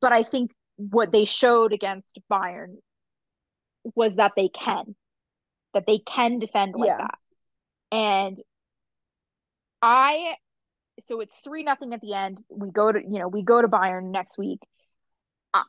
But 0.00 0.12
I 0.12 0.22
think 0.22 0.52
what 0.76 1.12
they 1.12 1.24
showed 1.24 1.72
against 1.72 2.18
Bayern 2.30 2.76
was 3.94 4.16
that 4.16 4.32
they 4.36 4.48
can, 4.48 4.94
that 5.74 5.84
they 5.86 5.98
can 5.98 6.38
defend 6.38 6.74
like 6.76 6.88
yeah. 6.88 6.98
that, 6.98 7.18
and 7.92 8.38
I. 9.82 10.34
So 11.02 11.20
it's 11.20 11.34
three 11.42 11.62
nothing 11.62 11.94
at 11.94 12.02
the 12.02 12.12
end. 12.12 12.42
We 12.50 12.70
go 12.70 12.92
to 12.92 12.98
you 12.98 13.18
know 13.18 13.28
we 13.28 13.42
go 13.42 13.62
to 13.62 13.68
Bayern 13.68 14.10
next 14.10 14.36
week. 14.36 14.60
I 15.54 15.62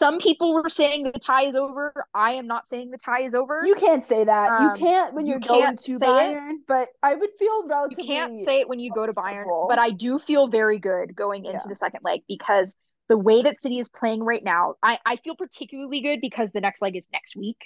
some 0.00 0.18
people 0.18 0.54
were 0.54 0.70
saying 0.70 1.04
the 1.04 1.18
tie 1.18 1.44
is 1.44 1.54
over. 1.54 1.92
I 2.14 2.32
am 2.32 2.46
not 2.46 2.70
saying 2.70 2.90
the 2.90 2.96
tie 2.96 3.20
is 3.20 3.34
over. 3.34 3.62
You 3.66 3.74
can't 3.74 4.02
say 4.02 4.24
that. 4.24 4.50
Um, 4.50 4.64
you 4.64 4.72
can't 4.74 5.12
when 5.12 5.26
you're 5.26 5.40
you 5.40 5.46
going 5.46 5.76
to 5.76 5.98
Bayern, 5.98 6.52
it. 6.52 6.60
but 6.66 6.88
I 7.02 7.14
would 7.14 7.28
feel 7.38 7.68
relatively. 7.68 8.04
You 8.04 8.08
can't 8.08 8.40
say 8.40 8.60
it 8.60 8.68
when 8.68 8.80
you 8.80 8.90
go 8.92 9.04
to 9.04 9.12
Bayern, 9.12 9.44
but 9.68 9.78
I 9.78 9.90
do 9.90 10.18
feel 10.18 10.48
very 10.48 10.78
good 10.78 11.14
going 11.14 11.44
into 11.44 11.58
yeah. 11.58 11.68
the 11.68 11.76
second 11.76 12.00
leg 12.02 12.22
because 12.26 12.74
the 13.10 13.18
way 13.18 13.42
that 13.42 13.60
City 13.60 13.78
is 13.78 13.90
playing 13.90 14.22
right 14.22 14.42
now, 14.42 14.76
I, 14.82 14.98
I 15.04 15.16
feel 15.16 15.36
particularly 15.36 16.00
good 16.00 16.22
because 16.22 16.50
the 16.50 16.62
next 16.62 16.80
leg 16.80 16.96
is 16.96 17.06
next 17.12 17.36
week. 17.36 17.58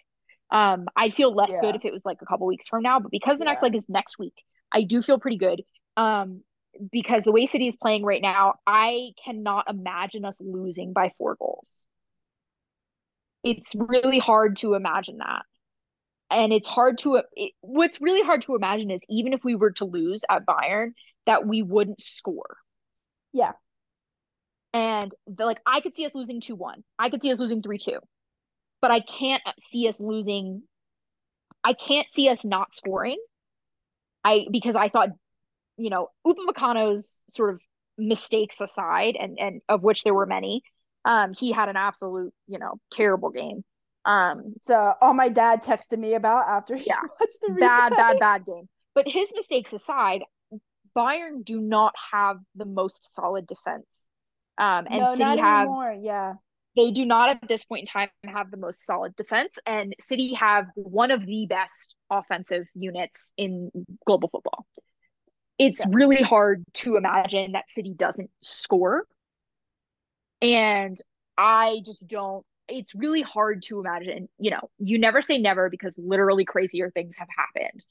Um, 0.51 0.87
I'd 0.97 1.14
feel 1.14 1.33
less 1.33 1.53
yeah. 1.53 1.61
good 1.61 1.77
if 1.77 1.85
it 1.85 1.92
was 1.92 2.05
like 2.05 2.18
a 2.20 2.27
couple 2.27 2.49
weeks 2.49 2.66
from 2.66 2.83
now, 2.83 2.99
but 2.99 3.12
because 3.12 3.38
the 3.38 3.44
yeah. 3.44 3.53
next 3.53 3.62
leg 3.62 3.77
is 3.77 3.88
next 3.88 4.18
week, 4.18 4.35
I 4.73 4.83
do 4.83 5.03
feel 5.03 5.20
pretty 5.20 5.38
good. 5.38 5.62
Um, 5.97 6.42
because 6.90 7.23
the 7.23 7.31
way 7.31 7.47
City 7.47 7.68
is 7.68 7.77
playing 7.77 8.05
right 8.05 8.20
now, 8.20 8.55
I 8.66 9.11
cannot 9.25 9.70
imagine 9.70 10.25
us 10.25 10.37
losing 10.40 10.92
by 10.92 11.12
four 11.16 11.37
goals 11.37 11.87
it's 13.45 13.75
really 13.75 14.19
hard 14.19 14.57
to 14.57 14.75
imagine 14.75 15.19
that 15.19 15.42
and 16.31 16.53
it's 16.53 16.69
hard 16.69 16.99
to 16.99 17.21
it, 17.35 17.53
what's 17.61 18.01
really 18.01 18.23
hard 18.23 18.42
to 18.42 18.55
imagine 18.55 18.90
is 18.90 19.03
even 19.09 19.33
if 19.33 19.45
we 19.45 19.55
were 19.55 19.71
to 19.73 19.85
lose 19.85 20.25
at 20.29 20.47
Bayern 20.47 20.92
that 21.27 21.47
we 21.47 21.63
wouldn't 21.63 22.01
score. 22.01 22.57
Yeah. 23.33 23.53
And 24.73 25.15
the, 25.27 25.45
like 25.45 25.61
I 25.65 25.81
could 25.81 25.95
see 25.95 26.05
us 26.05 26.15
losing 26.15 26.40
2-1. 26.40 26.83
I 26.99 27.11
could 27.11 27.23
see 27.23 27.31
us 27.31 27.38
losing 27.38 27.63
3-2. 27.63 27.99
But 28.83 28.90
I 28.90 29.01
can't 29.01 29.42
see 29.61 29.88
us 29.88 30.01
losing 30.01 30.63
I 31.67 31.73
can't 31.73 32.11
see 32.11 32.29
us 32.29 32.45
not 32.45 32.75
scoring. 32.75 33.19
I 34.25 34.47
because 34.51 34.77
I 34.77 34.88
thought 34.88 35.11
you 35.77 35.90
know, 35.90 36.09
Upamecano's 36.27 37.25
sort 37.29 37.55
of 37.55 37.61
mistakes 37.97 38.61
aside 38.61 39.17
and 39.19 39.38
and 39.38 39.61
of 39.69 39.83
which 39.83 40.03
there 40.03 40.15
were 40.15 40.27
many, 40.27 40.63
um, 41.05 41.35
he 41.35 41.52
had 41.52 41.69
an 41.69 41.77
absolute, 41.77 42.33
you 42.46 42.59
know, 42.59 42.79
terrible 42.90 43.31
game. 43.31 43.65
Um, 44.05 44.55
so 44.61 44.94
all 45.00 45.15
my 45.15 45.29
dad 45.29 45.63
texted 45.63 45.98
me 45.98 46.15
about 46.15 46.46
after 46.48 46.77
he 46.77 46.85
yeah, 46.87 47.00
watched 47.21 47.40
the 47.42 47.52
replay. 47.52 47.61
bad, 47.61 47.92
bad, 47.92 48.19
bad 48.19 48.46
game. 48.46 48.69
But 48.94 49.09
his 49.09 49.33
mistakes 49.35 49.73
aside, 49.73 50.23
Bayern 50.96 51.44
do 51.44 51.61
not 51.61 51.94
have 52.13 52.37
the 52.55 52.65
most 52.65 53.15
solid 53.15 53.46
defense. 53.46 54.09
Um, 54.59 54.87
and 54.88 55.00
no, 55.00 55.17
City 55.17 55.40
have 55.40 55.63
anymore. 55.63 55.96
Yeah, 56.00 56.35
they 56.77 56.90
do 56.90 57.05
not 57.05 57.31
at 57.31 57.48
this 57.48 57.65
point 57.65 57.83
in 57.83 57.87
time 57.87 58.09
have 58.25 58.50
the 58.50 58.57
most 58.57 58.85
solid 58.85 59.17
defense, 59.17 59.59
and 59.67 59.94
City 60.00 60.35
have 60.35 60.67
one 60.75 61.11
of 61.11 61.27
the 61.27 61.46
best 61.48 61.94
offensive 62.11 62.67
units 62.75 63.33
in 63.37 63.71
global 64.07 64.29
football. 64.29 64.67
It's 65.59 65.81
yeah. 65.81 65.87
really 65.90 66.23
hard 66.23 66.65
to 66.75 66.96
imagine 66.96 67.52
that 67.52 67.71
City 67.71 67.94
doesn't 67.96 68.31
score. 68.42 69.07
And 70.45 70.99
I 71.38 71.81
just 71.85 72.07
don't, 72.07 72.45
it's 72.69 72.95
really 72.95 73.23
hard 73.23 73.63
to 73.65 73.81
imagine, 73.81 74.29
you 74.38 74.51
know, 74.51 74.71
you 74.79 74.99
never 74.99 75.23
say 75.23 75.38
never 75.38 75.71
because 75.71 75.99
literally 75.99 76.45
crazier 76.45 76.90
things 76.90 77.17
have 77.17 77.29
happened 77.35 77.85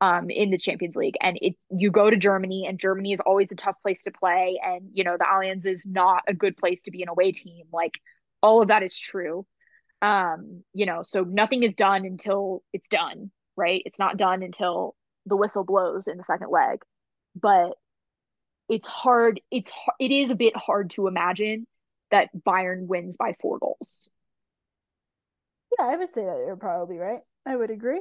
um, 0.00 0.30
in 0.30 0.50
the 0.50 0.58
Champions 0.58 0.96
League. 0.96 1.14
And 1.20 1.38
it 1.40 1.54
you 1.70 1.92
go 1.92 2.10
to 2.10 2.16
Germany, 2.16 2.66
and 2.68 2.78
Germany 2.78 3.12
is 3.12 3.20
always 3.20 3.52
a 3.52 3.56
tough 3.56 3.76
place 3.82 4.02
to 4.02 4.10
play. 4.10 4.60
And 4.62 4.90
you 4.92 5.04
know 5.04 5.16
the 5.16 5.24
Allianz 5.24 5.64
is 5.66 5.86
not 5.86 6.24
a 6.26 6.34
good 6.34 6.56
place 6.56 6.82
to 6.82 6.90
be 6.90 7.02
an 7.02 7.08
away 7.08 7.30
team. 7.30 7.66
Like 7.72 7.92
all 8.42 8.60
of 8.60 8.68
that 8.68 8.82
is 8.82 8.98
true. 8.98 9.46
Um, 10.02 10.64
you 10.72 10.86
know, 10.86 11.02
so 11.04 11.22
nothing 11.22 11.62
is 11.62 11.74
done 11.74 12.04
until 12.04 12.64
it's 12.72 12.88
done, 12.88 13.30
right? 13.56 13.82
It's 13.86 14.00
not 14.00 14.16
done 14.16 14.42
until 14.42 14.96
the 15.26 15.36
whistle 15.36 15.62
blows 15.62 16.08
in 16.08 16.16
the 16.16 16.24
second 16.24 16.50
leg. 16.50 16.82
But 17.40 17.74
it's 18.68 18.88
hard. 18.88 19.40
It's 19.52 19.70
it 20.00 20.10
is 20.10 20.30
a 20.30 20.34
bit 20.34 20.56
hard 20.56 20.90
to 20.90 21.06
imagine 21.06 21.66
that 22.12 22.28
Bayern 22.46 22.86
wins 22.86 23.16
by 23.16 23.34
four 23.40 23.58
goals. 23.58 24.08
Yeah, 25.78 25.86
I 25.86 25.96
would 25.96 26.10
say 26.10 26.24
that 26.24 26.44
you're 26.46 26.56
probably 26.56 26.98
right. 26.98 27.20
I 27.44 27.56
would 27.56 27.70
agree. 27.70 28.00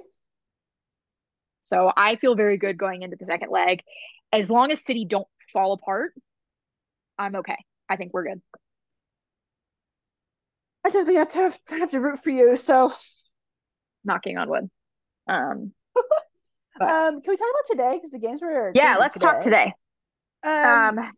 So 1.64 1.91
I 1.95 2.18
feel 2.18 2.36
very 2.36 2.57
good 2.57 2.78
going 2.78 3.01
into 3.01 3.16
the 3.18 3.26
second 3.26 3.49
leg. 3.49 3.82
As 4.32 4.49
long 4.49 4.72
as 4.72 4.84
City 4.84 5.05
don't 5.05 5.28
fall 5.51 5.74
apart, 5.74 6.14
I'm 7.18 7.36
okay. 7.38 7.57
I 7.89 7.95
think 7.95 8.14
we're 8.14 8.26
good. 8.26 8.41
I 10.86 10.89
definitely 10.89 11.16
have 11.16 11.30
to 11.30 11.38
have, 11.38 11.66
to 11.66 11.76
have 11.76 11.91
to 11.91 11.99
root 11.99 12.20
for 12.20 12.32
you. 12.32 12.55
So, 12.55 12.91
knocking 14.03 14.38
on 14.38 14.49
wood. 14.49 14.70
Um, 15.28 15.72
um, 16.82 17.22
can 17.22 17.24
we 17.28 17.38
talk 17.38 17.47
about 17.47 17.70
today? 17.70 17.97
Because 17.97 18.12
the 18.12 18.20
games 18.20 18.41
were 18.41 18.72
yeah. 18.76 18.97
Let's 18.99 19.14
today. 19.14 19.26
talk 19.26 19.41
today. 19.41 19.74
Um, 20.43 20.99
um 20.99 21.12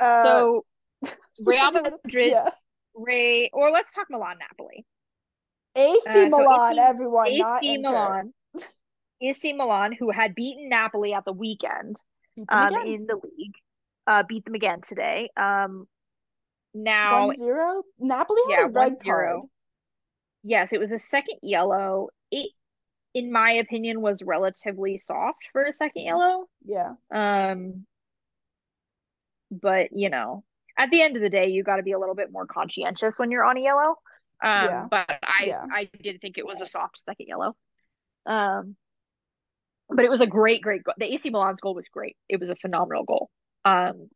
uh, 0.00 0.22
so 0.22 0.64
Real 1.44 1.72
Madrid, 1.72 2.32
yeah. 2.32 2.50
Ray, 2.94 3.50
or 3.52 3.70
let's 3.70 3.94
talk 3.94 4.06
Milan 4.10 4.36
Napoli. 4.38 4.84
AC 5.76 6.08
uh, 6.08 6.28
Milan, 6.28 6.30
so 6.30 6.72
AC, 6.72 6.78
everyone, 6.78 7.26
AC 7.28 7.42
not 7.42 7.62
Milan. 7.62 8.32
AC 9.22 9.52
Milan, 9.52 9.92
who 9.92 10.10
had 10.10 10.34
beaten 10.34 10.68
Napoli 10.68 11.12
at 11.12 11.24
the 11.24 11.32
weekend 11.32 12.00
um, 12.48 12.74
in 12.86 13.06
the 13.06 13.16
league, 13.16 13.54
uh, 14.06 14.22
beat 14.28 14.44
them 14.44 14.54
again 14.54 14.80
today. 14.86 15.30
Um, 15.36 15.86
now 16.74 17.26
one 17.26 17.36
zero. 17.36 17.82
Napoli 17.98 18.40
had 18.50 18.60
yeah, 18.60 18.66
a 18.66 18.68
red 18.68 18.96
card. 19.04 19.40
Yes, 20.44 20.72
it 20.72 20.80
was 20.80 20.92
a 20.92 20.98
second 20.98 21.38
yellow. 21.42 22.08
It, 22.30 22.50
in 23.14 23.32
my 23.32 23.52
opinion, 23.52 24.00
was 24.00 24.22
relatively 24.22 24.96
soft 24.98 25.40
for 25.52 25.64
a 25.64 25.72
second 25.72 26.02
yellow. 26.02 26.46
Yeah. 26.64 26.94
Um. 27.12 27.86
But 29.50 29.88
you 29.92 30.10
know, 30.10 30.44
at 30.76 30.90
the 30.90 31.02
end 31.02 31.16
of 31.16 31.22
the 31.22 31.30
day, 31.30 31.48
you 31.48 31.62
got 31.62 31.76
to 31.76 31.82
be 31.82 31.92
a 31.92 31.98
little 31.98 32.14
bit 32.14 32.32
more 32.32 32.46
conscientious 32.46 33.18
when 33.18 33.30
you're 33.30 33.44
on 33.44 33.56
a 33.56 33.60
yellow. 33.60 33.96
Um, 34.40 34.66
yeah. 34.66 34.86
but 34.90 35.10
I 35.10 35.44
yeah. 35.46 35.64
I 35.72 35.90
did 36.00 36.20
think 36.20 36.38
it 36.38 36.46
was 36.46 36.60
a 36.60 36.66
soft 36.66 36.98
second 36.98 37.26
yellow. 37.26 37.56
Um, 38.26 38.76
but 39.88 40.04
it 40.04 40.10
was 40.10 40.20
a 40.20 40.26
great, 40.26 40.62
great 40.62 40.84
goal. 40.84 40.94
The 40.98 41.12
AC 41.12 41.30
Milan's 41.30 41.60
goal 41.60 41.74
was 41.74 41.88
great. 41.88 42.16
It 42.28 42.40
was 42.40 42.50
a 42.50 42.56
phenomenal 42.56 43.04
goal. 43.04 43.30
Um, 43.64 44.08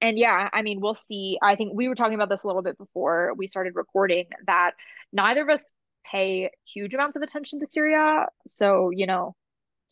and 0.00 0.18
yeah, 0.18 0.48
I 0.52 0.62
mean, 0.62 0.80
we'll 0.80 0.94
see. 0.94 1.38
I 1.42 1.56
think 1.56 1.72
we 1.74 1.88
were 1.88 1.94
talking 1.94 2.14
about 2.14 2.28
this 2.28 2.42
a 2.42 2.46
little 2.46 2.62
bit 2.62 2.78
before 2.78 3.34
we 3.36 3.46
started 3.46 3.74
recording 3.76 4.26
that 4.46 4.72
neither 5.12 5.42
of 5.42 5.48
us 5.48 5.72
pay 6.10 6.50
huge 6.72 6.94
amounts 6.94 7.16
of 7.16 7.22
attention 7.22 7.60
to 7.60 7.66
Serie 7.66 7.94
A, 7.94 8.26
So, 8.46 8.90
you 8.90 9.06
know, 9.06 9.34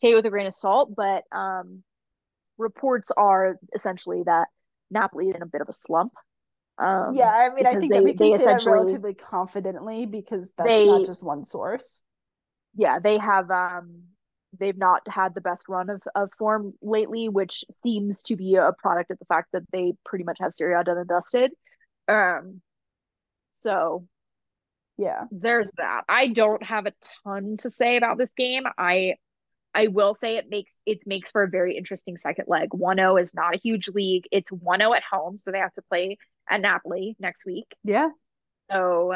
take 0.01 0.11
it 0.11 0.15
with 0.15 0.25
a 0.25 0.29
grain 0.29 0.47
of 0.47 0.55
salt. 0.55 0.93
But 0.95 1.23
um, 1.31 1.83
reports 2.61 3.11
are 3.17 3.57
essentially 3.75 4.23
that 4.25 4.47
Napoli 4.89 5.29
is 5.29 5.35
in 5.35 5.41
a 5.41 5.45
bit 5.45 5.61
of 5.61 5.69
a 5.69 5.73
slump. 5.73 6.13
Um, 6.77 7.11
yeah, 7.13 7.29
I 7.29 7.53
mean, 7.53 7.67
I 7.67 7.75
think 7.75 7.91
they, 7.91 7.99
that 7.99 8.03
we 8.03 8.13
can 8.13 8.37
say 8.37 8.45
that 8.45 8.65
relatively 8.65 9.13
confidently 9.13 10.05
because 10.05 10.51
that's 10.57 10.67
they, 10.67 10.85
not 10.87 11.05
just 11.05 11.21
one 11.21 11.45
source. 11.45 12.01
Yeah, 12.75 12.99
they 12.99 13.17
have 13.17 13.51
um 13.51 14.03
they've 14.59 14.77
not 14.77 15.01
had 15.07 15.33
the 15.33 15.41
best 15.41 15.69
run 15.69 15.89
of, 15.89 16.01
of 16.15 16.29
form 16.37 16.73
lately, 16.81 17.29
which 17.29 17.63
seems 17.73 18.23
to 18.23 18.35
be 18.35 18.55
a 18.55 18.71
product 18.77 19.11
of 19.11 19.19
the 19.19 19.25
fact 19.25 19.49
that 19.53 19.63
they 19.71 19.93
pretty 20.05 20.23
much 20.23 20.37
have 20.39 20.53
Serie 20.53 20.79
A 20.79 20.83
done 20.83 20.97
and 20.97 21.07
dusted. 21.07 21.51
Um, 22.07 22.61
so 23.53 24.07
yeah, 24.97 25.25
there's 25.31 25.71
that. 25.77 26.01
I 26.09 26.27
don't 26.27 26.63
have 26.63 26.85
a 26.85 26.93
ton 27.23 27.57
to 27.57 27.69
say 27.69 27.97
about 27.97 28.17
this 28.17 28.33
game. 28.33 28.63
I 28.77 29.15
I 29.73 29.87
will 29.87 30.15
say 30.15 30.37
it 30.37 30.49
makes 30.49 30.81
it 30.85 30.99
makes 31.05 31.31
for 31.31 31.43
a 31.43 31.49
very 31.49 31.77
interesting 31.77 32.17
second 32.17 32.45
leg. 32.47 32.69
1-0 32.69 33.21
is 33.21 33.33
not 33.33 33.55
a 33.55 33.57
huge 33.57 33.87
league. 33.89 34.27
It's 34.31 34.51
1-0 34.51 34.95
at 34.95 35.03
home, 35.09 35.37
so 35.37 35.51
they 35.51 35.59
have 35.59 35.73
to 35.75 35.81
play 35.83 36.17
at 36.49 36.61
Napoli 36.61 37.15
next 37.19 37.45
week. 37.45 37.67
Yeah. 37.83 38.09
So, 38.69 39.15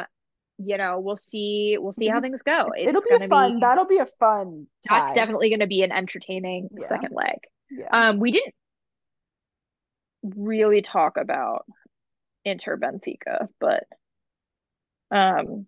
you 0.58 0.78
know, 0.78 1.00
we'll 1.00 1.16
see. 1.16 1.76
We'll 1.78 1.92
see 1.92 2.08
how 2.08 2.20
things 2.20 2.42
go. 2.42 2.66
It's 2.74 2.88
It'll 2.88 3.02
be 3.02 3.24
a 3.24 3.28
fun. 3.28 3.54
Be, 3.56 3.60
that'll 3.60 3.84
be 3.84 3.98
a 3.98 4.06
fun. 4.06 4.66
Tie. 4.88 4.98
That's 4.98 5.12
definitely 5.14 5.50
going 5.50 5.60
to 5.60 5.66
be 5.66 5.82
an 5.82 5.92
entertaining 5.92 6.68
yeah. 6.78 6.86
second 6.86 7.12
leg. 7.12 7.38
Yeah. 7.70 7.88
Um, 7.90 8.18
we 8.18 8.32
didn't 8.32 8.54
really 10.22 10.80
talk 10.82 11.18
about 11.18 11.66
Inter 12.44 12.78
Benfica, 12.78 13.48
but 13.60 13.84
um, 15.10 15.66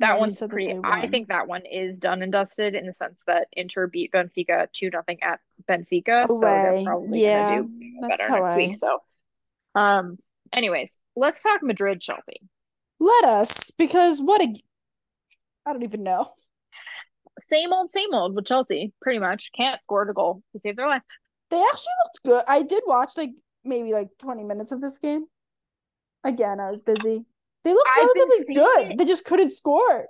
that 0.00 0.18
one's 0.18 0.40
pretty. 0.40 0.78
I 0.84 1.08
think 1.08 1.28
that 1.28 1.46
one 1.46 1.62
is 1.64 1.98
done 1.98 2.22
and 2.22 2.32
dusted 2.32 2.74
in 2.74 2.86
the 2.86 2.92
sense 2.92 3.22
that 3.26 3.48
Inter 3.52 3.86
beat 3.86 4.12
Benfica 4.12 4.66
two 4.72 4.90
nothing 4.90 5.22
at 5.22 5.40
Benfica, 5.68 6.28
Away. 6.28 6.28
so 6.28 6.40
they're 6.40 6.84
probably 6.84 7.22
yeah, 7.22 7.48
gonna 7.48 7.62
do 7.62 8.00
better 8.00 8.28
next 8.28 8.44
I... 8.44 8.56
week. 8.56 8.78
So, 8.78 8.98
um, 9.74 10.18
Anyways, 10.52 11.00
let's 11.14 11.42
talk 11.42 11.62
Madrid 11.62 12.00
Chelsea. 12.00 12.40
Let 12.98 13.24
us, 13.24 13.70
because 13.70 14.20
what 14.20 14.42
a 14.42 14.52
I 15.66 15.72
don't 15.72 15.82
even 15.82 16.02
know. 16.02 16.32
Same 17.38 17.72
old, 17.72 17.90
same 17.90 18.12
old 18.12 18.34
with 18.34 18.46
Chelsea, 18.46 18.92
pretty 19.00 19.18
much. 19.18 19.50
Can't 19.56 19.82
score 19.82 20.02
a 20.02 20.12
goal 20.12 20.42
to 20.52 20.58
save 20.58 20.76
their 20.76 20.88
life. 20.88 21.02
They 21.50 21.60
actually 21.60 21.92
looked 22.04 22.22
good. 22.24 22.44
I 22.48 22.62
did 22.62 22.82
watch 22.86 23.12
like 23.16 23.30
maybe 23.64 23.92
like 23.92 24.08
20 24.18 24.44
minutes 24.44 24.72
of 24.72 24.80
this 24.80 24.98
game. 24.98 25.26
Again, 26.24 26.60
I 26.60 26.70
was 26.70 26.82
busy. 26.82 27.24
They 27.64 27.72
looked 27.72 27.88
relatively 27.96 28.54
good. 28.54 28.92
It. 28.92 28.98
They 28.98 29.04
just 29.04 29.24
couldn't 29.24 29.50
score. 29.50 30.06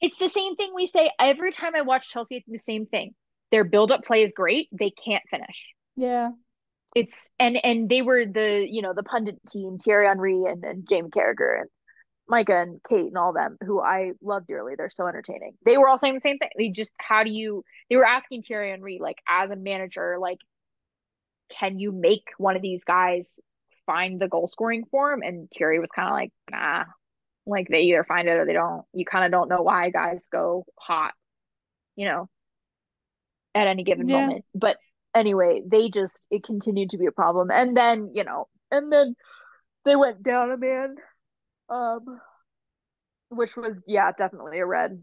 It's 0.00 0.18
the 0.18 0.28
same 0.28 0.54
thing 0.56 0.72
we 0.74 0.86
say 0.86 1.10
every 1.18 1.52
time 1.52 1.72
I 1.74 1.80
watch 1.80 2.10
Chelsea, 2.10 2.36
it's 2.36 2.46
the 2.46 2.58
same 2.58 2.86
thing. 2.86 3.14
Their 3.50 3.64
build 3.64 3.90
up 3.90 4.04
play 4.04 4.24
is 4.24 4.32
great. 4.36 4.68
They 4.72 4.90
can't 4.90 5.22
finish. 5.30 5.64
Yeah 5.96 6.30
it's 6.94 7.30
and 7.38 7.58
and 7.64 7.88
they 7.88 8.02
were 8.02 8.24
the 8.24 8.66
you 8.70 8.80
know 8.80 8.92
the 8.94 9.02
pundit 9.02 9.38
team 9.48 9.78
Thierry 9.78 10.06
Henry 10.06 10.44
and, 10.44 10.64
and 10.64 10.88
Jamie 10.88 11.10
Carragher 11.10 11.60
and 11.60 11.68
Micah 12.28 12.62
and 12.62 12.80
Kate 12.88 13.06
and 13.06 13.18
all 13.18 13.32
them 13.32 13.58
who 13.62 13.80
I 13.80 14.12
love 14.22 14.46
dearly. 14.46 14.74
They're 14.76 14.88
so 14.88 15.06
entertaining. 15.06 15.52
They 15.64 15.76
were 15.76 15.88
all 15.88 15.98
saying 15.98 16.14
the 16.14 16.20
same 16.20 16.38
thing. 16.38 16.48
They 16.56 16.70
just 16.70 16.90
how 16.98 17.24
do 17.24 17.30
you 17.30 17.64
they 17.90 17.96
were 17.96 18.06
asking 18.06 18.42
Thierry 18.42 18.70
Henry 18.70 18.98
like 19.00 19.18
as 19.28 19.50
a 19.50 19.56
manager 19.56 20.16
like 20.20 20.38
can 21.60 21.78
you 21.78 21.92
make 21.92 22.24
one 22.38 22.56
of 22.56 22.62
these 22.62 22.84
guys 22.84 23.40
find 23.86 24.20
the 24.20 24.28
goal 24.28 24.48
scoring 24.48 24.84
form 24.90 25.22
and 25.22 25.48
Thierry 25.56 25.78
was 25.78 25.90
kind 25.90 26.08
of 26.08 26.14
like 26.14 26.32
nah 26.50 26.84
like 27.46 27.68
they 27.68 27.82
either 27.82 28.04
find 28.04 28.28
it 28.28 28.32
or 28.36 28.46
they 28.46 28.52
don't. 28.52 28.84
You 28.92 29.04
kind 29.04 29.24
of 29.24 29.30
don't 29.30 29.48
know 29.48 29.62
why 29.62 29.90
guys 29.90 30.28
go 30.30 30.64
hot, 30.78 31.12
you 31.96 32.06
know, 32.06 32.28
at 33.54 33.66
any 33.66 33.84
given 33.84 34.08
yeah. 34.08 34.26
moment. 34.26 34.44
But 34.54 34.78
anyway, 35.14 35.62
they 35.66 35.90
just 35.90 36.26
it 36.30 36.44
continued 36.44 36.90
to 36.90 36.98
be 36.98 37.06
a 37.06 37.12
problem. 37.12 37.50
And 37.50 37.76
then, 37.76 38.12
you 38.14 38.24
know, 38.24 38.48
and 38.70 38.90
then 38.90 39.14
they 39.84 39.96
went 39.96 40.22
down 40.22 40.50
a 40.50 40.56
man. 40.56 40.96
Um 41.68 42.20
which 43.30 43.56
was 43.56 43.82
yeah, 43.86 44.10
definitely 44.16 44.58
a 44.60 44.66
red. 44.66 45.02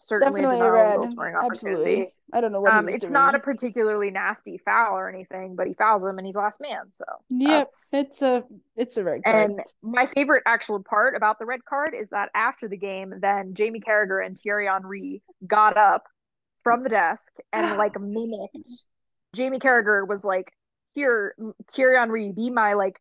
Certainly 0.00 0.40
definitely 0.40 0.66
a 0.66 0.72
red. 0.72 1.00
Absolutely. 1.44 2.12
I 2.32 2.40
don't 2.40 2.50
know 2.50 2.60
what 2.60 2.72
um, 2.72 2.88
it's 2.88 3.00
doing. 3.00 3.12
not 3.12 3.34
a 3.34 3.38
particularly 3.38 4.10
nasty 4.10 4.58
foul 4.64 4.96
or 4.96 5.08
anything, 5.08 5.54
but 5.54 5.66
he 5.66 5.74
fouls 5.74 6.02
him 6.02 6.18
and 6.18 6.26
he's 6.26 6.34
last 6.34 6.60
man. 6.60 6.90
So 6.92 7.04
yep, 7.28 7.70
it's 7.92 8.22
a 8.22 8.42
it's 8.74 8.96
a 8.96 9.04
red 9.04 9.22
card. 9.22 9.50
And 9.50 9.60
my 9.82 10.06
favorite 10.06 10.42
actual 10.46 10.82
part 10.82 11.14
about 11.14 11.38
the 11.38 11.46
red 11.46 11.64
card 11.64 11.94
is 11.94 12.08
that 12.08 12.30
after 12.34 12.68
the 12.68 12.76
game, 12.76 13.14
then 13.20 13.54
Jamie 13.54 13.80
Carragher 13.80 14.24
and 14.24 14.36
Thierry 14.36 14.66
Henry 14.66 15.22
got 15.46 15.76
up 15.76 16.04
from 16.64 16.82
the 16.82 16.88
desk 16.88 17.32
and 17.52 17.76
like 17.78 18.00
mimicked 18.00 18.84
Jamie 19.34 19.58
Carragher 19.58 20.06
was 20.06 20.24
like, 20.24 20.52
"Here, 20.94 21.34
Thierry 21.70 21.96
Henry, 21.96 22.32
be 22.32 22.50
my 22.50 22.74
like, 22.74 23.00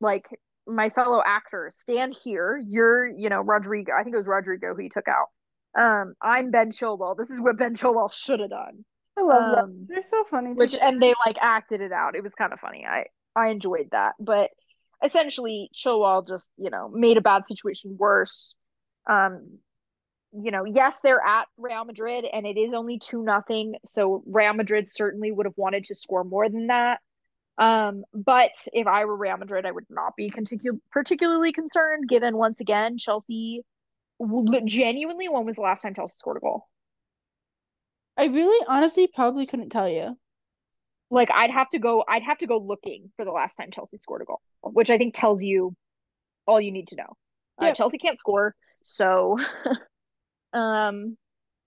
like 0.00 0.26
my 0.66 0.90
fellow 0.90 1.22
actor. 1.24 1.70
Stand 1.74 2.16
here. 2.22 2.60
You're, 2.66 3.06
you 3.06 3.28
know, 3.28 3.42
Rodrygo. 3.42 3.90
I 3.98 4.02
think 4.02 4.14
it 4.14 4.18
was 4.18 4.26
Rodrygo 4.26 4.74
who 4.74 4.82
he 4.82 4.88
took 4.88 5.08
out. 5.08 5.28
Um, 5.78 6.14
I'm 6.20 6.50
Ben 6.50 6.70
Chilwell. 6.70 7.16
This 7.16 7.30
is 7.30 7.40
what 7.40 7.56
Ben 7.56 7.74
Chilwell 7.74 8.12
should 8.12 8.40
have 8.40 8.50
done. 8.50 8.84
I 9.16 9.22
love 9.22 9.44
um, 9.44 9.52
that. 9.52 9.86
They're 9.88 10.02
so 10.02 10.24
funny. 10.24 10.52
Which 10.52 10.76
and 10.80 11.00
they 11.00 11.14
like 11.26 11.36
acted 11.40 11.80
it 11.80 11.92
out. 11.92 12.16
It 12.16 12.22
was 12.22 12.34
kind 12.34 12.52
of 12.52 12.60
funny. 12.60 12.86
I 12.86 13.06
I 13.36 13.48
enjoyed 13.48 13.88
that. 13.92 14.12
But 14.18 14.50
essentially, 15.02 15.70
Chilwell 15.74 16.26
just 16.26 16.52
you 16.56 16.70
know 16.70 16.88
made 16.88 17.16
a 17.16 17.22
bad 17.22 17.46
situation 17.46 17.96
worse. 17.98 18.54
Um, 19.08 19.58
you 20.32 20.50
know, 20.50 20.64
yes, 20.64 21.00
they're 21.00 21.24
at 21.24 21.46
Real 21.56 21.84
Madrid 21.84 22.24
and 22.30 22.44
it 22.44 22.58
is 22.58 22.74
only 22.74 22.98
two 22.98 23.22
nothing. 23.22 23.76
So 23.84 24.24
Real 24.26 24.52
Madrid 24.52 24.88
certainly 24.90 25.30
would 25.30 25.46
have 25.46 25.54
wanted 25.56 25.84
to 25.84 25.94
score 25.94 26.24
more 26.24 26.48
than 26.48 26.66
that. 26.68 26.98
Um, 27.56 28.02
but 28.12 28.50
if 28.72 28.88
I 28.88 29.04
were 29.04 29.16
Real 29.16 29.36
Madrid, 29.36 29.64
I 29.64 29.70
would 29.70 29.86
not 29.88 30.16
be 30.16 30.32
particularly 30.90 31.52
concerned, 31.52 32.08
given 32.08 32.36
once 32.36 32.60
again 32.60 32.98
Chelsea. 32.98 33.64
Genuinely, 34.64 35.28
when 35.28 35.44
was 35.44 35.56
the 35.56 35.62
last 35.62 35.82
time 35.82 35.94
Chelsea 35.94 36.14
scored 36.18 36.38
a 36.38 36.40
goal? 36.40 36.66
I 38.16 38.26
really, 38.26 38.64
honestly, 38.68 39.06
probably 39.06 39.46
couldn't 39.46 39.70
tell 39.70 39.88
you. 39.88 40.16
Like, 41.10 41.30
I'd 41.32 41.50
have 41.50 41.68
to 41.70 41.78
go. 41.78 42.04
I'd 42.08 42.22
have 42.22 42.38
to 42.38 42.46
go 42.46 42.58
looking 42.58 43.10
for 43.16 43.24
the 43.24 43.30
last 43.30 43.56
time 43.56 43.70
Chelsea 43.70 43.98
scored 43.98 44.22
a 44.22 44.24
goal, 44.24 44.40
which 44.62 44.90
I 44.90 44.98
think 44.98 45.14
tells 45.14 45.42
you 45.42 45.74
all 46.46 46.60
you 46.60 46.72
need 46.72 46.88
to 46.88 46.96
know. 46.96 47.16
Yep. 47.60 47.70
Uh, 47.70 47.74
Chelsea 47.74 47.98
can't 47.98 48.18
score, 48.18 48.54
so 48.82 49.38
um, 50.52 51.16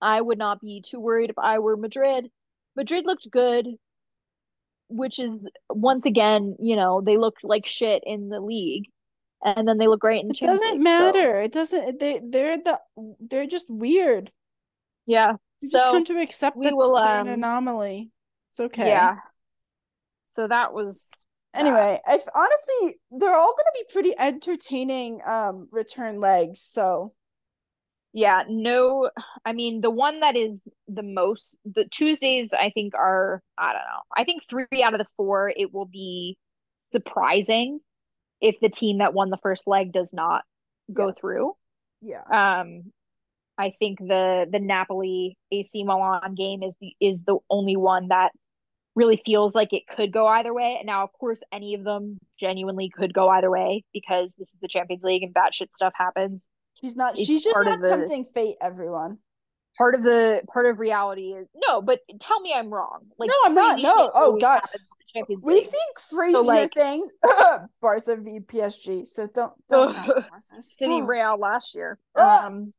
I 0.00 0.20
would 0.20 0.38
not 0.38 0.60
be 0.60 0.82
too 0.84 1.00
worried 1.00 1.30
if 1.30 1.38
I 1.38 1.60
were 1.60 1.76
Madrid. 1.76 2.28
Madrid 2.76 3.04
looked 3.06 3.30
good 3.30 3.66
which 4.88 5.18
is 5.18 5.48
once 5.70 6.06
again, 6.06 6.56
you 6.58 6.76
know, 6.76 7.00
they 7.00 7.16
looked 7.16 7.44
like 7.44 7.66
shit 7.66 8.02
in 8.06 8.28
the 8.28 8.40
league, 8.40 8.84
and 9.44 9.66
then 9.68 9.78
they 9.78 9.86
look 9.86 10.00
great 10.00 10.22
in 10.22 10.28
the. 10.28 10.34
It 10.34 10.46
doesn't 10.46 10.72
league, 10.74 10.82
matter. 10.82 11.40
So. 11.40 11.44
It 11.44 11.52
doesn't. 11.52 12.00
They 12.00 12.20
they're 12.24 12.58
the 12.58 12.80
they're 13.20 13.46
just 13.46 13.66
weird. 13.68 14.30
Yeah, 15.06 15.34
you 15.60 15.68
so 15.68 15.78
just 15.78 15.90
come 15.90 16.04
to 16.06 16.20
accept 16.20 16.56
we 16.56 16.66
that 16.66 16.76
will, 16.76 16.94
they're 16.94 17.20
um, 17.20 17.28
an 17.28 17.34
anomaly. 17.34 18.10
It's 18.50 18.60
okay. 18.60 18.88
Yeah. 18.88 19.16
So 20.32 20.46
that 20.46 20.72
was. 20.72 21.08
Anyway, 21.54 21.98
I 22.06 22.20
honestly, 22.34 23.00
they're 23.10 23.36
all 23.36 23.54
going 23.54 23.64
to 23.64 23.72
be 23.74 23.92
pretty 23.92 24.14
entertaining 24.18 25.20
um 25.26 25.68
return 25.72 26.20
legs. 26.20 26.60
So 26.60 27.14
yeah 28.12 28.42
no 28.48 29.10
i 29.44 29.52
mean 29.52 29.80
the 29.80 29.90
one 29.90 30.20
that 30.20 30.34
is 30.34 30.66
the 30.86 31.02
most 31.02 31.56
the 31.64 31.84
tuesdays 31.84 32.52
i 32.52 32.70
think 32.70 32.94
are 32.94 33.42
i 33.58 33.72
don't 33.72 33.82
know 33.82 34.00
i 34.16 34.24
think 34.24 34.42
three 34.48 34.82
out 34.82 34.94
of 34.94 34.98
the 34.98 35.06
four 35.16 35.52
it 35.54 35.72
will 35.72 35.84
be 35.84 36.36
surprising 36.80 37.80
if 38.40 38.56
the 38.60 38.68
team 38.68 38.98
that 38.98 39.14
won 39.14 39.30
the 39.30 39.38
first 39.38 39.66
leg 39.66 39.92
does 39.92 40.12
not 40.12 40.42
go 40.92 41.08
yes. 41.08 41.20
through 41.20 41.52
yeah 42.00 42.22
um 42.30 42.84
i 43.58 43.72
think 43.78 43.98
the 43.98 44.46
the 44.50 44.58
napoli 44.58 45.36
ac 45.52 45.82
milan 45.82 46.34
game 46.34 46.62
is 46.62 46.74
the 46.80 46.94
is 47.00 47.22
the 47.24 47.38
only 47.50 47.76
one 47.76 48.08
that 48.08 48.30
really 48.94 49.20
feels 49.24 49.54
like 49.54 49.72
it 49.72 49.82
could 49.86 50.12
go 50.12 50.26
either 50.26 50.52
way 50.52 50.76
And 50.78 50.86
now 50.86 51.04
of 51.04 51.12
course 51.12 51.40
any 51.52 51.74
of 51.74 51.84
them 51.84 52.18
genuinely 52.40 52.88
could 52.88 53.14
go 53.14 53.28
either 53.28 53.50
way 53.50 53.84
because 53.92 54.34
this 54.38 54.48
is 54.48 54.56
the 54.60 54.68
champions 54.68 55.04
league 55.04 55.22
and 55.22 55.32
bad 55.32 55.54
shit 55.54 55.72
stuff 55.74 55.92
happens 55.96 56.46
She's 56.80 56.96
not. 56.96 57.18
It's 57.18 57.26
she's 57.26 57.42
just 57.42 57.58
not 57.60 57.80
tempting 57.82 58.24
fate. 58.24 58.56
Everyone. 58.60 59.18
Part 59.78 59.94
of 59.94 60.02
the 60.02 60.42
part 60.52 60.66
of 60.66 60.78
reality 60.78 61.32
is 61.32 61.46
no, 61.54 61.80
but 61.80 62.00
tell 62.20 62.40
me 62.40 62.52
I'm 62.54 62.68
wrong. 62.68 63.06
Like 63.16 63.28
no, 63.28 63.34
I'm 63.44 63.54
not. 63.54 63.80
No. 63.80 64.10
Oh 64.14 64.36
God. 64.38 64.60
We've 65.42 65.66
seen 65.66 65.80
crazier 65.94 66.32
so, 66.32 66.42
like, 66.42 66.70
things. 66.74 67.10
Barca 67.80 68.16
v 68.16 68.40
PSG. 68.40 69.08
So 69.08 69.26
don't. 69.26 69.52
don't 69.68 69.96
City 70.60 71.02
Real 71.02 71.38
last 71.38 71.74
year. 71.74 71.98
Um. 72.14 72.74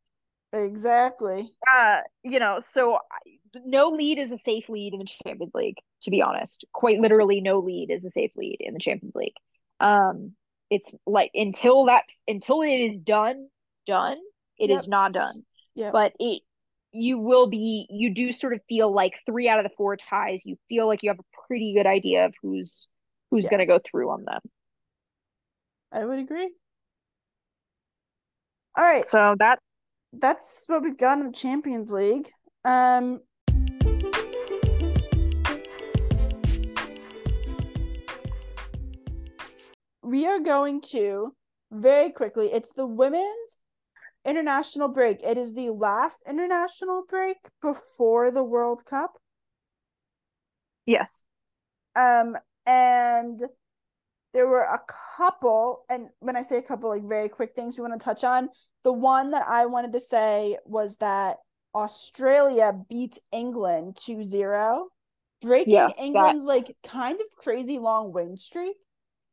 Exactly. 0.51 1.51
Uh, 1.71 1.97
you 2.23 2.39
know, 2.39 2.59
so 2.73 2.97
no 3.65 3.89
lead 3.89 4.17
is 4.17 4.31
a 4.31 4.37
safe 4.37 4.67
lead 4.69 4.93
in 4.93 4.99
the 4.99 5.07
Champions 5.23 5.53
League. 5.53 5.77
To 6.03 6.11
be 6.11 6.21
honest, 6.21 6.65
quite 6.73 6.99
literally, 6.99 7.41
no 7.41 7.59
lead 7.59 7.91
is 7.91 8.05
a 8.05 8.11
safe 8.11 8.31
lead 8.35 8.57
in 8.59 8.73
the 8.73 8.79
Champions 8.79 9.15
League. 9.15 9.35
Um, 9.79 10.33
it's 10.69 10.95
like 11.05 11.31
until 11.33 11.85
that 11.85 12.03
until 12.27 12.61
it 12.61 12.69
is 12.69 12.95
done 12.95 13.47
done, 13.85 14.17
it 14.57 14.69
yep. 14.69 14.79
is 14.79 14.87
not 14.87 15.13
done. 15.13 15.43
Yeah. 15.75 15.91
But 15.91 16.13
it 16.19 16.41
you 16.91 17.19
will 17.19 17.47
be 17.47 17.87
you 17.89 18.13
do 18.13 18.31
sort 18.31 18.53
of 18.53 18.61
feel 18.67 18.93
like 18.93 19.13
three 19.25 19.47
out 19.47 19.59
of 19.59 19.63
the 19.63 19.75
four 19.77 19.95
ties, 19.95 20.41
you 20.45 20.57
feel 20.67 20.87
like 20.87 21.03
you 21.03 21.09
have 21.09 21.19
a 21.19 21.45
pretty 21.47 21.73
good 21.75 21.85
idea 21.85 22.25
of 22.25 22.33
who's 22.41 22.87
who's 23.31 23.45
yeah. 23.45 23.51
gonna 23.51 23.65
go 23.65 23.79
through 23.79 24.09
on 24.09 24.25
them. 24.25 24.41
I 25.91 26.05
would 26.05 26.19
agree. 26.19 26.49
All 28.77 28.85
right. 28.85 29.07
So 29.07 29.35
that 29.39 29.59
that's 30.13 30.65
what 30.67 30.83
we've 30.83 30.97
got 30.97 31.19
in 31.19 31.25
the 31.25 31.31
Champions 31.31 31.91
League. 31.91 32.29
Um 32.65 33.21
we 40.03 40.25
are 40.25 40.39
going 40.39 40.81
to 40.81 41.35
very 41.71 42.11
quickly. 42.11 42.51
It's 42.51 42.73
the 42.73 42.85
women's 42.85 43.57
international 44.25 44.87
break. 44.89 45.21
It 45.23 45.37
is 45.37 45.53
the 45.53 45.69
last 45.69 46.21
international 46.27 47.03
break 47.07 47.37
before 47.61 48.31
the 48.31 48.43
World 48.43 48.85
Cup. 48.85 49.17
Yes. 50.85 51.23
Um, 51.95 52.37
and 52.65 53.41
there 54.33 54.47
were 54.47 54.63
a 54.63 54.81
couple, 55.17 55.85
and 55.89 56.09
when 56.19 56.35
I 56.35 56.43
say 56.43 56.57
a 56.57 56.61
couple, 56.61 56.89
like 56.89 57.07
very 57.07 57.29
quick 57.29 57.55
things 57.55 57.77
we 57.77 57.81
want 57.81 57.99
to 57.99 58.03
touch 58.03 58.23
on. 58.23 58.49
The 58.83 58.93
one 58.93 59.31
that 59.31 59.45
I 59.47 59.65
wanted 59.65 59.93
to 59.93 59.99
say 59.99 60.57
was 60.65 60.97
that 60.97 61.37
Australia 61.75 62.73
beat 62.89 63.17
England 63.31 63.97
2 64.03 64.23
0, 64.23 64.87
breaking 65.41 65.73
yes, 65.73 65.91
England's 66.01 66.43
that... 66.43 66.49
like 66.49 66.75
kind 66.83 67.19
of 67.19 67.27
crazy 67.35 67.77
long 67.77 68.13
win 68.13 68.37
streak. 68.37 68.75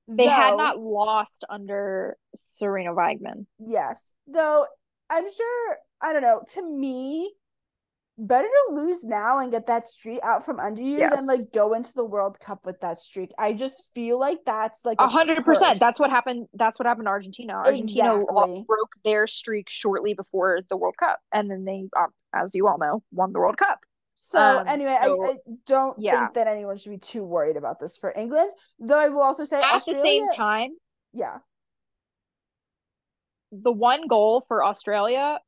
They 0.08 0.24
though, 0.24 0.30
had 0.30 0.56
not 0.56 0.78
lost 0.78 1.44
under 1.48 2.16
Sarina 2.38 2.94
Wiegman. 2.94 3.46
Yes. 3.58 4.12
Though 4.26 4.66
I'm 5.10 5.24
sure, 5.30 5.76
I 6.00 6.12
don't 6.12 6.22
know, 6.22 6.42
to 6.54 6.62
me, 6.62 7.32
better 8.18 8.48
to 8.48 8.74
lose 8.74 9.04
now 9.04 9.38
and 9.38 9.50
get 9.50 9.66
that 9.66 9.86
streak 9.86 10.20
out 10.22 10.44
from 10.44 10.58
under 10.58 10.82
you 10.82 10.98
yes. 10.98 11.14
than 11.14 11.26
like 11.26 11.52
go 11.52 11.74
into 11.74 11.92
the 11.94 12.04
World 12.04 12.38
Cup 12.40 12.64
with 12.64 12.80
that 12.80 13.00
streak. 13.00 13.32
I 13.38 13.52
just 13.52 13.90
feel 13.94 14.18
like 14.18 14.38
that's 14.46 14.84
like 14.84 15.00
a 15.00 15.08
hundred 15.08 15.44
percent. 15.44 15.78
That's 15.78 15.98
what 15.98 16.10
happened. 16.10 16.46
That's 16.54 16.78
what 16.78 16.86
happened 16.86 17.06
to 17.06 17.10
Argentina. 17.10 17.54
Argentina 17.54 18.20
exactly. 18.20 18.64
broke 18.66 18.92
their 19.04 19.26
streak 19.26 19.68
shortly 19.68 20.14
before 20.14 20.60
the 20.70 20.76
World 20.76 20.96
Cup, 20.98 21.20
and 21.32 21.50
then 21.50 21.64
they, 21.64 21.88
um, 21.98 22.08
as 22.34 22.50
you 22.54 22.68
all 22.68 22.78
know, 22.78 23.02
won 23.12 23.32
the 23.32 23.38
World 23.38 23.58
Cup. 23.58 23.80
So 24.18 24.40
um, 24.40 24.66
anyway, 24.66 24.96
so, 25.02 25.24
I, 25.24 25.28
I, 25.28 25.34
don't 25.66 25.98
yeah. 25.98 26.20
think 26.20 26.34
that 26.34 26.46
anyone 26.46 26.78
should 26.78 26.90
be 26.90 26.98
too 26.98 27.22
worried 27.22 27.58
about 27.58 27.78
this 27.78 27.98
for 27.98 28.12
England. 28.16 28.50
Though 28.78 28.98
I 28.98 29.08
will 29.08 29.20
also 29.20 29.44
say 29.44 29.58
at 29.58 29.74
Australia, 29.74 30.02
the 30.02 30.08
same 30.08 30.28
time, 30.30 30.70
yeah, 31.12 31.38
the 33.52 33.72
one 33.72 34.06
goal 34.08 34.44
for 34.48 34.64
Australia 34.64 35.38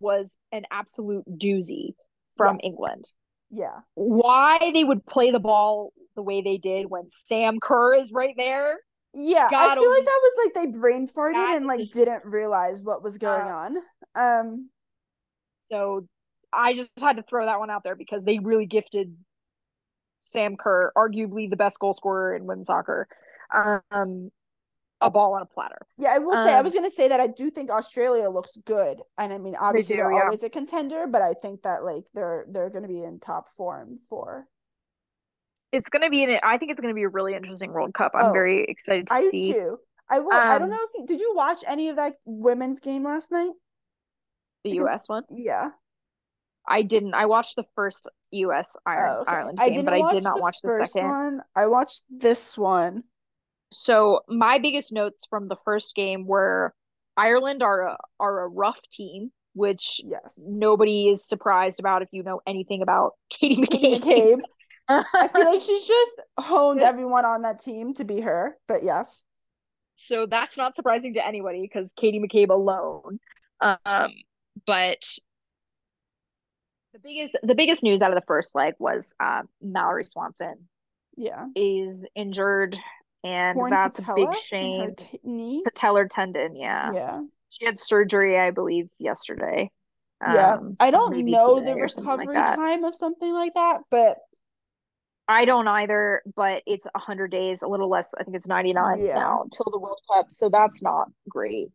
was 0.00 0.34
an 0.50 0.64
absolute 0.70 1.24
doozy 1.28 1.94
from 2.36 2.58
yes. 2.62 2.72
England. 2.72 3.10
Yeah. 3.50 3.80
Why 3.94 4.70
they 4.72 4.84
would 4.84 5.04
play 5.06 5.30
the 5.30 5.38
ball 5.38 5.92
the 6.14 6.22
way 6.22 6.42
they 6.42 6.56
did 6.56 6.86
when 6.88 7.10
Sam 7.10 7.60
Kerr 7.60 7.94
is 7.94 8.12
right 8.12 8.34
there. 8.36 8.78
Yeah, 9.12 9.48
God 9.50 9.78
I 9.78 9.80
feel 9.80 9.90
like 9.90 10.04
that 10.04 10.20
was 10.22 10.44
like 10.44 10.54
they 10.54 10.78
brain 10.78 11.08
farted 11.08 11.56
and 11.56 11.66
like 11.66 11.90
didn't 11.90 12.24
realize 12.24 12.82
what 12.82 13.02
was 13.02 13.18
going 13.18 13.42
uh, 13.42 13.68
on. 13.68 13.76
Um 14.14 14.70
so 15.70 16.06
I 16.52 16.74
just 16.74 16.90
had 16.98 17.16
to 17.16 17.22
throw 17.22 17.46
that 17.46 17.58
one 17.58 17.70
out 17.70 17.84
there 17.84 17.96
because 17.96 18.24
they 18.24 18.38
really 18.38 18.66
gifted 18.66 19.16
Sam 20.20 20.56
Kerr, 20.56 20.92
arguably 20.96 21.48
the 21.48 21.56
best 21.56 21.78
goal 21.78 21.94
scorer 21.94 22.34
in 22.34 22.46
women's 22.46 22.68
soccer. 22.68 23.08
Um 23.52 24.30
a 25.00 25.10
ball 25.10 25.34
on 25.34 25.42
a 25.42 25.46
platter. 25.46 25.86
Yeah, 25.98 26.10
I 26.10 26.18
will 26.18 26.34
say 26.34 26.52
um, 26.52 26.58
I 26.58 26.62
was 26.62 26.74
um, 26.74 26.80
going 26.80 26.90
to 26.90 26.94
say 26.94 27.08
that 27.08 27.20
I 27.20 27.26
do 27.26 27.50
think 27.50 27.70
Australia 27.70 28.30
looks 28.30 28.56
good, 28.64 29.02
and 29.18 29.32
I 29.32 29.38
mean 29.38 29.54
obviously 29.54 29.96
they 29.96 30.02
are 30.02 30.12
yeah. 30.12 30.22
always 30.24 30.42
a 30.42 30.48
contender, 30.48 31.06
but 31.06 31.22
I 31.22 31.34
think 31.34 31.62
that 31.62 31.84
like 31.84 32.04
they're 32.14 32.46
they're 32.48 32.70
going 32.70 32.82
to 32.82 32.88
be 32.88 33.02
in 33.02 33.20
top 33.20 33.50
form 33.56 33.98
for. 34.08 34.46
It's 35.72 35.88
going 35.88 36.02
to 36.02 36.10
be 36.10 36.24
an. 36.24 36.38
I 36.42 36.58
think 36.58 36.70
it's 36.70 36.80
going 36.80 36.92
to 36.92 36.94
be 36.94 37.02
a 37.02 37.08
really 37.08 37.34
interesting 37.34 37.72
World 37.72 37.92
Cup. 37.92 38.12
I'm 38.14 38.30
oh, 38.30 38.32
very 38.32 38.64
excited 38.64 39.08
to 39.08 39.14
I 39.14 39.28
see. 39.30 39.52
too. 39.52 39.78
I 40.08 40.20
will. 40.20 40.32
Um, 40.32 40.48
I 40.48 40.58
don't 40.58 40.62
um, 40.64 40.70
know 40.70 40.80
if 40.82 40.90
you, 40.94 41.06
did 41.06 41.20
you 41.20 41.34
watch 41.36 41.62
any 41.66 41.88
of 41.88 41.96
that 41.96 42.14
women's 42.24 42.80
game 42.80 43.04
last 43.04 43.30
night. 43.30 43.52
The 44.64 44.70
U.S. 44.70 45.08
one. 45.08 45.24
Yeah. 45.30 45.70
I 46.68 46.82
didn't. 46.82 47.14
I 47.14 47.26
watched 47.26 47.56
the 47.56 47.64
first 47.74 48.08
U.S. 48.32 48.76
Ireland, 48.84 49.16
oh, 49.18 49.22
okay. 49.22 49.36
Ireland 49.36 49.58
game, 49.58 49.84
but 49.84 49.94
I 49.94 50.12
did 50.12 50.24
not 50.24 50.40
watch 50.40 50.60
the, 50.62 50.68
watch 50.68 50.80
the 50.80 50.86
second 50.86 51.10
one. 51.10 51.40
I 51.54 51.66
watched 51.66 52.02
this 52.10 52.58
one. 52.58 53.04
So 53.72 54.20
my 54.28 54.58
biggest 54.58 54.92
notes 54.92 55.26
from 55.28 55.48
the 55.48 55.56
first 55.64 55.94
game 55.94 56.26
were 56.26 56.74
Ireland 57.16 57.62
are 57.62 57.82
a, 57.82 57.96
are 58.20 58.44
a 58.44 58.48
rough 58.48 58.78
team, 58.92 59.30
which 59.54 60.00
yes. 60.04 60.34
nobody 60.38 61.08
is 61.08 61.26
surprised 61.26 61.80
about 61.80 62.02
if 62.02 62.08
you 62.12 62.22
know 62.22 62.40
anything 62.46 62.82
about 62.82 63.12
Katie 63.30 63.56
McCabe. 63.56 64.02
Katie 64.02 64.34
McCabe. 64.36 64.40
I 64.88 65.28
feel 65.28 65.46
like 65.46 65.60
she's 65.60 65.84
just 65.86 66.20
honed 66.38 66.80
everyone 66.80 67.24
on 67.24 67.42
that 67.42 67.60
team 67.60 67.94
to 67.94 68.04
be 68.04 68.20
her, 68.20 68.56
but 68.68 68.82
yes. 68.82 69.22
So 69.96 70.26
that's 70.26 70.56
not 70.56 70.76
surprising 70.76 71.14
to 71.14 71.26
anybody 71.26 71.62
because 71.62 71.92
Katie 71.96 72.20
McCabe 72.20 72.50
alone. 72.50 73.18
Um, 73.60 74.10
but 74.66 75.02
the 76.96 77.08
biggest 77.08 77.36
the 77.42 77.54
biggest 77.54 77.82
news 77.82 78.02
out 78.02 78.10
of 78.10 78.16
the 78.16 78.26
first 78.26 78.54
leg 78.54 78.74
was 78.78 79.14
uh, 79.20 79.42
Mallory 79.62 80.04
Swanson. 80.06 80.68
Yeah, 81.16 81.46
is 81.54 82.06
injured 82.14 82.76
and 83.24 83.56
Torn 83.56 83.70
that's 83.70 83.98
a 83.98 84.14
big 84.14 84.34
shame. 84.36 84.94
t- 84.96 85.20
knee. 85.24 85.64
Patellar 85.66 86.08
tendon, 86.08 86.54
yeah. 86.54 86.92
Yeah. 86.92 87.22
She 87.48 87.64
had 87.64 87.80
surgery, 87.80 88.38
I 88.38 88.50
believe, 88.50 88.88
yesterday. 88.98 89.70
Yeah. 90.22 90.54
Um, 90.54 90.76
I 90.78 90.90
don't 90.90 91.16
know 91.26 91.58
the 91.60 91.88
something 91.88 92.28
like 92.28 92.28
recovery 92.28 92.56
time 92.56 92.84
of 92.84 92.94
something 92.94 93.32
like 93.32 93.54
that, 93.54 93.80
but 93.90 94.18
I 95.28 95.44
don't 95.44 95.66
either, 95.66 96.22
but 96.36 96.62
it's 96.66 96.86
100 96.94 97.30
days, 97.30 97.62
a 97.62 97.66
little 97.68 97.88
less. 97.90 98.08
I 98.18 98.22
think 98.22 98.36
it's 98.36 98.46
99 98.46 99.04
Yeah. 99.04 99.14
now 99.14 99.42
until 99.42 99.66
the 99.72 99.78
World 99.80 99.98
Cup, 100.12 100.26
so 100.30 100.48
that's 100.48 100.82
not 100.82 101.08
great. 101.28 101.68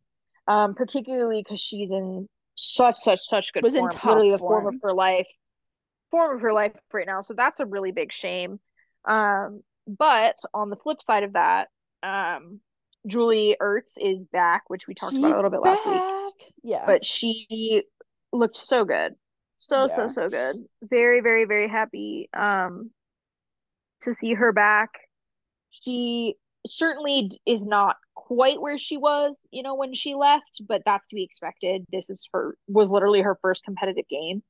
Um, 0.47 0.73
particularly 0.73 1.43
because 1.43 1.59
she's 1.59 1.91
in 1.91 2.27
such, 2.61 2.97
such, 2.99 3.21
such 3.21 3.53
good 3.53 3.63
Was 3.63 3.75
in 3.75 3.81
form, 3.81 3.91
top 3.91 4.05
literally 4.05 4.31
the 4.31 4.37
form 4.37 4.63
form. 4.63 4.75
of 4.75 4.81
her 4.83 4.93
life, 4.93 5.27
form 6.09 6.35
of 6.35 6.41
her 6.41 6.53
life 6.53 6.73
right 6.93 7.07
now. 7.07 7.21
So 7.21 7.33
that's 7.33 7.59
a 7.59 7.65
really 7.65 7.91
big 7.91 8.11
shame. 8.11 8.59
Um, 9.05 9.61
but 9.87 10.37
on 10.53 10.69
the 10.69 10.75
flip 10.75 11.01
side 11.01 11.23
of 11.23 11.33
that, 11.33 11.69
um, 12.03 12.59
Julie 13.07 13.57
Ertz 13.59 13.93
is 13.99 14.25
back, 14.25 14.69
which 14.69 14.87
we 14.87 14.93
talked 14.93 15.15
about 15.15 15.31
a 15.31 15.35
little 15.35 15.49
bit 15.49 15.61
last 15.61 15.85
week. 15.87 16.53
Yeah. 16.63 16.85
But 16.85 17.03
she 17.03 17.83
looked 18.31 18.57
so 18.57 18.85
good, 18.85 19.15
so 19.57 19.87
so 19.87 20.03
Yeah. 20.03 20.07
so 20.09 20.29
good. 20.29 20.55
Very 20.83 21.21
very 21.21 21.45
very 21.45 21.67
happy. 21.67 22.29
Um, 22.33 22.91
to 24.01 24.13
see 24.13 24.33
her 24.33 24.51
back. 24.51 24.89
She 25.71 26.35
certainly 26.67 27.31
is 27.45 27.65
not 27.65 27.95
quite 28.27 28.61
where 28.61 28.77
she 28.77 28.97
was, 28.97 29.39
you 29.51 29.63
know, 29.63 29.75
when 29.75 29.93
she 29.93 30.15
left, 30.15 30.61
but 30.67 30.83
that's 30.85 31.07
to 31.07 31.15
be 31.15 31.23
expected. 31.23 31.85
This 31.91 32.09
is 32.09 32.27
her 32.33 32.55
was 32.67 32.91
literally 32.91 33.21
her 33.21 33.37
first 33.41 33.63
competitive 33.63 34.07
game. 34.09 34.43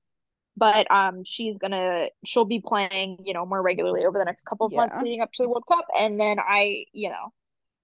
But 0.57 0.91
um 0.91 1.23
she's 1.23 1.57
gonna 1.57 2.07
she'll 2.25 2.45
be 2.45 2.59
playing, 2.59 3.19
you 3.23 3.33
know, 3.33 3.45
more 3.45 3.61
regularly 3.61 4.05
over 4.05 4.17
the 4.17 4.25
next 4.25 4.43
couple 4.43 4.67
of 4.67 4.73
months 4.73 5.01
leading 5.01 5.21
up 5.21 5.31
to 5.33 5.43
the 5.43 5.49
World 5.49 5.63
Cup. 5.67 5.85
And 5.97 6.19
then 6.19 6.37
I, 6.39 6.85
you 6.91 7.09
know, 7.09 7.31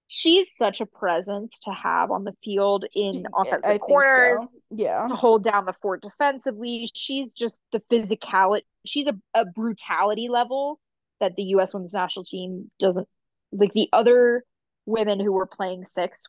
she's 0.08 0.54
such 0.54 0.80
a 0.80 0.86
presence 0.86 1.58
to 1.60 1.70
have 1.70 2.10
on 2.10 2.24
the 2.24 2.34
field 2.44 2.84
in 2.94 3.26
offensive 3.34 3.64
I 3.64 3.78
corners 3.78 4.50
so. 4.50 4.58
Yeah. 4.70 5.04
to 5.08 5.14
hold 5.14 5.44
down 5.44 5.64
the 5.64 5.74
fort 5.80 6.02
defensively. 6.02 6.88
She's 6.94 7.32
just 7.32 7.60
the 7.72 7.80
physicality. 7.90 8.62
She's 8.84 9.06
a, 9.06 9.14
a 9.34 9.46
brutality 9.46 10.28
level 10.28 10.78
that 11.20 11.34
the 11.36 11.42
U.S. 11.44 11.74
women's 11.74 11.94
national 11.94 12.26
team 12.26 12.70
doesn't 12.78 13.08
like. 13.52 13.72
The 13.72 13.88
other 13.92 14.44
women 14.88 15.20
who 15.20 15.32
were 15.32 15.46
playing 15.46 15.84
six, 15.84 16.24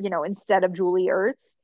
you 0.00 0.10
know, 0.10 0.24
instead 0.24 0.64
of 0.64 0.72
Julie 0.72 1.06
Ertz, 1.06 1.56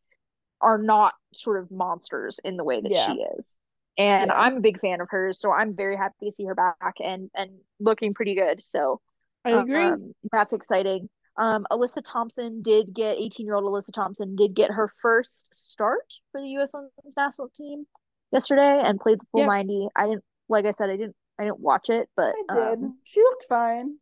are 0.60 0.78
not 0.78 1.12
sort 1.34 1.60
of 1.62 1.70
monsters 1.70 2.38
in 2.44 2.56
the 2.56 2.64
way 2.64 2.80
that 2.80 2.90
Yeah. 2.90 3.06
she 3.12 3.20
is. 3.36 3.56
And 3.98 4.28
Yeah. 4.30 4.40
I'm 4.40 4.56
a 4.56 4.60
big 4.60 4.80
fan 4.80 5.00
of 5.00 5.08
hers, 5.10 5.38
so 5.40 5.50
I'm 5.52 5.74
very 5.74 5.96
happy 5.96 6.26
to 6.26 6.32
see 6.32 6.44
her 6.46 6.54
back 6.54 6.94
and 7.00 7.30
and 7.34 7.50
looking 7.80 8.14
pretty 8.14 8.34
good. 8.34 8.62
So 8.64 9.00
I 9.44 9.50
agree. 9.50 9.84
um, 9.84 10.14
that's 10.32 10.54
exciting. 10.54 11.08
Um, 11.36 11.66
Alyssa 11.70 12.02
Thompson 12.04 12.62
did 12.62 12.94
get 12.94 13.16
18 13.18 13.44
year 13.46 13.56
old 13.56 13.64
Alyssa 13.64 13.92
Thompson 13.92 14.36
did 14.36 14.54
get 14.54 14.70
her 14.70 14.88
first 15.02 15.52
start 15.52 16.14
for 16.30 16.40
the 16.40 16.48
U.S. 16.50 16.70
Women's 16.72 17.16
National 17.16 17.48
Team 17.50 17.86
yesterday 18.32 18.80
and 18.84 19.00
played 19.00 19.18
the 19.20 19.26
full 19.32 19.40
Yep. 19.40 19.48
90. 19.48 19.88
I 19.96 20.06
didn't, 20.06 20.24
like 20.48 20.64
I 20.64 20.70
said, 20.70 20.90
I 20.90 20.96
didn't, 20.96 21.16
I 21.38 21.44
didn't 21.44 21.60
watch 21.60 21.90
it, 21.90 22.08
but 22.16 22.34
I 22.50 22.54
did. 22.54 22.82
um, 22.84 22.98
she 23.04 23.20
looked 23.20 23.44
fine. 23.48 23.96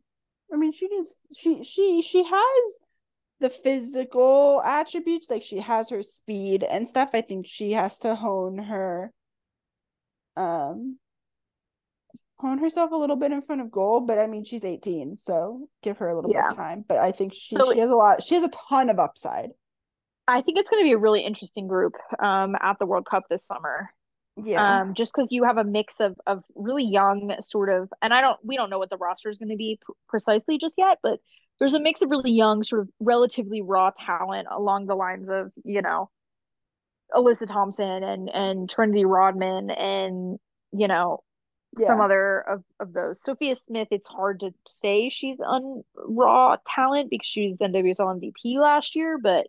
I 0.53 0.57
mean, 0.57 0.71
she 0.71 0.87
needs 0.87 1.17
she 1.35 1.63
she 1.63 2.01
she 2.01 2.23
has 2.23 2.79
the 3.39 3.49
physical 3.49 4.61
attributes, 4.63 5.29
like 5.29 5.41
she 5.43 5.59
has 5.59 5.89
her 5.89 6.03
speed 6.03 6.63
and 6.63 6.87
stuff. 6.87 7.09
I 7.13 7.21
think 7.21 7.47
she 7.47 7.71
has 7.73 7.99
to 7.99 8.15
hone 8.15 8.57
her 8.59 9.11
um 10.37 10.97
hone 12.37 12.57
herself 12.59 12.91
a 12.91 12.95
little 12.95 13.15
bit 13.15 13.31
in 13.31 13.41
front 13.41 13.61
of 13.61 13.71
goal, 13.71 14.01
but 14.01 14.19
I 14.19 14.27
mean 14.27 14.43
she's 14.43 14.63
18, 14.65 15.17
so 15.17 15.67
give 15.81 15.97
her 15.97 16.07
a 16.07 16.15
little 16.15 16.31
bit 16.31 16.37
of 16.51 16.55
time. 16.55 16.85
But 16.87 16.99
I 16.99 17.11
think 17.11 17.33
she 17.33 17.55
So- 17.55 17.73
she 17.73 17.79
has 17.79 17.89
a 17.89 17.95
lot 17.95 18.21
she 18.23 18.35
has 18.35 18.43
a 18.43 18.49
ton 18.69 18.89
of 18.89 18.99
upside. 18.99 19.51
I 20.27 20.41
think 20.41 20.57
it's 20.57 20.69
going 20.69 20.81
to 20.81 20.87
be 20.87 20.93
a 20.93 20.97
really 20.97 21.19
interesting 21.25 21.67
group 21.67 21.95
um, 22.17 22.55
at 22.61 22.79
the 22.79 22.85
World 22.85 23.05
Cup 23.05 23.23
this 23.29 23.45
summer. 23.45 23.89
Yeah. 24.41 24.81
Um, 24.81 24.93
just 24.95 25.13
because 25.13 25.27
you 25.31 25.43
have 25.43 25.57
a 25.57 25.63
mix 25.63 25.99
of 25.99 26.19
of 26.25 26.43
really 26.55 26.85
young 26.85 27.35
sort 27.41 27.69
of, 27.69 27.89
and 28.01 28.13
I 28.13 28.21
don't, 28.21 28.39
we 28.43 28.55
don't 28.55 28.69
know 28.69 28.79
what 28.79 28.89
the 28.89 28.97
roster 28.97 29.29
is 29.29 29.37
going 29.37 29.49
to 29.49 29.55
be 29.55 29.79
pr- 29.81 29.91
precisely 30.09 30.57
just 30.57 30.75
yet, 30.77 30.97
but 31.03 31.19
there's 31.59 31.75
a 31.75 31.79
mix 31.79 32.01
of 32.01 32.09
really 32.09 32.31
young, 32.31 32.63
sort 32.63 32.81
of 32.81 32.89
relatively 32.99 33.61
raw 33.61 33.91
talent 33.95 34.47
along 34.49 34.87
the 34.87 34.95
lines 34.95 35.29
of, 35.29 35.51
you 35.63 35.83
know, 35.83 36.09
Alyssa 37.13 37.47
Thompson 37.47 38.03
and 38.03 38.29
and 38.29 38.69
Trinity 38.69 39.05
Rodman 39.05 39.69
and 39.69 40.39
you 40.71 40.87
know 40.87 41.23
some 41.77 42.01
other 42.01 42.39
of 42.39 42.63
of 42.79 42.93
those. 42.93 43.21
Sophia 43.21 43.55
Smith, 43.55 43.87
it's 43.91 44.07
hard 44.07 44.41
to 44.41 44.53
say 44.67 45.09
she's 45.09 45.39
un 45.39 45.83
raw 45.95 46.57
talent 46.65 47.09
because 47.09 47.27
she 47.27 47.47
was 47.47 47.59
NWSL 47.59 48.19
MVP 48.19 48.59
last 48.59 48.95
year, 48.95 49.17
but 49.21 49.47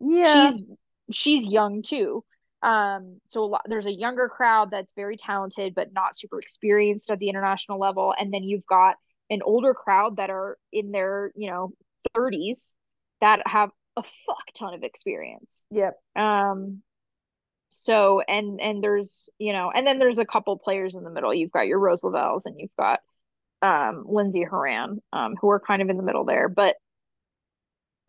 yeah. 0.00 0.52
she's 0.52 0.62
she's 1.10 1.48
young 1.48 1.82
too. 1.82 2.24
Um, 2.66 3.20
so 3.28 3.44
a 3.44 3.46
lot, 3.46 3.62
there's 3.66 3.86
a 3.86 3.92
younger 3.92 4.28
crowd 4.28 4.72
that's 4.72 4.92
very 4.94 5.16
talented 5.16 5.72
but 5.72 5.92
not 5.92 6.18
super 6.18 6.40
experienced 6.40 7.10
at 7.12 7.20
the 7.20 7.28
international 7.28 7.78
level, 7.78 8.12
and 8.18 8.34
then 8.34 8.42
you've 8.42 8.66
got 8.66 8.96
an 9.30 9.40
older 9.44 9.72
crowd 9.72 10.16
that 10.16 10.30
are 10.30 10.58
in 10.72 10.90
their 10.90 11.30
you 11.36 11.48
know 11.48 11.72
30s 12.16 12.74
that 13.20 13.40
have 13.46 13.70
a 13.96 14.02
fuck 14.02 14.52
ton 14.58 14.74
of 14.74 14.82
experience. 14.82 15.64
Yep. 15.70 15.96
Um, 16.16 16.82
so 17.68 18.20
and 18.26 18.60
and 18.60 18.82
there's 18.82 19.30
you 19.38 19.52
know, 19.52 19.70
and 19.72 19.86
then 19.86 20.00
there's 20.00 20.18
a 20.18 20.26
couple 20.26 20.58
players 20.58 20.96
in 20.96 21.04
the 21.04 21.10
middle. 21.10 21.32
You've 21.32 21.52
got 21.52 21.68
your 21.68 21.78
Rose 21.78 22.02
Lavelles 22.02 22.46
and 22.46 22.56
you've 22.58 22.76
got 22.76 22.98
um 23.62 24.04
Lindsey 24.08 24.42
Horan, 24.42 25.00
um, 25.12 25.36
who 25.40 25.50
are 25.50 25.60
kind 25.60 25.82
of 25.82 25.88
in 25.88 25.96
the 25.96 26.02
middle 26.02 26.24
there, 26.24 26.48
but 26.48 26.74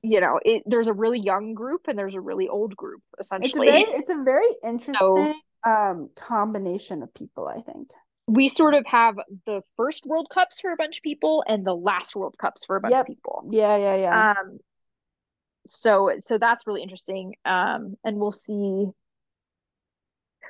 you 0.04 0.22
know, 0.22 0.40
it 0.44 0.64
there's 0.66 0.88
a 0.88 0.94
really 0.94 1.20
young 1.20 1.54
group 1.54 1.88
and 1.88 1.98
there's 1.98 2.16
a 2.16 2.22
really 2.22 2.48
old 2.48 2.76
group 2.76 3.02
It's 3.42 3.56
a 3.58 3.62
essentially. 3.62 3.64
very 3.64 3.90
it's 3.90 4.10
a 4.10 4.24
very 4.24 4.48
interesting 4.64 5.30
um 5.64 6.10
combination 6.16 7.02
of 7.04 7.14
people, 7.14 7.48
I 7.48 7.62
think. 7.62 7.92
we 8.28 8.50
sort 8.50 8.74
of 8.74 8.86
have 8.86 9.16
the 9.46 9.62
first 9.78 10.06
World 10.06 10.28
Cups 10.34 10.60
for 10.60 10.72
a 10.72 10.76
bunch 10.76 10.98
of 10.98 11.04
people 11.04 11.44
and 11.48 11.66
the 11.66 11.76
last 11.76 12.16
World 12.16 12.36
Cups 12.38 12.66
for 12.66 12.76
a 12.76 12.82
bunch 12.82 12.94
Yep. 12.94 13.00
of 13.00 13.06
people. 13.06 13.48
Yeah, 13.52 13.78
yeah, 13.78 13.96
yeah. 13.96 14.24
Um, 14.42 14.60
so 15.70 16.12
so 16.22 16.38
that's 16.38 16.66
really 16.68 16.82
interesting. 16.84 17.36
Um, 17.46 17.96
and 18.04 18.18
we'll 18.18 18.32
see 18.32 18.92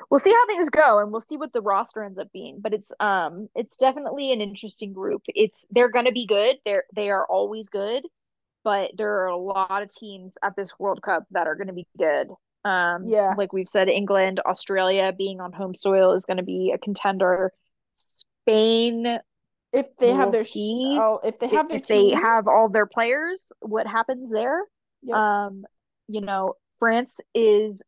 we'll 0.09 0.19
see 0.19 0.31
how 0.31 0.45
things 0.47 0.69
go 0.69 0.99
and 0.99 1.11
we'll 1.11 1.21
see 1.21 1.37
what 1.37 1.53
the 1.53 1.61
roster 1.61 2.03
ends 2.03 2.17
up 2.19 2.31
being. 2.31 2.59
But 2.61 2.73
it's 2.73 2.91
um 2.99 3.49
it's 3.55 3.77
definitely 3.77 4.31
an 4.31 4.41
interesting 4.41 4.93
group. 4.93 5.23
It's 5.27 5.65
they're 5.71 5.91
gonna 5.91 6.11
be 6.11 6.25
good. 6.25 6.57
They're 6.65 6.83
they 6.95 7.09
are 7.09 7.25
always 7.25 7.69
good, 7.69 8.03
but 8.67 8.91
there 8.97 9.23
are 9.23 9.27
a 9.27 9.37
lot 9.37 9.81
of 9.81 9.89
teams 9.89 10.37
at 10.43 10.53
this 10.57 10.77
World 10.77 11.01
Cup 11.01 11.23
that 11.31 11.47
are 11.47 11.55
gonna 11.55 11.71
be 11.71 11.87
good. 11.97 12.27
Um, 12.65 13.07
Yeah. 13.07 13.33
like 13.37 13.53
we've 13.53 13.69
said, 13.69 13.87
England, 13.87 14.41
Australia 14.45 15.13
being 15.17 15.39
on 15.39 15.53
home 15.53 15.73
soil 15.73 16.11
is 16.11 16.25
gonna 16.25 16.43
be 16.43 16.73
a 16.75 16.77
contender. 16.77 17.53
Spain, 17.93 19.19
if 19.71 19.95
they 19.95 20.11
have 20.11 20.25
we'll 20.25 20.31
their 20.33 20.43
sh- 20.43 20.51
see 20.51 20.97
oh, 20.99 21.21
if 21.23 21.39
they 21.39 21.45
if, 21.45 21.51
have 21.53 21.69
their 21.69 21.77
if 21.77 21.87
they 21.87 22.09
have 22.09 22.49
all 22.49 22.67
their 22.67 22.85
players, 22.85 23.53
what 23.61 23.87
happens 23.87 24.29
there? 24.29 24.65
Yep. 25.03 25.15
Um, 25.15 25.65
you 26.09 26.19
know, 26.19 26.55
France 26.77 27.21
is 27.33 27.81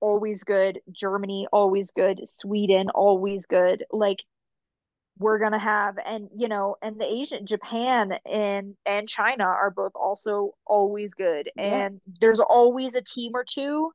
always 0.00 0.44
good, 0.44 0.82
Germany 0.92 1.48
always 1.50 1.90
good, 1.92 2.28
Sweden 2.28 2.90
always 2.90 3.46
good. 3.46 3.86
Like 3.90 4.22
we're 5.18 5.38
gonna 5.38 5.58
have 5.58 5.96
and 6.04 6.28
you 6.36 6.48
know, 6.48 6.76
and 6.82 7.00
the 7.00 7.06
Asian 7.06 7.46
Japan 7.46 8.12
and 8.24 8.74
and 8.86 9.08
China 9.08 9.44
are 9.44 9.70
both 9.70 9.92
also 9.94 10.54
always 10.66 11.14
good. 11.14 11.50
Yeah. 11.56 11.62
And 11.62 12.00
there's 12.20 12.40
always 12.40 12.94
a 12.94 13.02
team 13.02 13.32
or 13.34 13.44
two. 13.44 13.92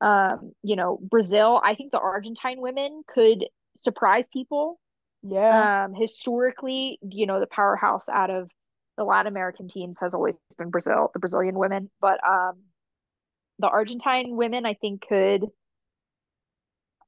Um, 0.00 0.52
you 0.62 0.76
know, 0.76 0.98
Brazil, 1.00 1.60
I 1.64 1.74
think 1.74 1.92
the 1.92 2.00
Argentine 2.00 2.60
women 2.60 3.02
could 3.06 3.44
surprise 3.76 4.28
people 4.28 4.78
yeah, 5.26 5.84
um, 5.84 5.94
historically, 5.94 6.98
you 7.02 7.26
know, 7.26 7.40
the 7.40 7.46
powerhouse 7.46 8.08
out 8.10 8.28
of 8.28 8.50
the 8.98 9.04
Latin 9.04 9.32
American 9.32 9.68
teams 9.68 9.98
has 10.00 10.12
always 10.12 10.34
been 10.58 10.68
Brazil, 10.68 11.10
the 11.14 11.18
Brazilian 11.18 11.54
women. 11.54 11.90
But 12.00 12.20
um, 12.28 12.58
the 13.58 13.68
Argentine 13.68 14.36
women, 14.36 14.66
I 14.66 14.74
think, 14.74 15.08
could 15.08 15.46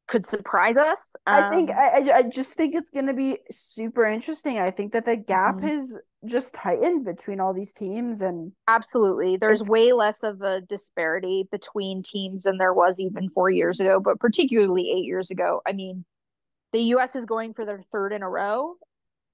could 0.06 0.26
surprise 0.26 0.76
us. 0.76 1.14
I 1.26 1.50
think 1.50 1.70
Um, 1.70 1.76
I, 1.76 2.12
I 2.14 2.22
just 2.22 2.54
think 2.56 2.74
it's 2.74 2.90
gonna 2.90 3.14
be 3.14 3.38
super 3.50 4.04
interesting. 4.04 4.58
I 4.58 4.70
think 4.70 4.92
that 4.92 5.04
the 5.04 5.16
gap 5.16 5.56
Mhm. 5.56 5.68
has 5.68 5.98
just 6.24 6.54
tightened 6.54 7.04
between 7.04 7.40
all 7.40 7.52
these 7.52 7.72
teams, 7.72 8.20
and 8.22 8.52
absolutely. 8.68 9.36
There's 9.36 9.68
way 9.68 9.92
less 9.92 10.22
of 10.22 10.42
a 10.42 10.60
disparity 10.60 11.48
between 11.50 12.02
teams 12.02 12.44
than 12.44 12.58
there 12.58 12.72
was 12.74 12.98
even 12.98 13.30
four 13.30 13.50
years 13.50 13.80
ago, 13.80 14.00
but 14.00 14.18
particularly 14.20 14.90
eight 14.90 15.04
years 15.04 15.30
ago. 15.30 15.60
I 15.66 15.72
mean, 15.72 16.04
the 16.72 16.82
U.S. 16.94 17.16
is 17.16 17.26
going 17.26 17.54
for 17.54 17.64
their 17.64 17.82
third 17.92 18.12
in 18.12 18.22
a 18.22 18.28
row. 18.28 18.76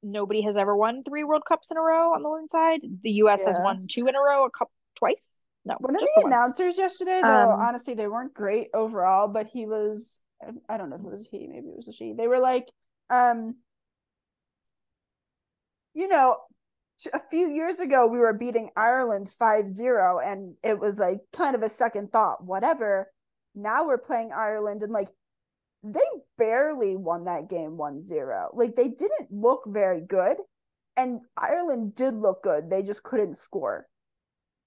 Nobody 0.02 0.42
has 0.42 0.56
ever 0.56 0.76
won 0.76 1.02
three 1.04 1.22
World 1.24 1.44
Cups 1.46 1.70
in 1.70 1.76
a 1.76 1.80
row 1.80 2.12
on 2.14 2.22
the 2.22 2.28
women's 2.30 2.50
side. 2.50 2.80
The 3.02 3.10
U.S. 3.22 3.44
has 3.44 3.56
won 3.60 3.86
two 3.88 4.06
in 4.06 4.14
a 4.16 4.20
row, 4.20 4.44
a 4.44 4.50
couple 4.50 4.72
twice. 4.96 5.30
No, 5.64 5.76
one 5.78 5.94
of 5.94 6.00
the 6.00 6.10
the 6.16 6.26
announcers 6.26 6.76
yesterday, 6.76 7.20
though, 7.22 7.52
Um, 7.52 7.60
honestly, 7.60 7.94
they 7.94 8.08
weren't 8.08 8.34
great 8.34 8.68
overall. 8.74 9.28
But 9.28 9.46
he 9.46 9.64
was, 9.64 10.20
I 10.68 10.76
don't 10.76 10.90
know 10.90 10.96
if 10.96 11.02
it 11.02 11.10
was 11.10 11.26
he, 11.30 11.46
maybe 11.46 11.68
it 11.68 11.76
was 11.76 11.88
a 11.88 11.92
she. 11.92 12.12
They 12.12 12.28
were 12.28 12.40
like, 12.40 12.68
um, 13.10 13.56
you 15.94 16.08
know, 16.08 16.38
a 17.12 17.20
few 17.30 17.50
years 17.50 17.80
ago 17.80 18.06
we 18.06 18.18
were 18.18 18.32
beating 18.32 18.70
Ireland 18.76 19.30
5-0 19.40 20.24
and 20.24 20.54
it 20.62 20.78
was 20.78 20.98
like 20.98 21.20
kind 21.32 21.54
of 21.54 21.62
a 21.62 21.68
second 21.68 22.12
thought 22.12 22.44
whatever. 22.44 23.10
Now 23.54 23.86
we're 23.86 23.98
playing 23.98 24.32
Ireland 24.32 24.82
and 24.82 24.92
like 24.92 25.08
they 25.82 26.00
barely 26.38 26.96
won 26.96 27.24
that 27.24 27.50
game 27.50 27.72
1-0 27.72 28.54
like 28.54 28.76
they 28.76 28.88
didn't 28.88 29.32
look 29.32 29.64
very 29.66 30.00
good 30.00 30.36
and 30.96 31.20
Ireland 31.36 31.94
did 31.94 32.14
look 32.14 32.42
good. 32.42 32.70
They 32.70 32.82
just 32.82 33.02
couldn't 33.02 33.36
score 33.36 33.88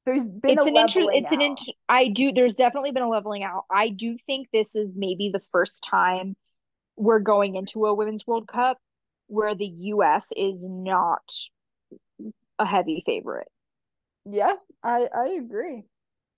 there's 0.05 0.27
been 0.27 0.57
it's 0.57 0.67
an 0.67 0.77
inter- 0.77 1.11
it's 1.11 1.27
out. 1.27 1.33
an 1.33 1.41
inter- 1.41 1.71
I 1.89 2.07
do 2.09 2.31
there's 2.31 2.55
definitely 2.55 2.91
been 2.91 3.03
a 3.03 3.09
leveling 3.09 3.43
out 3.43 3.65
I 3.71 3.89
do 3.89 4.17
think 4.25 4.47
this 4.51 4.75
is 4.75 4.93
maybe 4.95 5.31
the 5.33 5.41
first 5.51 5.83
time 5.89 6.35
we're 6.95 7.19
going 7.19 7.55
into 7.55 7.85
a 7.85 7.93
women's 7.93 8.25
world 8.25 8.47
cup 8.47 8.77
where 9.27 9.55
the 9.55 9.65
US 9.65 10.27
is 10.35 10.63
not 10.63 11.23
a 12.59 12.65
heavy 12.65 13.03
favorite. 13.05 13.47
Yeah, 14.25 14.53
I 14.83 15.07
I 15.13 15.27
agree. 15.39 15.83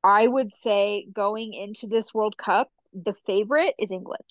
I 0.04 0.28
would 0.28 0.54
say 0.54 1.08
going 1.12 1.54
into 1.54 1.88
this 1.88 2.14
World 2.14 2.38
Cup, 2.38 2.72
the 2.94 3.14
favorite 3.26 3.76
is 3.80 3.92
England. 3.92 4.24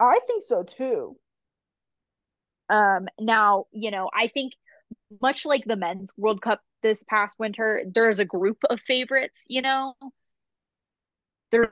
I 0.00 0.18
think 0.26 0.42
so 0.42 0.62
too. 0.62 1.16
Um 2.68 3.08
now, 3.18 3.66
you 3.72 3.90
know, 3.90 4.10
I 4.14 4.28
think 4.28 4.52
much 5.20 5.44
like 5.44 5.64
the 5.64 5.76
men's 5.76 6.12
World 6.16 6.40
Cup 6.40 6.60
this 6.84 7.02
past 7.02 7.40
winter, 7.40 7.82
there's 7.92 8.20
a 8.20 8.24
group 8.24 8.58
of 8.70 8.80
favorites, 8.80 9.44
you 9.48 9.62
know. 9.62 9.94
There's 11.50 11.70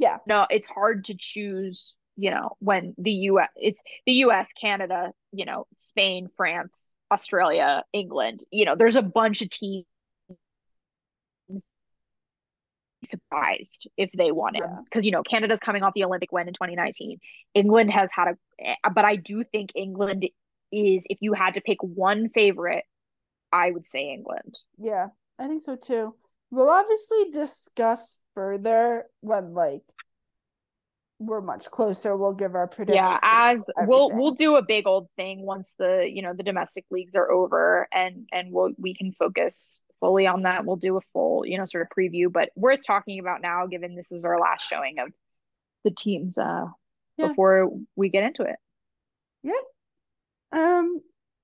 yeah. 0.00 0.16
No, 0.26 0.48
it's 0.50 0.68
hard 0.68 1.04
to 1.04 1.14
choose 1.16 1.94
you 2.16 2.30
know, 2.30 2.50
when 2.58 2.94
the 2.98 3.12
US 3.12 3.48
it's 3.56 3.82
the 4.04 4.12
US, 4.24 4.52
Canada, 4.52 5.12
you 5.32 5.46
know, 5.46 5.66
Spain, 5.76 6.28
France, 6.36 6.94
Australia, 7.10 7.82
England, 7.92 8.40
you 8.50 8.64
know, 8.66 8.76
there's 8.76 8.96
a 8.96 9.02
bunch 9.02 9.40
of 9.42 9.50
teams 9.50 9.86
surprised 13.04 13.88
if 13.96 14.10
they 14.12 14.30
won 14.30 14.54
it 14.54 14.62
because 14.84 15.04
yeah. 15.04 15.08
you 15.08 15.12
know 15.12 15.22
Canada's 15.22 15.60
coming 15.60 15.82
off 15.82 15.94
the 15.94 16.04
Olympic 16.04 16.30
win 16.32 16.46
in 16.46 16.54
2019. 16.54 17.18
England 17.54 17.90
has 17.90 18.10
had 18.12 18.28
a 18.28 18.36
eh, 18.58 18.74
but 18.94 19.04
I 19.06 19.16
do 19.16 19.42
think 19.42 19.72
England 19.74 20.28
is 20.70 21.06
if 21.08 21.18
you 21.20 21.32
had 21.32 21.54
to 21.54 21.62
pick 21.62 21.78
one 21.82 22.28
favorite, 22.28 22.84
I 23.52 23.70
would 23.70 23.86
say 23.86 24.12
England. 24.12 24.56
Yeah, 24.78 25.08
I 25.38 25.48
think 25.48 25.62
so 25.62 25.76
too. 25.76 26.14
We'll 26.50 26.70
obviously 26.70 27.30
discuss 27.30 28.18
further 28.34 29.04
when 29.20 29.54
like 29.54 29.82
we're 31.20 31.42
much 31.42 31.70
closer. 31.70 32.16
We'll 32.16 32.32
give 32.32 32.54
our 32.54 32.66
prediction. 32.66 33.04
Yeah, 33.04 33.18
as 33.22 33.64
we'll 33.76 34.10
we'll 34.10 34.34
do 34.34 34.56
a 34.56 34.62
big 34.62 34.86
old 34.86 35.08
thing 35.16 35.42
once 35.42 35.74
the 35.78 36.08
you 36.10 36.22
know 36.22 36.32
the 36.32 36.42
domestic 36.42 36.86
leagues 36.90 37.14
are 37.14 37.30
over 37.30 37.86
and 37.92 38.26
and 38.32 38.50
we'll 38.50 38.72
we 38.78 38.94
can 38.94 39.12
focus 39.12 39.82
fully 40.00 40.26
on 40.26 40.42
that. 40.42 40.64
We'll 40.64 40.76
do 40.76 40.96
a 40.96 41.02
full 41.12 41.46
you 41.46 41.58
know 41.58 41.66
sort 41.66 41.82
of 41.82 41.96
preview, 41.96 42.32
but 42.32 42.50
worth 42.56 42.80
talking 42.84 43.20
about 43.20 43.42
now 43.42 43.66
given 43.66 43.94
this 43.94 44.10
is 44.10 44.24
our 44.24 44.40
last 44.40 44.66
showing 44.66 44.98
of 44.98 45.12
the 45.84 45.90
teams 45.90 46.38
uh 46.38 46.66
yeah. 47.18 47.28
before 47.28 47.70
we 47.96 48.08
get 48.08 48.24
into 48.24 48.42
it. 48.44 48.56
Yeah. 49.42 49.52
Um 50.52 51.00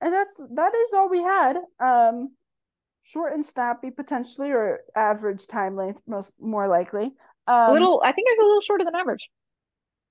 and 0.07 0.14
that's 0.14 0.40
that 0.54 0.72
is 0.74 0.92
all 0.94 1.09
we 1.11 1.20
had. 1.20 1.59
Um 1.80 2.30
short 3.02 3.32
and 3.32 3.46
snappy 3.46 3.90
potentially 3.90 4.50
or 4.50 4.80
average 4.96 5.46
time 5.46 5.76
length 5.76 6.00
most 6.07 6.34
more 6.40 6.68
likely. 6.68 7.12
Um, 7.46 7.70
a 7.70 7.72
little 7.72 8.00
I 8.04 8.12
think 8.12 8.26
it's 8.30 8.40
a 8.40 8.44
little 8.44 8.61
shorter 8.61 8.84
than 8.84 8.94
average. 8.94 9.28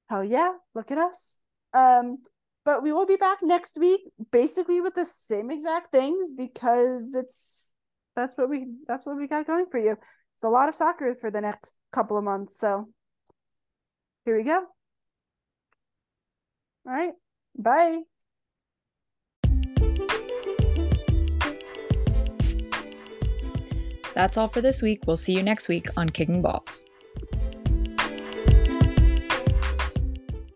Hell 0.09 0.23
yeah, 0.23 0.51
look 0.73 0.91
at 0.91 0.97
us. 0.97 1.37
Um, 1.73 2.19
but 2.63 2.81
we 2.83 2.91
will 2.91 3.05
be 3.05 3.15
back 3.15 3.39
next 3.43 3.77
week, 3.77 4.01
basically 4.31 4.81
with 4.81 4.95
the 4.95 5.05
same 5.05 5.51
exact 5.51 5.91
things 5.91 6.31
because 6.31 7.13
it's 7.15 7.73
that's 8.15 8.37
what 8.37 8.49
we 8.49 8.67
that's 8.87 9.05
what 9.05 9.17
we 9.17 9.27
got 9.27 9.47
going 9.47 9.67
for 9.67 9.79
you. 9.79 9.97
It's 10.35 10.43
a 10.43 10.49
lot 10.49 10.69
of 10.69 10.75
soccer 10.75 11.15
for 11.15 11.31
the 11.31 11.41
next 11.41 11.75
couple 11.91 12.17
of 12.17 12.23
months. 12.23 12.57
So 12.57 12.89
here 14.25 14.37
we 14.37 14.43
go. 14.43 14.65
All 16.87 16.93
right. 16.93 17.13
Bye. 17.57 17.99
That's 24.15 24.37
all 24.37 24.47
for 24.47 24.61
this 24.61 24.81
week. 24.81 25.01
We'll 25.05 25.17
see 25.17 25.33
you 25.33 25.43
next 25.43 25.67
week 25.67 25.87
on 25.97 26.09
Kicking 26.09 26.41
Balls. 26.41 26.85